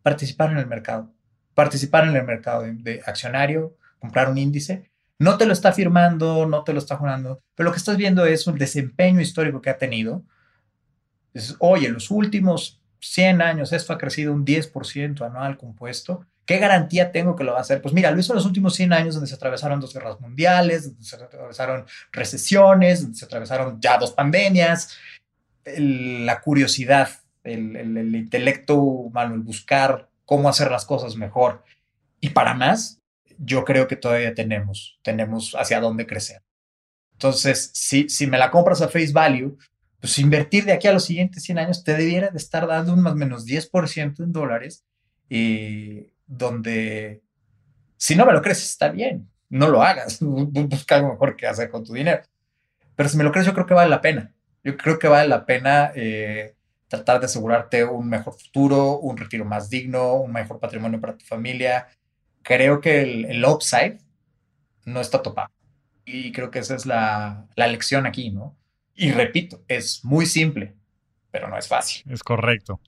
Participar 0.03 0.51
en 0.51 0.59
el 0.59 0.67
mercado 0.67 1.13
participar 1.55 2.05
en 2.05 2.17
el 2.17 2.25
mercado 2.25 2.63
de, 2.63 3.03
accionario, 3.07 3.77
comprar 3.99 4.31
un 4.31 4.39
índice. 4.39 4.91
No 5.19 5.39
te 5.39 5.47
lo 5.47 5.53
está 5.53 5.73
firmando, 5.73 6.47
no 6.47 6.65
te 6.65 6.73
lo 6.73 6.79
está 6.79 6.97
jurando, 6.97 7.43
pero 7.55 7.69
lo 7.69 7.73
que 7.73 7.79
estás 7.79 7.97
viendo 7.97 8.27
es 8.27 8.47
un 8.47 8.59
desempeño 8.59 9.21
histórico 9.21 9.61
que 9.61 9.71
ha 9.71 9.79
tenido. 9.79 10.25
Es, 11.33 11.57
oye, 11.61 11.87
en 11.87 11.95
los 11.95 12.11
últimos 12.11 12.83
100 13.01 13.43
años 13.43 13.73
esto 13.73 13.93
ha 13.93 13.99
crecido 13.99 14.33
un 14.33 14.45
10% 14.45 15.25
anual 15.27 15.59
compuesto. 15.59 16.27
¿Qué 16.47 16.59
garantía 16.59 17.13
tengo 17.13 17.37
que 17.37 17.45
lo 17.45 17.53
va 17.53 17.59
a 17.59 17.63
hacer? 17.63 17.81
Pues 17.83 17.95
mira, 17.95 18.11
lo 18.11 18.19
hizo 18.19 18.33
en 18.33 18.37
los 18.37 18.47
últimos 18.47 18.75
100 18.75 18.93
años 18.93 19.15
donde 19.15 19.29
se 19.29 19.35
atravesaron 19.35 19.81
dos 19.81 19.95
guerras 19.95 20.21
mundiales, 20.21 20.85
donde 20.85 21.05
se 21.05 21.17
atravesaron 21.17 21.87
recesiones, 22.11 23.03
donde 23.03 23.17
se 23.17 23.25
atravesaron 23.25 23.81
ya 23.81 23.99
dos 23.99 24.13
pandemias. 24.13 24.97
La 25.65 26.41
curiosidad, 26.41 27.11
el, 27.45 27.77
el, 27.77 27.97
el 27.97 28.17
intelecto 28.17 28.77
humano, 28.77 29.35
el 29.35 29.41
buscar 29.41 30.09
cómo 30.25 30.49
hacer 30.49 30.71
las 30.71 30.85
cosas 30.85 31.17
mejor. 31.17 31.63
Y 32.21 32.31
para 32.31 32.55
más, 32.55 33.02
yo 33.39 33.65
creo 33.65 33.89
que 33.89 33.97
todavía 33.97 34.35
tenemos, 34.35 34.99
tenemos 35.03 35.55
hacia 35.59 35.81
dónde 35.81 36.07
crecer. 36.07 36.43
Entonces, 37.13 37.71
si, 37.75 38.09
si 38.09 38.27
me 38.27 38.39
la 38.39 38.51
compras 38.51 38.83
a 38.83 38.89
face 38.89 39.13
value, 39.13 39.57
pues 40.01 40.19
invertir 40.19 40.65
de 40.65 40.73
aquí 40.73 40.89
a 40.89 40.93
los 40.93 41.05
siguientes 41.05 41.45
100 41.45 41.59
años 41.59 41.85
te 41.85 41.95
debiera 41.95 42.29
de 42.31 42.39
estar 42.39 42.67
dando 42.67 42.93
un 42.93 43.03
más 43.03 43.13
o 43.13 43.17
menos 43.17 43.47
10% 43.47 44.25
en 44.25 44.33
dólares, 44.33 44.85
y 45.29 46.13
donde 46.27 47.23
si 47.97 48.17
no 48.17 48.27
me 48.27 48.33
lo 48.33 48.43
crees 48.43 48.63
está 48.65 48.89
bien, 48.89 49.31
no 49.49 49.69
lo 49.69 49.83
hagas, 49.83 50.19
busca 50.21 50.97
algo 50.97 51.13
mejor 51.13 51.37
que 51.37 51.47
hacer 51.47 51.71
con 51.71 51.85
tu 51.85 51.93
dinero. 51.93 52.23
Pero 52.97 53.09
si 53.09 53.17
me 53.17 53.23
lo 53.23 53.31
crees, 53.31 53.47
yo 53.47 53.55
creo 53.55 53.65
que 53.65 53.75
vale 53.75 53.91
la 53.91 54.01
pena. 54.01 54.35
Yo 54.65 54.77
creo 54.77 54.99
que 54.99 55.07
vale 55.07 55.29
la 55.29 55.47
pena 55.47 55.93
eh, 55.95 56.57
tratar 56.89 57.21
de 57.21 57.27
asegurarte 57.27 57.85
un 57.85 58.09
mejor 58.09 58.35
futuro, 58.35 58.99
un 58.99 59.17
retiro 59.17 59.45
más 59.45 59.71
digno, 59.71 60.15
un 60.15 60.33
mejor 60.33 60.59
patrimonio 60.59 61.01
para 61.01 61.17
tu 61.17 61.25
familia. 61.25 61.87
Creo 62.43 62.81
que 62.81 63.03
el, 63.03 63.25
el 63.27 63.45
upside 63.45 63.99
no 64.85 65.01
está 65.01 65.23
topado. 65.23 65.49
Y 66.05 66.33
creo 66.33 66.51
que 66.51 66.59
esa 66.59 66.75
es 66.75 66.87
la, 66.87 67.47
la 67.55 67.67
lección 67.67 68.07
aquí, 68.07 68.31
¿no? 68.31 68.57
Y 68.95 69.13
repito, 69.13 69.63
es 69.69 70.05
muy 70.05 70.27
simple, 70.27 70.75
pero 71.31 71.49
no 71.49 71.57
es 71.57 71.69
fácil. 71.69 72.03
Es 72.11 72.23
correcto. 72.23 72.81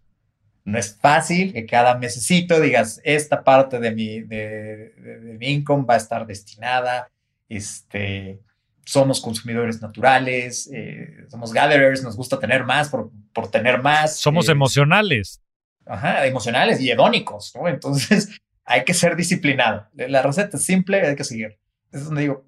No 0.65 0.79
es 0.79 0.99
fácil 0.99 1.53
que 1.53 1.67
cada 1.67 1.97
mesecito 1.97 2.61
digas, 2.61 3.01
esta 3.05 3.45
parte 3.45 3.79
de 3.79 3.91
mi, 3.93 4.21
de, 4.21 4.91
de, 4.97 5.37
mi 5.39 5.49
income 5.49 5.85
va 5.85 5.95
a 5.95 5.99
estar 5.99 6.27
destinada, 6.27 7.11
este, 7.49 8.41
somos 8.85 9.21
consumidores 9.21 9.81
naturales, 9.81 10.71
eh, 10.73 11.27
somos 11.29 11.53
gatherers, 11.53 12.03
nos 12.03 12.17
gusta 12.17 12.39
tener 12.39 12.65
más 12.65 12.89
por, 12.89 13.11
por 13.33 13.51
tener 13.51 13.83
más. 13.83 14.19
Somos 14.19 14.49
eh, 14.49 14.53
emocionales. 14.53 15.41
Ajá, 15.87 16.27
emocionales 16.27 16.81
y 16.81 16.91
hedónicos, 16.91 17.53
¿no? 17.55 17.69
Entonces 17.69 18.41
hay 18.65 18.85
que 18.85 18.95
ser 18.95 19.17
disciplinado. 19.17 19.89
La 19.95 20.23
receta 20.23 20.57
es 20.57 20.65
simple, 20.65 21.07
hay 21.07 21.17
que 21.17 21.25
seguir. 21.25 21.59
Es 21.93 22.05
donde 22.05 22.23
digo, 22.23 22.45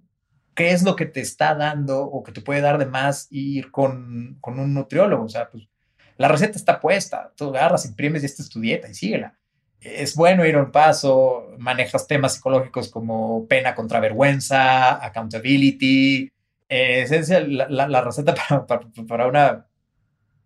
¿qué 0.55 0.73
es 0.73 0.83
lo 0.83 0.97
que 0.97 1.07
te 1.07 1.21
está 1.21 1.55
dando 1.55 2.03
o 2.03 2.23
que 2.23 2.33
te 2.33 2.41
puede 2.41 2.61
dar 2.61 2.79
de 2.79 2.87
más 2.87 3.29
ir 3.31 3.71
con, 3.71 4.39
con 4.41 4.59
un 4.59 4.75
nutriólogo? 4.75 5.25
O 5.25 5.29
sea, 5.29 5.51
pues 5.51 5.69
la 6.17 6.29
receta 6.29 6.57
está 6.57 6.81
puesta, 6.81 7.33
tú 7.37 7.51
agarras, 7.51 7.85
imprimes 7.85 8.23
y 8.23 8.27
esta 8.27 8.43
es 8.43 8.49
tu 8.49 8.61
dieta 8.61 8.89
y 8.89 8.95
síguela. 8.95 9.39
Es 9.81 10.17
bueno 10.17 10.45
ir 10.47 10.57
a 10.57 10.63
un 10.63 10.73
paso, 10.73 11.55
manejas 11.59 12.07
temas 12.07 12.35
psicológicos 12.35 12.89
como 12.89 13.47
pena 13.47 13.75
contra 13.75 14.01
vergüenza, 14.01 15.05
accountability. 15.05 16.33
En 16.69 17.05
esencia, 17.05 17.41
la, 17.41 17.87
la, 17.87 18.01
receta 18.01 18.35
para, 18.67 18.81
para, 19.07 19.27
una, 19.29 19.67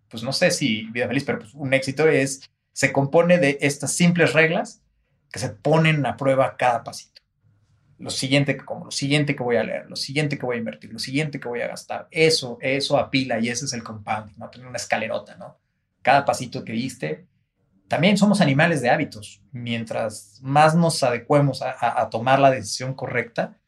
pues 0.08 0.22
no 0.22 0.32
sé 0.32 0.50
si 0.50 0.82
vida 0.90 1.06
feliz, 1.06 1.24
pero 1.24 1.38
pues 1.38 1.54
un 1.54 1.72
éxito 1.72 2.08
es, 2.08 2.50
se 2.72 2.92
compone 2.92 3.38
de 3.38 3.58
estas 3.60 3.92
simples 3.92 4.32
reglas 4.32 4.82
que 5.30 5.38
se 5.38 5.50
ponen 5.50 6.04
a 6.06 6.16
prueba 6.16 6.56
cada 6.56 6.84
pasito. 6.84 7.22
Lo 7.98 8.10
siguiente 8.10 8.56
que 8.56 8.64
como, 8.64 8.86
lo 8.86 8.90
siguiente 8.90 9.36
que 9.36 9.42
voy 9.42 9.56
a 9.56 9.64
leer, 9.64 9.86
lo 9.88 9.96
siguiente 9.96 10.38
que 10.38 10.46
voy 10.46 10.56
a 10.56 10.58
invertir, 10.60 10.92
lo 10.92 10.98
siguiente 10.98 11.38
que 11.38 11.48
voy 11.48 11.60
a 11.60 11.68
gastar. 11.68 12.08
Eso, 12.10 12.58
eso 12.62 12.98
apila 12.98 13.38
y 13.38 13.48
ese 13.48 13.66
es 13.66 13.72
el 13.74 13.82
compounding, 13.82 14.34
¿no? 14.38 14.48
Tener 14.48 14.66
una 14.66 14.78
escalerota, 14.78 15.36
¿no? 15.36 15.58
cada 16.02 16.24
pasito 16.24 16.64
que 16.64 16.72
diste. 16.72 17.26
También 17.88 18.16
somos 18.16 18.40
animales 18.40 18.82
de 18.82 18.90
hábitos. 18.90 19.42
Mientras 19.52 20.38
más 20.42 20.74
nos 20.74 21.02
adecuemos 21.02 21.60
a, 21.62 22.08
tomar 22.10 22.38
la 22.38 22.50
decisión 22.50 22.94
correcta, 22.94 23.58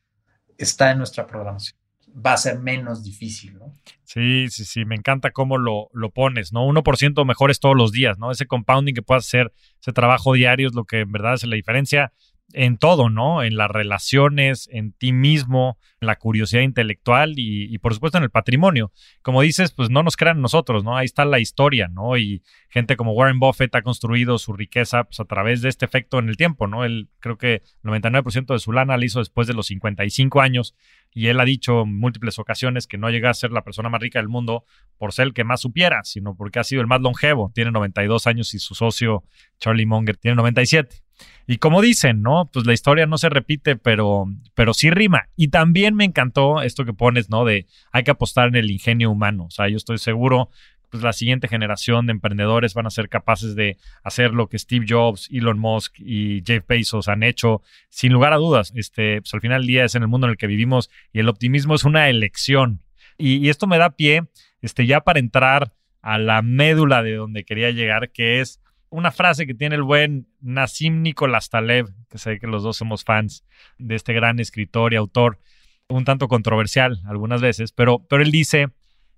está 0.56 0.92
en 0.92 0.98
nuestra 0.98 1.26
programación. 1.26 1.76
Va 2.14 2.34
a 2.34 2.36
ser 2.36 2.58
menos 2.58 3.02
difícil, 3.02 3.58
¿no? 3.58 3.74
Sí, 4.04 4.48
sí, 4.50 4.64
sí, 4.64 4.84
me 4.84 4.94
encanta 4.94 5.30
cómo 5.30 5.56
lo, 5.56 5.88
lo 5.92 6.10
pones, 6.10 6.52
¿no? 6.52 6.66
1% 6.66 7.24
mejores 7.24 7.60
todos 7.60 7.76
los 7.76 7.92
días, 7.92 8.18
¿no? 8.18 8.30
Ese 8.30 8.46
compounding 8.46 8.94
que 8.94 9.02
puedas 9.02 9.26
hacer, 9.26 9.52
ese 9.80 9.92
trabajo 9.92 10.34
diario 10.34 10.68
es 10.68 10.74
lo 10.74 10.84
que 10.84 11.00
en 11.00 11.12
verdad 11.12 11.34
hace 11.34 11.46
la 11.46 11.56
diferencia 11.56 12.12
en 12.52 12.78
todo, 12.78 13.10
¿no? 13.10 13.42
En 13.42 13.56
las 13.56 13.70
relaciones, 13.70 14.68
en 14.72 14.92
ti 14.92 15.12
mismo, 15.12 15.78
en 16.00 16.06
la 16.06 16.16
curiosidad 16.16 16.62
intelectual 16.62 17.34
y, 17.36 17.76
por 17.78 17.94
supuesto 17.94 18.18
en 18.18 18.24
el 18.24 18.30
patrimonio. 18.30 18.92
Como 19.22 19.42
dices, 19.42 19.72
pues 19.72 19.90
no 19.90 20.02
nos 20.02 20.16
crean 20.16 20.40
nosotros, 20.40 20.84
¿no? 20.84 20.96
Ahí 20.96 21.04
está 21.04 21.24
la 21.24 21.38
historia, 21.38 21.88
¿no? 21.88 22.16
Y 22.16 22.42
gente 22.68 22.96
como 22.96 23.12
Warren 23.12 23.38
Buffett 23.38 23.74
ha 23.74 23.82
construido 23.82 24.38
su 24.38 24.52
riqueza 24.52 25.04
pues, 25.04 25.20
a 25.20 25.24
través 25.24 25.62
de 25.62 25.68
este 25.68 25.84
efecto 25.84 26.18
en 26.18 26.28
el 26.28 26.36
tiempo, 26.36 26.66
¿no? 26.66 26.84
Él 26.84 27.08
creo 27.20 27.38
que 27.38 27.62
el 27.82 27.90
99% 27.90 28.52
de 28.52 28.58
su 28.58 28.72
lana 28.72 28.96
la 28.96 29.04
hizo 29.04 29.18
después 29.18 29.46
de 29.46 29.54
los 29.54 29.66
55 29.66 30.40
años 30.40 30.74
y 31.14 31.26
él 31.26 31.40
ha 31.40 31.44
dicho 31.44 31.82
en 31.82 31.98
múltiples 31.98 32.38
ocasiones 32.38 32.86
que 32.86 32.98
no 32.98 33.10
llega 33.10 33.30
a 33.30 33.34
ser 33.34 33.52
la 33.52 33.62
persona 33.62 33.88
más 33.88 34.00
rica 34.00 34.18
del 34.18 34.28
mundo 34.28 34.64
por 34.96 35.12
ser 35.12 35.26
el 35.26 35.34
que 35.34 35.44
más 35.44 35.60
supiera, 35.60 36.02
sino 36.04 36.34
porque 36.34 36.58
ha 36.58 36.64
sido 36.64 36.80
el 36.80 36.86
más 36.86 37.00
longevo. 37.00 37.52
Tiene 37.54 37.70
92 37.70 38.26
años 38.26 38.54
y 38.54 38.58
su 38.58 38.74
socio 38.74 39.24
Charlie 39.58 39.86
Munger 39.86 40.16
tiene 40.16 40.36
97. 40.36 41.01
Y 41.46 41.58
como 41.58 41.82
dicen, 41.82 42.22
¿no? 42.22 42.48
Pues 42.52 42.66
la 42.66 42.72
historia 42.72 43.06
no 43.06 43.18
se 43.18 43.28
repite, 43.28 43.76
pero, 43.76 44.26
pero 44.54 44.74
sí 44.74 44.90
rima. 44.90 45.28
Y 45.36 45.48
también 45.48 45.94
me 45.94 46.04
encantó 46.04 46.62
esto 46.62 46.84
que 46.84 46.92
pones, 46.92 47.30
¿no? 47.30 47.44
De 47.44 47.66
hay 47.90 48.04
que 48.04 48.10
apostar 48.10 48.48
en 48.48 48.56
el 48.56 48.70
ingenio 48.70 49.10
humano. 49.10 49.46
O 49.46 49.50
sea, 49.50 49.68
yo 49.68 49.76
estoy 49.76 49.98
seguro 49.98 50.48
pues 50.92 51.02
la 51.02 51.14
siguiente 51.14 51.48
generación 51.48 52.04
de 52.04 52.12
emprendedores 52.12 52.74
van 52.74 52.86
a 52.86 52.90
ser 52.90 53.08
capaces 53.08 53.54
de 53.56 53.78
hacer 54.04 54.34
lo 54.34 54.48
que 54.48 54.58
Steve 54.58 54.84
Jobs, 54.86 55.26
Elon 55.32 55.58
Musk 55.58 55.94
y 55.98 56.42
Jeff 56.46 56.66
Bezos 56.68 57.08
han 57.08 57.22
hecho, 57.22 57.62
sin 57.88 58.12
lugar 58.12 58.34
a 58.34 58.36
dudas. 58.36 58.74
Este, 58.76 59.22
pues 59.22 59.32
al 59.32 59.40
final 59.40 59.62
del 59.62 59.68
día 59.68 59.84
es 59.86 59.94
en 59.94 60.02
el 60.02 60.08
mundo 60.08 60.26
en 60.26 60.32
el 60.32 60.36
que 60.36 60.46
vivimos 60.46 60.90
y 61.10 61.20
el 61.20 61.30
optimismo 61.30 61.74
es 61.74 61.84
una 61.84 62.10
elección. 62.10 62.82
Y, 63.16 63.36
y 63.36 63.48
esto 63.48 63.66
me 63.66 63.78
da 63.78 63.96
pie, 63.96 64.24
este, 64.60 64.84
ya 64.84 65.00
para 65.00 65.18
entrar 65.18 65.72
a 66.02 66.18
la 66.18 66.42
médula 66.42 67.02
de 67.02 67.14
donde 67.14 67.44
quería 67.44 67.70
llegar, 67.70 68.10
que 68.10 68.40
es 68.40 68.60
una 68.92 69.10
frase 69.10 69.46
que 69.46 69.54
tiene 69.54 69.74
el 69.74 69.82
buen 69.82 70.28
Nassim 70.40 71.00
Nicolás 71.00 71.48
Taleb, 71.48 71.88
que 72.10 72.18
sé 72.18 72.38
que 72.38 72.46
los 72.46 72.62
dos 72.62 72.76
somos 72.76 73.04
fans 73.04 73.44
de 73.78 73.94
este 73.94 74.12
gran 74.12 74.38
escritor 74.38 74.92
y 74.92 74.96
autor, 74.96 75.40
un 75.88 76.04
tanto 76.04 76.28
controversial 76.28 77.00
algunas 77.06 77.40
veces, 77.40 77.72
pero, 77.72 78.06
pero 78.06 78.22
él 78.22 78.30
dice, 78.30 78.68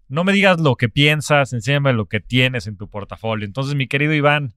no 0.08 0.22
me 0.22 0.32
digas 0.32 0.60
lo 0.60 0.76
que 0.76 0.88
piensas, 0.88 1.52
enséñame 1.52 1.92
lo 1.92 2.06
que 2.06 2.20
tienes 2.20 2.68
en 2.68 2.76
tu 2.76 2.88
portafolio. 2.88 3.46
Entonces, 3.46 3.74
mi 3.74 3.88
querido 3.88 4.14
Iván, 4.14 4.54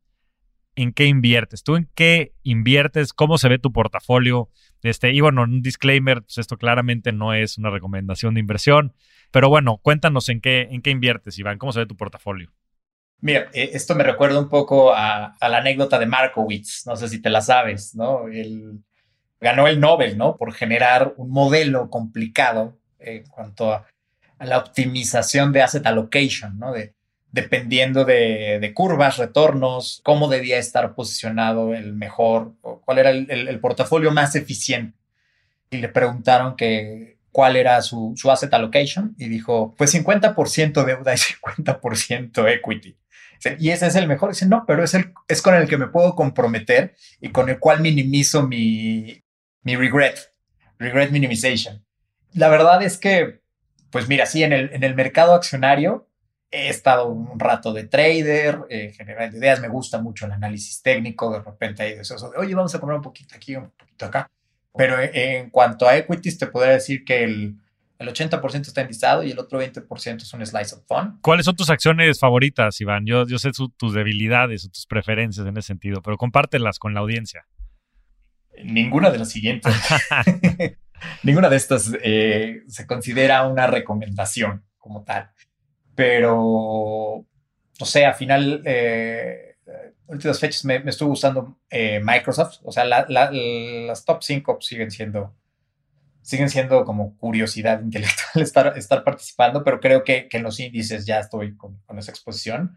¿en 0.75 0.93
qué 0.93 1.05
inviertes? 1.05 1.63
¿Tú 1.63 1.75
en 1.75 1.89
qué 1.95 2.35
inviertes? 2.43 3.11
¿Cómo 3.11 3.39
se 3.39 3.49
ve 3.49 3.57
tu 3.57 3.73
portafolio? 3.73 4.51
Este, 4.83 5.11
y 5.13 5.19
bueno, 5.19 5.43
un 5.43 5.63
disclaimer, 5.63 6.21
pues 6.21 6.37
esto 6.37 6.57
claramente 6.57 7.11
no 7.11 7.33
es 7.33 7.57
una 7.57 7.71
recomendación 7.71 8.35
de 8.35 8.39
inversión, 8.39 8.93
pero 9.31 9.49
bueno, 9.49 9.79
cuéntanos 9.81 10.29
en 10.29 10.41
qué, 10.41 10.67
en 10.69 10.83
qué 10.83 10.91
inviertes, 10.91 11.39
Iván, 11.39 11.57
¿cómo 11.57 11.71
se 11.71 11.79
ve 11.79 11.85
tu 11.87 11.97
portafolio? 11.97 12.51
Mira, 13.19 13.49
eh, 13.53 13.71
esto 13.73 13.95
me 13.95 14.03
recuerda 14.03 14.39
un 14.39 14.49
poco 14.49 14.93
a, 14.93 15.35
la 15.41 15.57
anécdota 15.57 15.97
de 15.97 16.05
Markowitz, 16.05 16.85
no 16.85 16.95
sé 16.95 17.09
si 17.09 17.21
te 17.21 17.29
la 17.29 17.41
sabes, 17.41 17.95
¿no? 17.95 18.27
Él 18.27 18.83
ganó 19.41 19.67
el 19.67 19.79
Nobel, 19.79 20.17
¿no? 20.17 20.37
Por 20.37 20.53
generar 20.53 21.13
un 21.17 21.31
modelo 21.31 21.89
complicado 21.89 22.77
en 22.99 23.25
cuanto 23.27 23.73
a, 23.73 23.87
la 24.39 24.59
optimización 24.59 25.51
de 25.51 25.63
asset 25.63 25.85
allocation, 25.87 26.59
¿no? 26.59 26.71
De, 26.73 26.93
dependiendo 27.31 28.05
de, 28.05 28.71
curvas, 28.75 29.17
retornos, 29.17 30.01
cómo 30.03 30.27
debía 30.27 30.59
estar 30.59 30.93
posicionado 30.93 31.73
el 31.73 31.93
mejor, 31.93 32.53
cuál 32.61 32.99
era 32.99 33.09
el, 33.09 33.59
portafolio 33.59 34.11
más 34.11 34.35
eficiente. 34.35 34.97
Y 35.71 35.77
le 35.77 35.89
preguntaron 35.89 36.55
que 36.55 37.17
cuál 37.31 37.55
era 37.55 37.81
su 37.81 38.15
asset 38.31 38.53
allocation 38.53 39.15
y 39.17 39.27
dijo, 39.27 39.73
pues 39.77 39.93
50% 39.93 40.85
deuda 40.85 41.13
y 41.13 41.17
50% 41.17 42.47
equity. 42.47 42.95
Y 43.59 43.69
ese 43.69 43.87
es 43.87 43.95
el 43.95 44.07
mejor. 44.07 44.29
Dice, 44.29 44.45
no, 44.45 44.65
pero 44.65 44.83
es, 44.83 44.93
el, 44.93 45.13
es 45.27 45.41
con 45.41 45.55
el 45.55 45.67
que 45.67 45.77
me 45.77 45.87
puedo 45.87 46.15
comprometer 46.15 46.95
y 47.21 47.29
con 47.29 47.49
el 47.49 47.59
cual 47.59 47.81
minimizo 47.81 48.47
mi, 48.47 49.23
mi 49.63 49.75
regret, 49.75 50.33
regret 50.79 51.11
minimization. 51.11 51.85
La 52.33 52.49
verdad 52.49 52.83
es 52.83 52.97
que, 52.97 53.41
pues 53.91 54.07
mira, 54.07 54.25
sí, 54.25 54.43
en 54.43 54.53
el, 54.53 54.73
en 54.73 54.83
el 54.83 54.95
mercado 54.95 55.33
accionario 55.33 56.07
he 56.51 56.69
estado 56.69 57.07
un 57.07 57.39
rato 57.39 57.73
de 57.73 57.85
trader, 57.85 58.59
eh, 58.69 58.93
generando 58.95 59.37
ideas, 59.37 59.59
me 59.59 59.67
gusta 59.67 60.01
mucho 60.01 60.25
el 60.25 60.31
análisis 60.31 60.81
técnico, 60.81 61.31
de 61.31 61.41
repente 61.41 61.83
hay 61.83 61.93
eso 61.93 62.15
de, 62.29 62.37
oye, 62.37 62.55
vamos 62.55 62.73
a 62.73 62.79
comprar 62.79 62.97
un 62.97 63.03
poquito 63.03 63.35
aquí, 63.35 63.55
un 63.55 63.71
poquito 63.71 64.05
acá. 64.05 64.29
Pero 64.75 64.95
en 65.01 65.49
cuanto 65.49 65.87
a 65.87 65.97
equities, 65.97 66.37
te 66.37 66.47
podría 66.47 66.73
decir 66.73 67.03
que 67.03 67.23
el, 67.23 67.55
el 67.99 68.07
80% 68.09 68.61
está 68.61 68.81
enlistado 68.81 69.23
y 69.23 69.31
el 69.31 69.39
otro 69.39 69.61
20% 69.61 70.21
es 70.21 70.33
un 70.33 70.45
slice 70.45 70.75
of 70.75 70.83
fun. 70.87 71.19
¿Cuáles 71.21 71.45
son 71.45 71.55
tus 71.55 71.69
acciones 71.69 72.19
favoritas, 72.19 72.79
Iván? 72.79 73.05
Yo, 73.05 73.25
yo 73.25 73.39
sé 73.39 73.51
tus 73.51 73.93
debilidades 73.93 74.65
o 74.65 74.69
tus 74.69 74.85
preferencias 74.85 75.45
en 75.45 75.57
ese 75.57 75.67
sentido, 75.67 76.01
pero 76.01 76.17
compártelas 76.17 76.79
con 76.79 76.93
la 76.93 76.99
audiencia. 76.99 77.45
Ninguna 78.63 79.09
de 79.09 79.19
las 79.19 79.29
siguientes. 79.29 79.73
Ninguna 81.23 81.49
de 81.49 81.55
estas 81.55 81.91
eh, 82.03 82.63
se 82.67 82.87
considera 82.87 83.45
una 83.47 83.67
recomendación 83.67 84.63
como 84.77 85.03
tal. 85.03 85.31
Pero, 85.95 87.25
no 87.79 87.85
sé, 87.85 88.05
a 88.05 88.13
final, 88.13 88.61
eh, 88.65 89.55
últimas 90.07 90.39
fechas 90.39 90.63
me, 90.65 90.79
me 90.79 90.91
estuvo 90.91 91.09
gustando 91.09 91.59
eh, 91.69 91.99
Microsoft. 92.03 92.59
O 92.63 92.71
sea, 92.71 92.85
las 92.85 94.05
top 94.05 94.21
5 94.21 94.57
siguen 94.61 94.91
siendo 94.91 95.35
siguen 96.27 96.49
siendo 96.49 96.83
como 96.83 97.17
curiosidad 97.17 97.81
intelectual 97.83 98.43
estar, 98.43 98.77
estar 98.77 99.03
participando, 99.05 99.63
pero 99.63 99.79
creo 99.79 100.03
que, 100.03 100.27
en 100.29 100.43
los 100.43 100.59
índices 100.59 101.05
ya 101.05 101.19
estoy 101.19 101.55
con, 101.55 101.77
con 101.85 101.97
esa 101.97 102.11
exposición. 102.11 102.75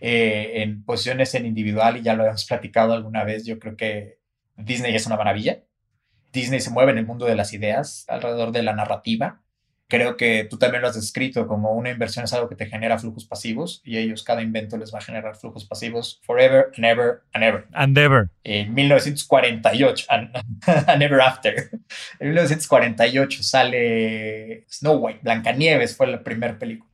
Eh, 0.00 0.62
en 0.62 0.84
posiciones 0.84 1.34
en 1.34 1.46
individual, 1.46 1.96
y 1.96 2.02
ya 2.02 2.14
lo 2.14 2.26
hemos 2.26 2.44
platicado 2.44 2.92
alguna 2.92 3.24
vez, 3.24 3.46
yo 3.46 3.58
creo 3.58 3.74
que 3.74 4.18
Disney 4.56 4.94
es 4.94 5.06
una 5.06 5.16
maravilla. 5.16 5.64
Disney 6.30 6.60
se 6.60 6.70
mueve 6.70 6.92
en 6.92 6.98
el 6.98 7.06
mundo 7.06 7.24
de 7.24 7.36
las 7.36 7.54
ideas, 7.54 8.04
alrededor 8.06 8.52
de 8.52 8.62
la 8.62 8.74
narrativa, 8.74 9.42
Creo 9.90 10.18
que 10.18 10.44
tú 10.44 10.58
también 10.58 10.82
lo 10.82 10.88
has 10.88 10.96
descrito 10.96 11.46
como 11.46 11.72
una 11.72 11.88
inversión 11.90 12.24
es 12.26 12.32
algo 12.34 12.48
que 12.48 12.56
te 12.56 12.66
genera 12.66 12.98
flujos 12.98 13.24
pasivos 13.24 13.80
y 13.84 13.96
ellos, 13.96 14.22
cada 14.22 14.42
invento 14.42 14.76
les 14.76 14.92
va 14.92 14.98
a 14.98 15.02
generar 15.02 15.34
flujos 15.34 15.64
pasivos 15.64 16.20
forever 16.24 16.70
and 16.76 16.84
ever 16.84 17.22
and 17.32 17.42
ever. 17.42 17.66
And 17.72 17.96
ever. 17.96 18.28
En 18.44 18.74
1948, 18.74 20.06
and, 20.10 21.02
ever 21.02 21.20
after. 21.22 21.70
En 22.20 22.28
1948 22.28 23.42
sale 23.42 24.66
Snow 24.68 24.98
White, 24.98 25.20
Blancanieves 25.22 25.96
fue 25.96 26.06
la 26.06 26.22
primera 26.22 26.58
película. 26.58 26.90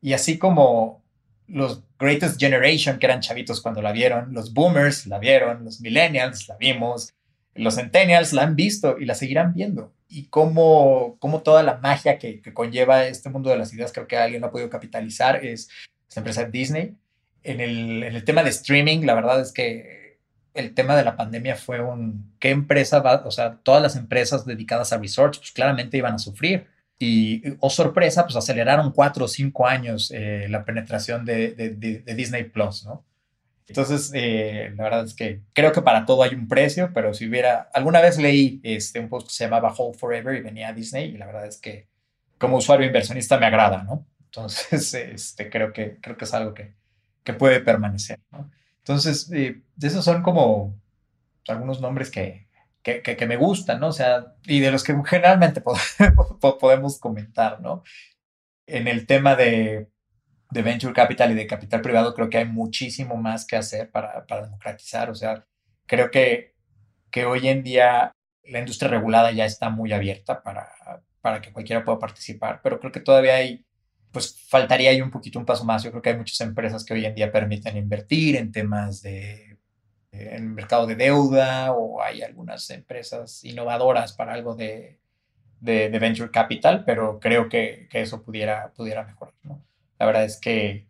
Y 0.00 0.14
así 0.14 0.38
como 0.38 1.04
los 1.46 1.82
Greatest 1.98 2.40
Generation, 2.40 2.98
que 2.98 3.06
eran 3.06 3.20
chavitos 3.20 3.60
cuando 3.60 3.82
la 3.82 3.92
vieron, 3.92 4.32
los 4.32 4.52
Boomers 4.52 5.06
la 5.06 5.18
vieron, 5.18 5.64
los 5.64 5.80
Millennials 5.80 6.48
la 6.48 6.56
vimos, 6.56 7.14
los 7.54 7.76
Centennials 7.76 8.32
la 8.32 8.42
han 8.42 8.56
visto 8.56 8.98
y 8.98 9.04
la 9.04 9.14
seguirán 9.14 9.52
viendo. 9.54 9.93
Y 10.08 10.26
cómo, 10.26 11.16
cómo 11.18 11.42
toda 11.42 11.62
la 11.62 11.78
magia 11.78 12.18
que, 12.18 12.42
conlleva 12.52 13.06
este 13.06 13.30
mundo 13.30 13.50
de 13.50 13.58
las 13.58 13.72
ideas, 13.72 13.92
creo 13.92 14.06
que 14.06 14.16
alguien 14.16 14.40
lo 14.42 14.48
ha 14.48 14.52
podido 14.52 14.70
capitalizar, 14.70 15.44
es 15.44 15.68
la 16.14 16.20
empresa 16.20 16.44
Disney. 16.44 16.96
En 17.42 17.60
el, 17.60 18.02
el 18.02 18.24
tema 18.24 18.42
de 18.42 18.50
streaming, 18.50 19.04
la 19.04 19.14
verdad 19.14 19.40
es 19.40 19.52
que 19.52 20.04
el 20.54 20.72
tema 20.72 20.96
de 20.96 21.04
la 21.04 21.16
pandemia 21.16 21.56
fue 21.56 21.80
un, 21.80 22.32
¿qué 22.38 22.50
empresa 22.50 23.00
va? 23.00 23.22
O 23.26 23.30
sea, 23.30 23.58
todas 23.62 23.82
las 23.82 23.96
empresas 23.96 24.46
dedicadas 24.46 24.92
a 24.92 24.98
resorts, 24.98 25.38
pues 25.38 25.50
claramente 25.50 25.96
iban 25.96 26.14
a 26.14 26.18
sufrir 26.18 26.68
y, 26.98 27.42
oh 27.58 27.70
sorpresa, 27.70 28.24
pues 28.24 28.36
aceleraron 28.36 28.92
cuatro 28.92 29.24
o 29.24 29.28
cinco 29.28 29.66
años 29.66 30.12
eh, 30.14 30.46
la 30.48 30.64
penetración 30.64 31.24
de, 31.24 31.52
de, 31.52 32.14
Disney 32.14 32.44
Plus, 32.44 32.84
¿no? 32.84 33.04
Entonces, 33.66 34.10
eh, 34.14 34.72
la 34.76 34.84
verdad 34.84 35.04
es 35.04 35.14
que 35.14 35.40
creo 35.54 35.72
que 35.72 35.80
para 35.80 36.04
todo 36.04 36.22
hay 36.22 36.34
un 36.34 36.48
precio, 36.48 36.90
pero 36.92 37.14
si 37.14 37.26
hubiera, 37.26 37.70
alguna 37.72 38.00
vez 38.00 38.18
leí 38.18 38.60
este, 38.62 39.00
un 39.00 39.08
post 39.08 39.28
que 39.28 39.34
se 39.34 39.44
llamaba 39.44 39.74
Hold 39.76 39.96
Forever 39.96 40.36
y 40.36 40.42
venía 40.42 40.68
a 40.68 40.72
Disney 40.74 41.14
y 41.14 41.16
la 41.16 41.26
verdad 41.26 41.46
es 41.46 41.58
que 41.58 41.88
como 42.38 42.58
usuario 42.58 42.86
inversionista 42.86 43.38
me 43.38 43.46
agrada, 43.46 43.82
¿no? 43.84 44.06
Entonces, 44.26 44.92
este, 44.94 45.48
creo, 45.48 45.72
que, 45.72 45.98
creo 46.00 46.16
que 46.16 46.24
es 46.24 46.34
algo 46.34 46.52
que, 46.52 46.74
que 47.22 47.32
puede 47.32 47.60
permanecer, 47.60 48.20
¿no? 48.30 48.50
Entonces, 48.78 49.30
eh, 49.32 49.62
esos 49.80 50.04
son 50.04 50.22
como 50.22 50.78
algunos 51.48 51.80
nombres 51.80 52.10
que, 52.10 52.46
que, 52.82 53.26
me 53.26 53.36
gustan, 53.36 53.80
¿no? 53.80 53.88
O 53.88 53.92
sea, 53.92 54.34
y 54.44 54.60
de 54.60 54.70
los 54.70 54.84
que 54.84 54.94
generalmente 55.06 55.62
podemos 56.60 56.98
comentar, 56.98 57.62
¿no? 57.62 57.82
En 58.66 58.88
el 58.88 59.06
tema 59.06 59.36
de, 59.36 59.88
de, 60.54 60.62
venture 60.62 60.92
capital 60.94 61.32
y 61.32 61.34
de 61.34 61.46
capital 61.46 61.80
privado, 61.82 62.14
creo 62.14 62.30
que 62.30 62.38
hay 62.38 62.46
muchísimo 62.46 63.16
más 63.16 63.46
que 63.46 63.56
hacer 63.56 63.90
para, 63.90 64.26
para 64.26 64.44
democratizar. 64.44 65.10
O 65.10 65.14
sea, 65.14 65.44
creo 65.86 66.10
que, 66.10 66.54
que 67.10 67.26
hoy 67.26 67.48
en 67.48 67.62
día 67.62 68.12
la 68.44 68.58
industria 68.60 68.90
regulada 68.90 69.32
ya 69.32 69.44
está 69.44 69.70
muy 69.70 69.92
abierta 69.92 70.42
para, 70.42 70.68
para 71.20 71.40
que 71.40 71.52
cualquiera 71.52 71.84
pueda 71.84 71.98
participar, 71.98 72.60
pero 72.62 72.78
creo 72.80 72.92
que 72.92 73.00
todavía 73.00 73.36
hay, 73.36 73.64
pues 74.12 74.44
faltaría 74.48 74.90
ahí 74.90 75.00
un 75.00 75.10
poquito 75.10 75.38
un 75.38 75.46
paso 75.46 75.64
más. 75.64 75.82
Yo 75.82 75.90
creo 75.90 76.02
que 76.02 76.10
hay 76.10 76.16
muchas 76.16 76.40
empresas 76.40 76.84
que 76.84 76.94
hoy 76.94 77.04
en 77.06 77.14
día 77.14 77.32
permiten 77.32 77.76
invertir 77.76 78.36
en 78.36 78.52
temas 78.52 79.02
de 79.02 79.54
en 80.12 80.54
mercado 80.54 80.86
de 80.86 80.94
deuda 80.96 81.72
o 81.72 82.00
hay 82.02 82.22
algunas 82.22 82.70
empresas 82.70 83.42
innovadoras 83.44 84.12
para 84.12 84.34
algo 84.34 84.54
de, 84.54 85.00
de, 85.60 85.98
venture 85.98 86.30
capital, 86.30 86.84
pero 86.84 87.18
creo 87.18 87.48
que, 87.48 87.88
que, 87.90 88.02
eso 88.02 88.22
pudiera, 88.22 88.72
pudiera 88.76 89.04
mejorar. 89.04 89.34
¿no? 89.42 89.64
La 89.98 90.06
verdad 90.06 90.24
es 90.24 90.38
que 90.38 90.86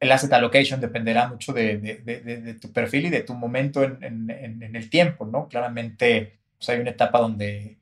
el 0.00 0.12
asset 0.12 0.32
allocation 0.32 0.80
dependerá 0.80 1.28
mucho 1.28 1.52
de, 1.52 1.78
de 1.78 2.54
tu 2.54 2.72
perfil 2.72 3.06
y 3.06 3.10
de 3.10 3.22
tu 3.22 3.34
momento 3.34 3.82
en, 3.82 4.02
en, 4.02 4.76
el 4.76 4.88
tiempo, 4.88 5.26
¿no? 5.26 5.48
Claramente 5.48 6.38
pues 6.56 6.68
hay 6.70 6.80
una 6.80 6.90
etapa 6.90 7.20
donde, 7.20 7.78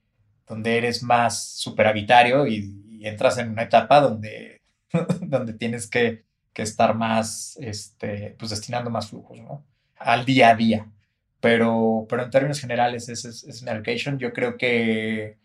donde 0.47 0.79
eres 0.79 1.03
más 1.03 1.53
superhabitario 1.55 2.47
y, 2.47 2.85
y 2.91 3.07
entras 3.07 3.39
en 3.39 3.51
una 3.51 3.63
etapa 3.63 4.01
donde, 4.01 4.63
donde 5.21 5.53
tienes 5.55 5.89
que, 5.89 6.25
que 6.53 6.63
estar 6.63 6.95
más, 6.95 7.57
este, 7.61 8.35
pues 8.39 8.51
destinando 8.51 8.91
más 8.91 9.11
flujos, 9.11 9.39
¿no? 9.41 9.65
al 9.99 10.25
día 10.25 10.51
a 10.51 10.55
día. 10.57 10.91
Pero, 11.41 12.07
pero 12.09 12.25
en 12.25 12.31
términos 12.31 12.61
generales 12.61 13.09
es, 13.09 13.25
es, 13.25 13.63
una 13.63 13.73
allocation. 13.73 14.19
Yo 14.19 14.33
creo 14.33 14.57
que, 14.57 15.39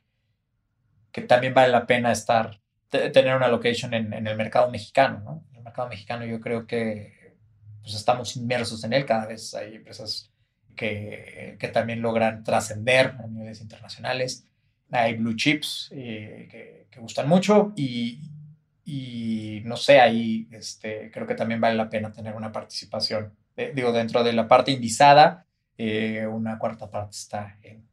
que 1.11 1.21
también 1.21 1.53
vale 1.53 1.71
la 1.71 1.85
pena 1.85 2.11
estar, 2.11 2.59
tener 3.11 3.35
una 3.35 3.47
allocation 3.47 3.93
en, 3.93 4.13
en, 4.13 4.27
el 4.27 4.37
mercado 4.37 4.69
mexicano. 4.69 5.21
¿no? 5.23 5.43
El 5.55 5.63
mercado 5.63 5.89
mexicano 5.89 6.25
yo 6.25 6.39
creo 6.39 6.65
que 6.67 7.35
pues 7.81 7.95
estamos 7.95 8.35
inmersos 8.35 8.83
en 8.83 8.93
él. 8.93 9.05
Cada 9.05 9.25
vez 9.25 9.53
hay 9.53 9.75
empresas 9.75 10.31
que, 10.75 11.57
que 11.59 11.67
también 11.67 12.01
logran 12.01 12.43
trascender 12.43 13.15
a 13.19 13.27
niveles 13.27 13.61
internacionales. 13.61 14.47
Hay 14.91 15.15
blue 15.15 15.35
chips 15.35 15.89
eh, 15.91 16.47
que, 16.49 16.87
que, 16.91 16.99
gustan 16.99 17.27
mucho 17.27 17.73
y, 17.75 18.21
y 18.85 19.61
no 19.65 19.75
sé, 19.75 19.99
ahí 19.99 20.47
este, 20.51 21.09
creo 21.11 21.25
que 21.25 21.35
también 21.35 21.59
vale 21.59 21.75
la 21.75 21.89
pena 21.89 22.11
tener 22.11 22.35
una 22.35 22.51
participación 22.51 23.33
eh, 23.55 23.71
digo, 23.75 23.91
dentro 23.91 24.23
de 24.23 24.33
la 24.33 24.47
parte 24.47 24.71
indizada, 24.71 25.45
eh, 25.77 26.25
una 26.25 26.57
cuarta 26.57 26.89
parte 26.89 27.11
está 27.11 27.57
en, 27.61 27.87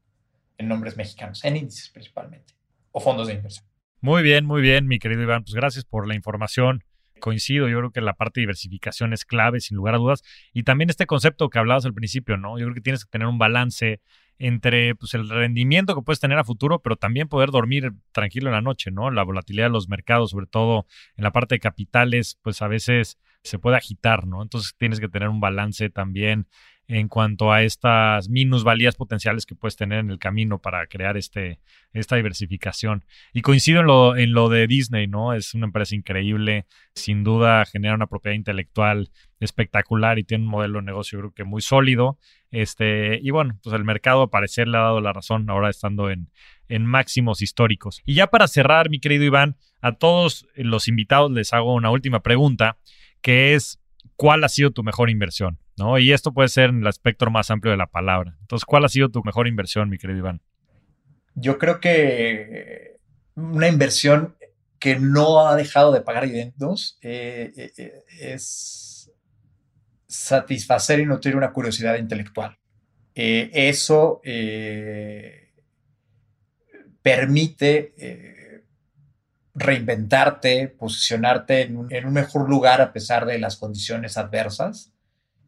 en, 0.56 0.68
nombres 0.68 0.96
mexicanos, 0.96 1.44
en 1.44 1.56
índices 1.56 1.90
principalmente, 1.90 2.54
o 2.92 3.00
fondos 3.00 3.26
de 3.26 3.34
inversión. 3.34 3.66
Muy 4.02 4.22
bien, 4.22 4.46
muy 4.46 4.62
bien, 4.62 4.86
mi 4.86 4.98
querido 4.98 5.22
Iván. 5.22 5.42
Pues 5.42 5.54
gracias 5.54 5.84
por 5.84 6.08
la 6.08 6.14
información. 6.14 6.84
Coincido, 7.18 7.68
yo 7.68 7.76
creo 7.76 7.90
que 7.90 8.00
la 8.00 8.14
parte 8.14 8.40
de 8.40 8.44
diversificación 8.44 9.12
es 9.12 9.26
clave, 9.26 9.60
sin 9.60 9.76
lugar 9.76 9.94
a 9.94 9.98
dudas. 9.98 10.22
Y 10.54 10.62
también 10.62 10.88
este 10.88 11.04
concepto 11.04 11.50
que 11.50 11.58
hablabas 11.58 11.84
al 11.84 11.92
principio, 11.92 12.38
¿no? 12.38 12.58
Yo 12.58 12.64
creo 12.64 12.74
que 12.74 12.80
tienes 12.80 13.04
que 13.04 13.10
tener 13.10 13.28
un 13.28 13.36
balance 13.36 14.00
entre 14.38 14.94
pues, 14.94 15.12
el 15.12 15.28
rendimiento 15.28 15.94
que 15.94 16.00
puedes 16.00 16.18
tener 16.18 16.38
a 16.38 16.44
futuro, 16.44 16.80
pero 16.80 16.96
también 16.96 17.28
poder 17.28 17.50
dormir 17.50 17.92
tranquilo 18.12 18.48
en 18.48 18.54
la 18.54 18.62
noche, 18.62 18.90
¿no? 18.90 19.10
La 19.10 19.22
volatilidad 19.22 19.66
de 19.66 19.72
los 19.72 19.90
mercados, 19.90 20.30
sobre 20.30 20.46
todo 20.46 20.86
en 21.18 21.24
la 21.24 21.30
parte 21.30 21.56
de 21.56 21.60
capitales, 21.60 22.38
pues 22.40 22.62
a 22.62 22.68
veces 22.68 23.18
se 23.42 23.58
puede 23.58 23.76
agitar, 23.76 24.26
¿no? 24.26 24.40
Entonces 24.40 24.74
tienes 24.78 24.98
que 24.98 25.08
tener 25.08 25.28
un 25.28 25.40
balance 25.40 25.90
también 25.90 26.46
en 26.90 27.06
cuanto 27.06 27.52
a 27.52 27.62
estas 27.62 28.28
minusvalías 28.28 28.96
potenciales 28.96 29.46
que 29.46 29.54
puedes 29.54 29.76
tener 29.76 30.00
en 30.00 30.10
el 30.10 30.18
camino 30.18 30.58
para 30.58 30.84
crear 30.88 31.16
este, 31.16 31.60
esta 31.92 32.16
diversificación. 32.16 33.04
Y 33.32 33.42
coincido 33.42 33.80
en 33.80 33.86
lo, 33.86 34.16
en 34.16 34.32
lo 34.32 34.48
de 34.48 34.66
Disney, 34.66 35.06
¿no? 35.06 35.32
Es 35.32 35.54
una 35.54 35.66
empresa 35.66 35.94
increíble, 35.94 36.66
sin 36.96 37.22
duda 37.22 37.64
genera 37.64 37.94
una 37.94 38.08
propiedad 38.08 38.34
intelectual 38.34 39.08
espectacular 39.38 40.18
y 40.18 40.24
tiene 40.24 40.44
un 40.44 40.50
modelo 40.50 40.80
de 40.80 40.86
negocio 40.86 41.20
creo 41.20 41.32
que 41.32 41.44
muy 41.44 41.62
sólido. 41.62 42.18
Este, 42.50 43.20
y 43.22 43.30
bueno, 43.30 43.56
pues 43.62 43.72
el 43.76 43.84
mercado 43.84 44.22
a 44.22 44.30
parecer 44.30 44.66
le 44.66 44.76
ha 44.76 44.80
dado 44.80 45.00
la 45.00 45.12
razón 45.12 45.48
ahora 45.48 45.70
estando 45.70 46.10
en, 46.10 46.28
en 46.68 46.84
máximos 46.84 47.40
históricos. 47.40 48.02
Y 48.04 48.14
ya 48.14 48.26
para 48.26 48.48
cerrar, 48.48 48.90
mi 48.90 48.98
querido 48.98 49.22
Iván, 49.22 49.56
a 49.80 49.92
todos 49.92 50.48
los 50.56 50.88
invitados 50.88 51.30
les 51.30 51.52
hago 51.52 51.72
una 51.72 51.90
última 51.90 52.20
pregunta 52.20 52.78
que 53.22 53.54
es 53.54 53.80
cuál 54.16 54.42
ha 54.42 54.48
sido 54.48 54.70
tu 54.70 54.82
mejor 54.82 55.08
inversión, 55.08 55.58
¿no? 55.80 55.98
Y 55.98 56.12
esto 56.12 56.32
puede 56.32 56.48
ser 56.48 56.70
en 56.70 56.82
el 56.82 56.86
espectro 56.86 57.30
más 57.30 57.50
amplio 57.50 57.72
de 57.72 57.76
la 57.76 57.88
palabra. 57.88 58.36
Entonces, 58.42 58.64
¿cuál 58.64 58.84
ha 58.84 58.88
sido 58.88 59.08
tu 59.08 59.22
mejor 59.24 59.48
inversión, 59.48 59.88
mi 59.88 59.98
querido 59.98 60.20
Iván? 60.20 60.42
Yo 61.34 61.58
creo 61.58 61.80
que 61.80 62.96
una 63.34 63.66
inversión 63.66 64.36
que 64.80 64.98
no 64.98 65.46
ha 65.46 65.54
dejado 65.56 65.92
de 65.92 66.00
pagar 66.00 66.24
dividendos 66.24 66.98
eh, 67.02 67.52
eh, 67.54 67.72
eh, 67.76 68.04
es 68.18 69.12
satisfacer 70.06 71.00
y 71.00 71.06
nutrir 71.06 71.36
una 71.36 71.52
curiosidad 71.52 71.96
intelectual. 71.96 72.58
eso 73.14 74.20
permite 77.02 77.94
reinventarte, 79.54 80.68
posicionarte 80.68 81.62
en 81.62 81.76
un, 81.76 82.12
mejor 82.12 82.48
lugar 82.48 82.80
a 82.80 82.92
pesar 82.92 83.26
de 83.26 83.38
las 83.38 83.56
condiciones 83.56 84.16
adversas. 84.16 84.89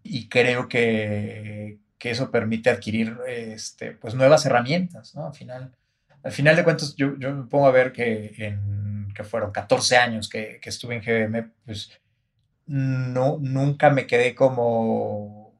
Y 0.03 0.28
creo 0.28 0.68
que, 0.68 1.78
que 1.98 2.11
eso 2.11 2.30
permite 2.30 2.70
adquirir 2.70 3.18
este, 3.26 3.92
pues 3.92 4.14
nuevas 4.14 4.44
herramientas, 4.46 5.14
¿no? 5.14 5.26
Al 5.26 5.34
final, 5.34 5.72
al 6.22 6.32
final 6.32 6.57
de 6.57 6.64
cuentas, 6.64 6.94
yo, 6.96 7.16
yo 7.18 7.34
me 7.34 7.44
pongo 7.44 7.66
a 7.66 7.72
ver 7.72 7.92
que, 7.92 8.34
en, 8.38 9.12
que 9.14 9.24
fueron 9.24 9.53
14 9.53 9.96
años 9.96 10.28
que, 10.28 10.59
que 10.61 10.70
estuve 10.70 10.96
en 10.96 11.03
GBM, 11.03 11.50
pues 11.64 11.90
no, 12.66 13.38
nunca 13.40 13.90
me 13.90 14.07
quedé 14.07 14.34
como 14.34 15.55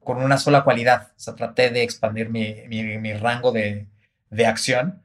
con 0.00 0.18
una 0.22 0.38
sola 0.38 0.64
cualidad. 0.64 1.12
O 1.26 1.34
traté 1.34 1.70
de 1.70 1.82
expandir 1.82 2.28
mi, 2.30 2.56
mi, 2.68 2.98
mi 2.98 3.12
rango 3.14 3.52
de, 3.52 3.86
de 4.30 4.46
acción 4.46 5.02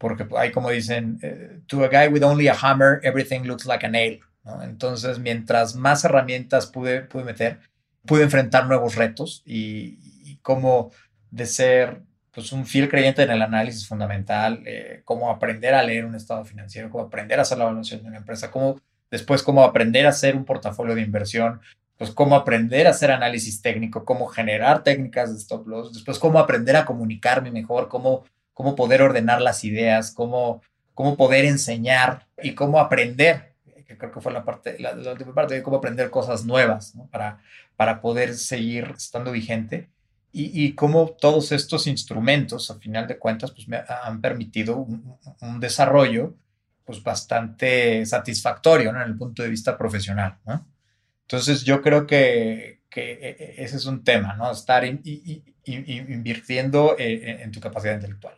porque 0.00 0.26
hay 0.34 0.50
como 0.50 0.70
dicen, 0.70 1.18
eh, 1.22 1.60
to 1.66 1.84
a 1.84 1.88
guy 1.88 2.08
with 2.08 2.22
only 2.22 2.48
a 2.48 2.54
hammer, 2.54 3.00
everything 3.04 3.42
looks 3.42 3.66
like 3.66 3.84
a 3.84 3.88
nail. 3.88 4.18
Entonces, 4.62 5.18
mientras 5.18 5.74
más 5.74 6.04
herramientas 6.04 6.66
pude, 6.66 7.02
pude 7.02 7.24
meter, 7.24 7.60
pude 8.06 8.22
enfrentar 8.22 8.66
nuevos 8.66 8.96
retos 8.96 9.42
y, 9.44 10.36
como 10.42 10.90
de 11.30 11.46
ser 11.46 12.02
pues, 12.32 12.52
un 12.52 12.66
fiel 12.66 12.88
creyente 12.88 13.22
en 13.22 13.30
el 13.30 13.42
análisis 13.42 13.86
fundamental, 13.86 14.62
eh, 14.66 15.02
cómo 15.04 15.30
aprender 15.30 15.74
a 15.74 15.82
leer 15.82 16.04
un 16.04 16.14
estado 16.14 16.44
financiero, 16.44 16.90
cómo 16.90 17.04
aprender 17.04 17.38
a 17.38 17.42
hacer 17.42 17.58
la 17.58 17.64
evaluación 17.64 18.02
de 18.02 18.08
una 18.08 18.18
empresa, 18.18 18.50
cómo 18.50 18.80
después 19.10 19.42
cómo 19.42 19.62
aprender 19.64 20.06
a 20.06 20.10
hacer 20.10 20.36
un 20.36 20.44
portafolio 20.44 20.94
de 20.94 21.02
inversión, 21.02 21.60
pues 21.96 22.10
cómo 22.10 22.34
aprender 22.34 22.86
a 22.86 22.90
hacer 22.90 23.10
análisis 23.10 23.60
técnico, 23.60 24.04
cómo 24.04 24.26
generar 24.26 24.82
técnicas 24.82 25.32
de 25.32 25.38
stop 25.38 25.66
loss, 25.68 25.92
después 25.92 26.18
cómo 26.18 26.38
aprender 26.38 26.76
a 26.76 26.86
comunicarme 26.86 27.50
mejor, 27.50 27.88
cómo 27.88 28.24
cómo 28.60 28.76
poder 28.76 29.00
ordenar 29.00 29.40
las 29.40 29.64
ideas, 29.64 30.12
cómo, 30.12 30.60
cómo 30.92 31.16
poder 31.16 31.46
enseñar 31.46 32.26
y 32.42 32.54
cómo 32.54 32.78
aprender, 32.78 33.49
que 33.90 33.98
creo 33.98 34.12
que 34.12 34.20
fue 34.20 34.32
la, 34.32 34.44
parte, 34.44 34.78
la, 34.78 34.92
última 34.92 35.34
parte 35.34 35.54
de 35.54 35.62
cómo 35.64 35.78
aprender 35.78 36.10
cosas 36.10 36.44
nuevas 36.44 36.94
para, 37.10 37.40
para 37.76 38.00
poder 38.00 38.34
seguir 38.34 38.94
estando 38.96 39.32
vigente. 39.32 39.90
Y, 40.32 40.64
y, 40.64 40.74
cómo 40.74 41.16
todos 41.20 41.50
estos 41.50 41.88
instrumentos, 41.88 42.70
a 42.70 42.78
final 42.78 43.08
de 43.08 43.18
cuentas, 43.18 43.50
pues 43.50 43.66
me 43.66 43.82
han 44.04 44.20
permitido 44.20 44.76
un, 44.76 45.58
desarrollo 45.58 46.36
pues 46.84 47.02
bastante 47.02 48.06
satisfactorio 48.06 48.92
¿no? 48.92 49.02
en 49.02 49.08
el 49.08 49.16
punto 49.16 49.42
de 49.42 49.48
vista 49.48 49.76
profesional. 49.76 50.38
¿no? 50.46 50.64
Entonces 51.22 51.64
yo 51.64 51.82
creo 51.82 52.06
que, 52.06 52.82
que 52.88 53.10
e, 53.10 53.36
e, 53.38 53.64
ese 53.64 53.76
es 53.76 53.86
un 53.86 54.04
tema, 54.04 54.36
¿no? 54.36 54.52
Estar 54.52 54.84
invirtiendo 55.64 56.94
eh, 56.96 57.42
en, 57.42 57.50
tu 57.50 57.58
capacidad 57.58 57.94
intelectual 57.94 58.34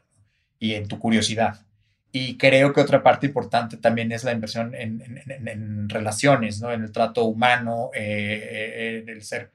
y 0.59 0.73
en 0.73 0.89
tu 0.89 0.99
curiosidad. 0.99 1.67
Y 2.15 2.37
creo 2.37 2.75
que 2.75 2.83
otra 2.83 3.03
parte 3.03 3.27
importante 3.27 3.79
también 3.79 4.13
es 4.13 4.23
la 4.23 4.33
inversión 4.33 4.75
en, 4.75 5.03
en, 5.27 5.89
relaciones, 5.89 6.61
¿no? 6.61 6.71
En 6.71 6.83
el 6.83 6.93
trato 6.93 7.25
humano, 7.25 7.91
eh, 7.95 9.01
en 9.03 9.09
el 9.09 9.23
ser 9.23 9.51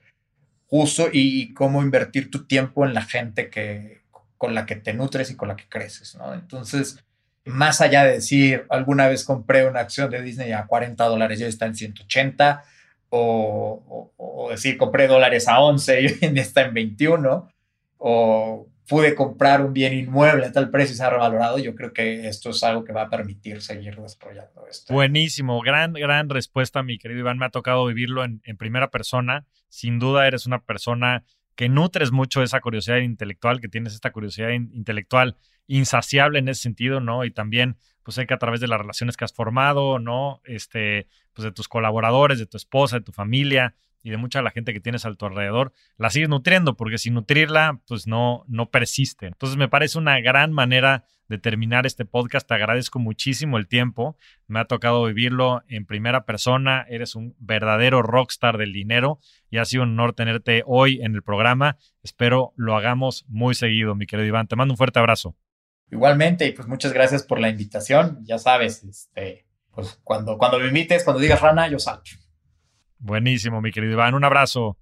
justo 0.65 1.07
y 1.13 1.53
cómo 1.53 1.83
invertir 1.83 2.31
tu 2.31 2.45
tiempo 2.45 2.83
en 2.83 2.95
la 2.95 3.03
gente 3.03 3.51
que, 3.51 4.01
con 4.37 4.55
la 4.55 4.65
que 4.65 4.75
te 4.75 4.93
nutres 4.93 5.29
y 5.29 5.35
con 5.35 5.49
la 5.49 5.55
que 5.55 5.69
creces, 5.69 6.15
¿no? 6.15 6.33
Entonces, 6.33 7.03
más 7.45 7.79
allá 7.79 8.03
de 8.03 8.13
decir, 8.13 8.65
alguna 8.69 9.07
vez 9.07 9.23
compré 9.23 9.67
una 9.67 9.81
acción 9.81 10.09
de 10.09 10.21
Disney 10.21 10.51
a 10.51 10.65
40 10.65 11.03
dólares 11.05 11.39
y 11.39 11.43
hoy 11.43 11.49
está 11.49 11.67
en 11.67 11.75
180, 11.75 12.63
o, 13.09 14.11
o, 14.17 14.49
decir, 14.49 14.77
compré 14.77 15.07
dólares 15.07 15.47
a 15.47 15.59
11 15.59 16.01
y 16.01 16.05
hoy 16.07 16.17
en 16.21 16.37
está 16.37 16.61
en 16.61 16.73
21, 16.73 17.49
o 17.99 18.67
pude 18.87 19.15
comprar 19.15 19.61
un 19.61 19.73
bien 19.73 19.93
inmueble 19.93 20.45
a 20.45 20.51
tal 20.51 20.69
precio 20.69 20.93
y 20.93 20.97
se 20.97 21.03
ha 21.03 21.09
revalorado, 21.09 21.59
yo 21.59 21.75
creo 21.75 21.91
que 21.91 22.27
esto 22.27 22.51
es 22.51 22.63
algo 22.63 22.85
que 22.85 22.93
va 22.93 23.03
a 23.03 23.09
permitir 23.09 23.61
seguir 23.61 23.97
desarrollando 23.97 24.65
esto. 24.67 24.93
Buenísimo, 24.93 25.61
gran, 25.61 25.93
gran 25.93 26.29
respuesta, 26.29 26.83
mi 26.83 26.97
querido 26.97 27.19
Iván. 27.19 27.37
Me 27.37 27.45
ha 27.45 27.49
tocado 27.49 27.85
vivirlo 27.85 28.23
en, 28.23 28.41
primera 28.57 28.89
persona. 28.89 29.45
Sin 29.67 29.99
duda 29.99 30.25
eres 30.27 30.45
una 30.45 30.63
persona 30.63 31.25
que 31.55 31.67
nutres 31.67 32.11
mucho 32.11 32.41
esa 32.41 32.61
curiosidad 32.61 32.97
intelectual, 32.97 33.59
que 33.59 33.67
tienes 33.67 33.93
esta 33.93 34.11
curiosidad 34.11 34.51
intelectual 34.51 35.35
insaciable 35.67 36.39
en 36.39 36.47
ese 36.47 36.61
sentido, 36.61 37.01
¿no? 37.01 37.25
Y 37.25 37.31
también, 37.31 37.75
pues 38.03 38.15
sé 38.15 38.25
que 38.25 38.33
a 38.33 38.37
través 38.39 38.61
de 38.61 38.67
las 38.67 38.79
relaciones 38.79 39.17
que 39.17 39.25
has 39.25 39.33
formado, 39.33 39.99
¿no? 39.99 40.41
Este, 40.45 41.07
pues 41.33 41.43
de 41.43 41.51
tus 41.51 41.67
colaboradores, 41.67 42.39
de 42.39 42.45
tu 42.45 42.55
esposa, 42.55 42.99
de 42.99 43.03
tu 43.03 43.11
familia 43.11 43.75
y 44.07 44.09
de 44.09 44.15
mucha 44.15 44.39
de 44.39 44.43
la 44.43 44.51
gente 44.51 44.71
que 44.71 44.79
tienes 44.79 45.05
a 45.05 45.13
tu 45.15 45.25
alrededor, 45.25 45.73
la 45.97 46.09
sigues 46.09 46.29
nutriendo, 46.29 46.77
porque 46.77 46.97
sin 46.97 47.13
nutrirla, 47.13 47.81
pues 47.89 48.07
no, 48.07 48.45
no 48.47 48.69
persiste. 48.69 49.25
Entonces 49.25 49.57
me 49.57 49.67
parece 49.67 49.97
una 49.97 50.21
gran 50.21 50.53
manera 50.53 51.03
de 51.27 51.37
terminar 51.37 51.85
este 51.85 52.05
podcast. 52.05 52.47
Te 52.47 52.53
agradezco 52.53 52.99
muchísimo 52.99 53.57
el 53.57 53.67
tiempo. 53.67 54.15
Me 54.47 54.61
ha 54.61 54.65
tocado 54.65 55.03
vivirlo 55.03 55.61
en 55.67 55.85
primera 55.85 56.23
persona. 56.23 56.85
Eres 56.87 57.15
un 57.15 57.35
verdadero 57.37 58.01
rockstar 58.01 58.57
del 58.57 58.71
dinero 58.71 59.19
y 59.49 59.57
ha 59.57 59.65
sido 59.65 59.83
un 59.83 59.89
honor 59.89 60.13
tenerte 60.13 60.63
hoy 60.65 61.01
en 61.01 61.13
el 61.13 61.21
programa. 61.21 61.75
Espero 62.01 62.53
lo 62.55 62.77
hagamos 62.77 63.25
muy 63.27 63.55
seguido, 63.55 63.93
mi 63.93 64.05
querido 64.05 64.25
Iván. 64.25 64.47
Te 64.47 64.55
mando 64.55 64.71
un 64.71 64.77
fuerte 64.77 64.99
abrazo. 64.99 65.35
Igualmente, 65.91 66.47
y 66.47 66.53
pues 66.53 66.65
muchas 66.69 66.93
gracias 66.93 67.23
por 67.23 67.41
la 67.41 67.49
invitación. 67.49 68.19
Ya 68.23 68.37
sabes, 68.37 68.85
este, 68.85 69.47
pues 69.71 69.99
cuando, 70.01 70.37
cuando 70.37 70.59
me 70.59 70.67
invites, 70.67 71.03
cuando 71.03 71.21
digas 71.21 71.41
rana, 71.41 71.67
yo 71.67 71.77
salgo. 71.77 72.03
Buenísimo, 72.99 73.61
mi 73.61 73.71
querido 73.71 73.93
Iván. 73.93 74.13
Un 74.15 74.23
abrazo. 74.23 74.77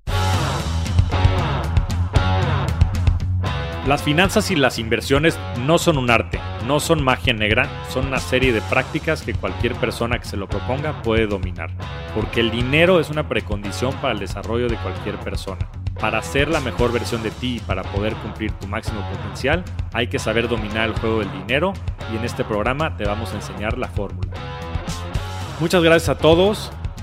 Las 3.87 4.01
finanzas 4.01 4.49
y 4.49 4.55
las 4.55 4.79
inversiones 4.79 5.37
no 5.59 5.77
son 5.77 5.99
un 5.99 6.09
arte, 6.09 6.39
no 6.65 6.79
son 6.79 7.03
magia 7.03 7.33
negra, 7.33 7.69
son 7.89 8.07
una 8.07 8.17
serie 8.17 8.51
de 8.51 8.61
prácticas 8.61 9.21
que 9.21 9.35
cualquier 9.35 9.75
persona 9.75 10.17
que 10.17 10.25
se 10.25 10.37
lo 10.37 10.47
proponga 10.47 11.03
puede 11.03 11.27
dominar, 11.27 11.69
porque 12.15 12.39
el 12.39 12.49
dinero 12.49 12.99
es 12.99 13.11
una 13.11 13.29
precondición 13.29 13.93
para 13.97 14.13
el 14.13 14.19
desarrollo 14.19 14.69
de 14.69 14.77
cualquier 14.77 15.19
persona. 15.19 15.69
Para 15.99 16.23
ser 16.23 16.47
la 16.47 16.61
mejor 16.61 16.91
versión 16.91 17.21
de 17.21 17.29
ti 17.29 17.57
y 17.57 17.59
para 17.59 17.83
poder 17.83 18.15
cumplir 18.15 18.51
tu 18.53 18.65
máximo 18.65 19.07
potencial, 19.07 19.63
hay 19.93 20.07
que 20.07 20.17
saber 20.17 20.47
dominar 20.49 20.89
el 20.89 20.95
juego 20.95 21.19
del 21.19 21.31
dinero 21.31 21.73
y 22.11 22.17
en 22.17 22.23
este 22.25 22.43
programa 22.43 22.97
te 22.97 23.05
vamos 23.05 23.33
a 23.33 23.35
enseñar 23.35 23.77
la 23.77 23.87
fórmula. 23.87 24.33
Muchas 25.59 25.83
gracias 25.83 26.09
a 26.09 26.17
todos, 26.17 26.71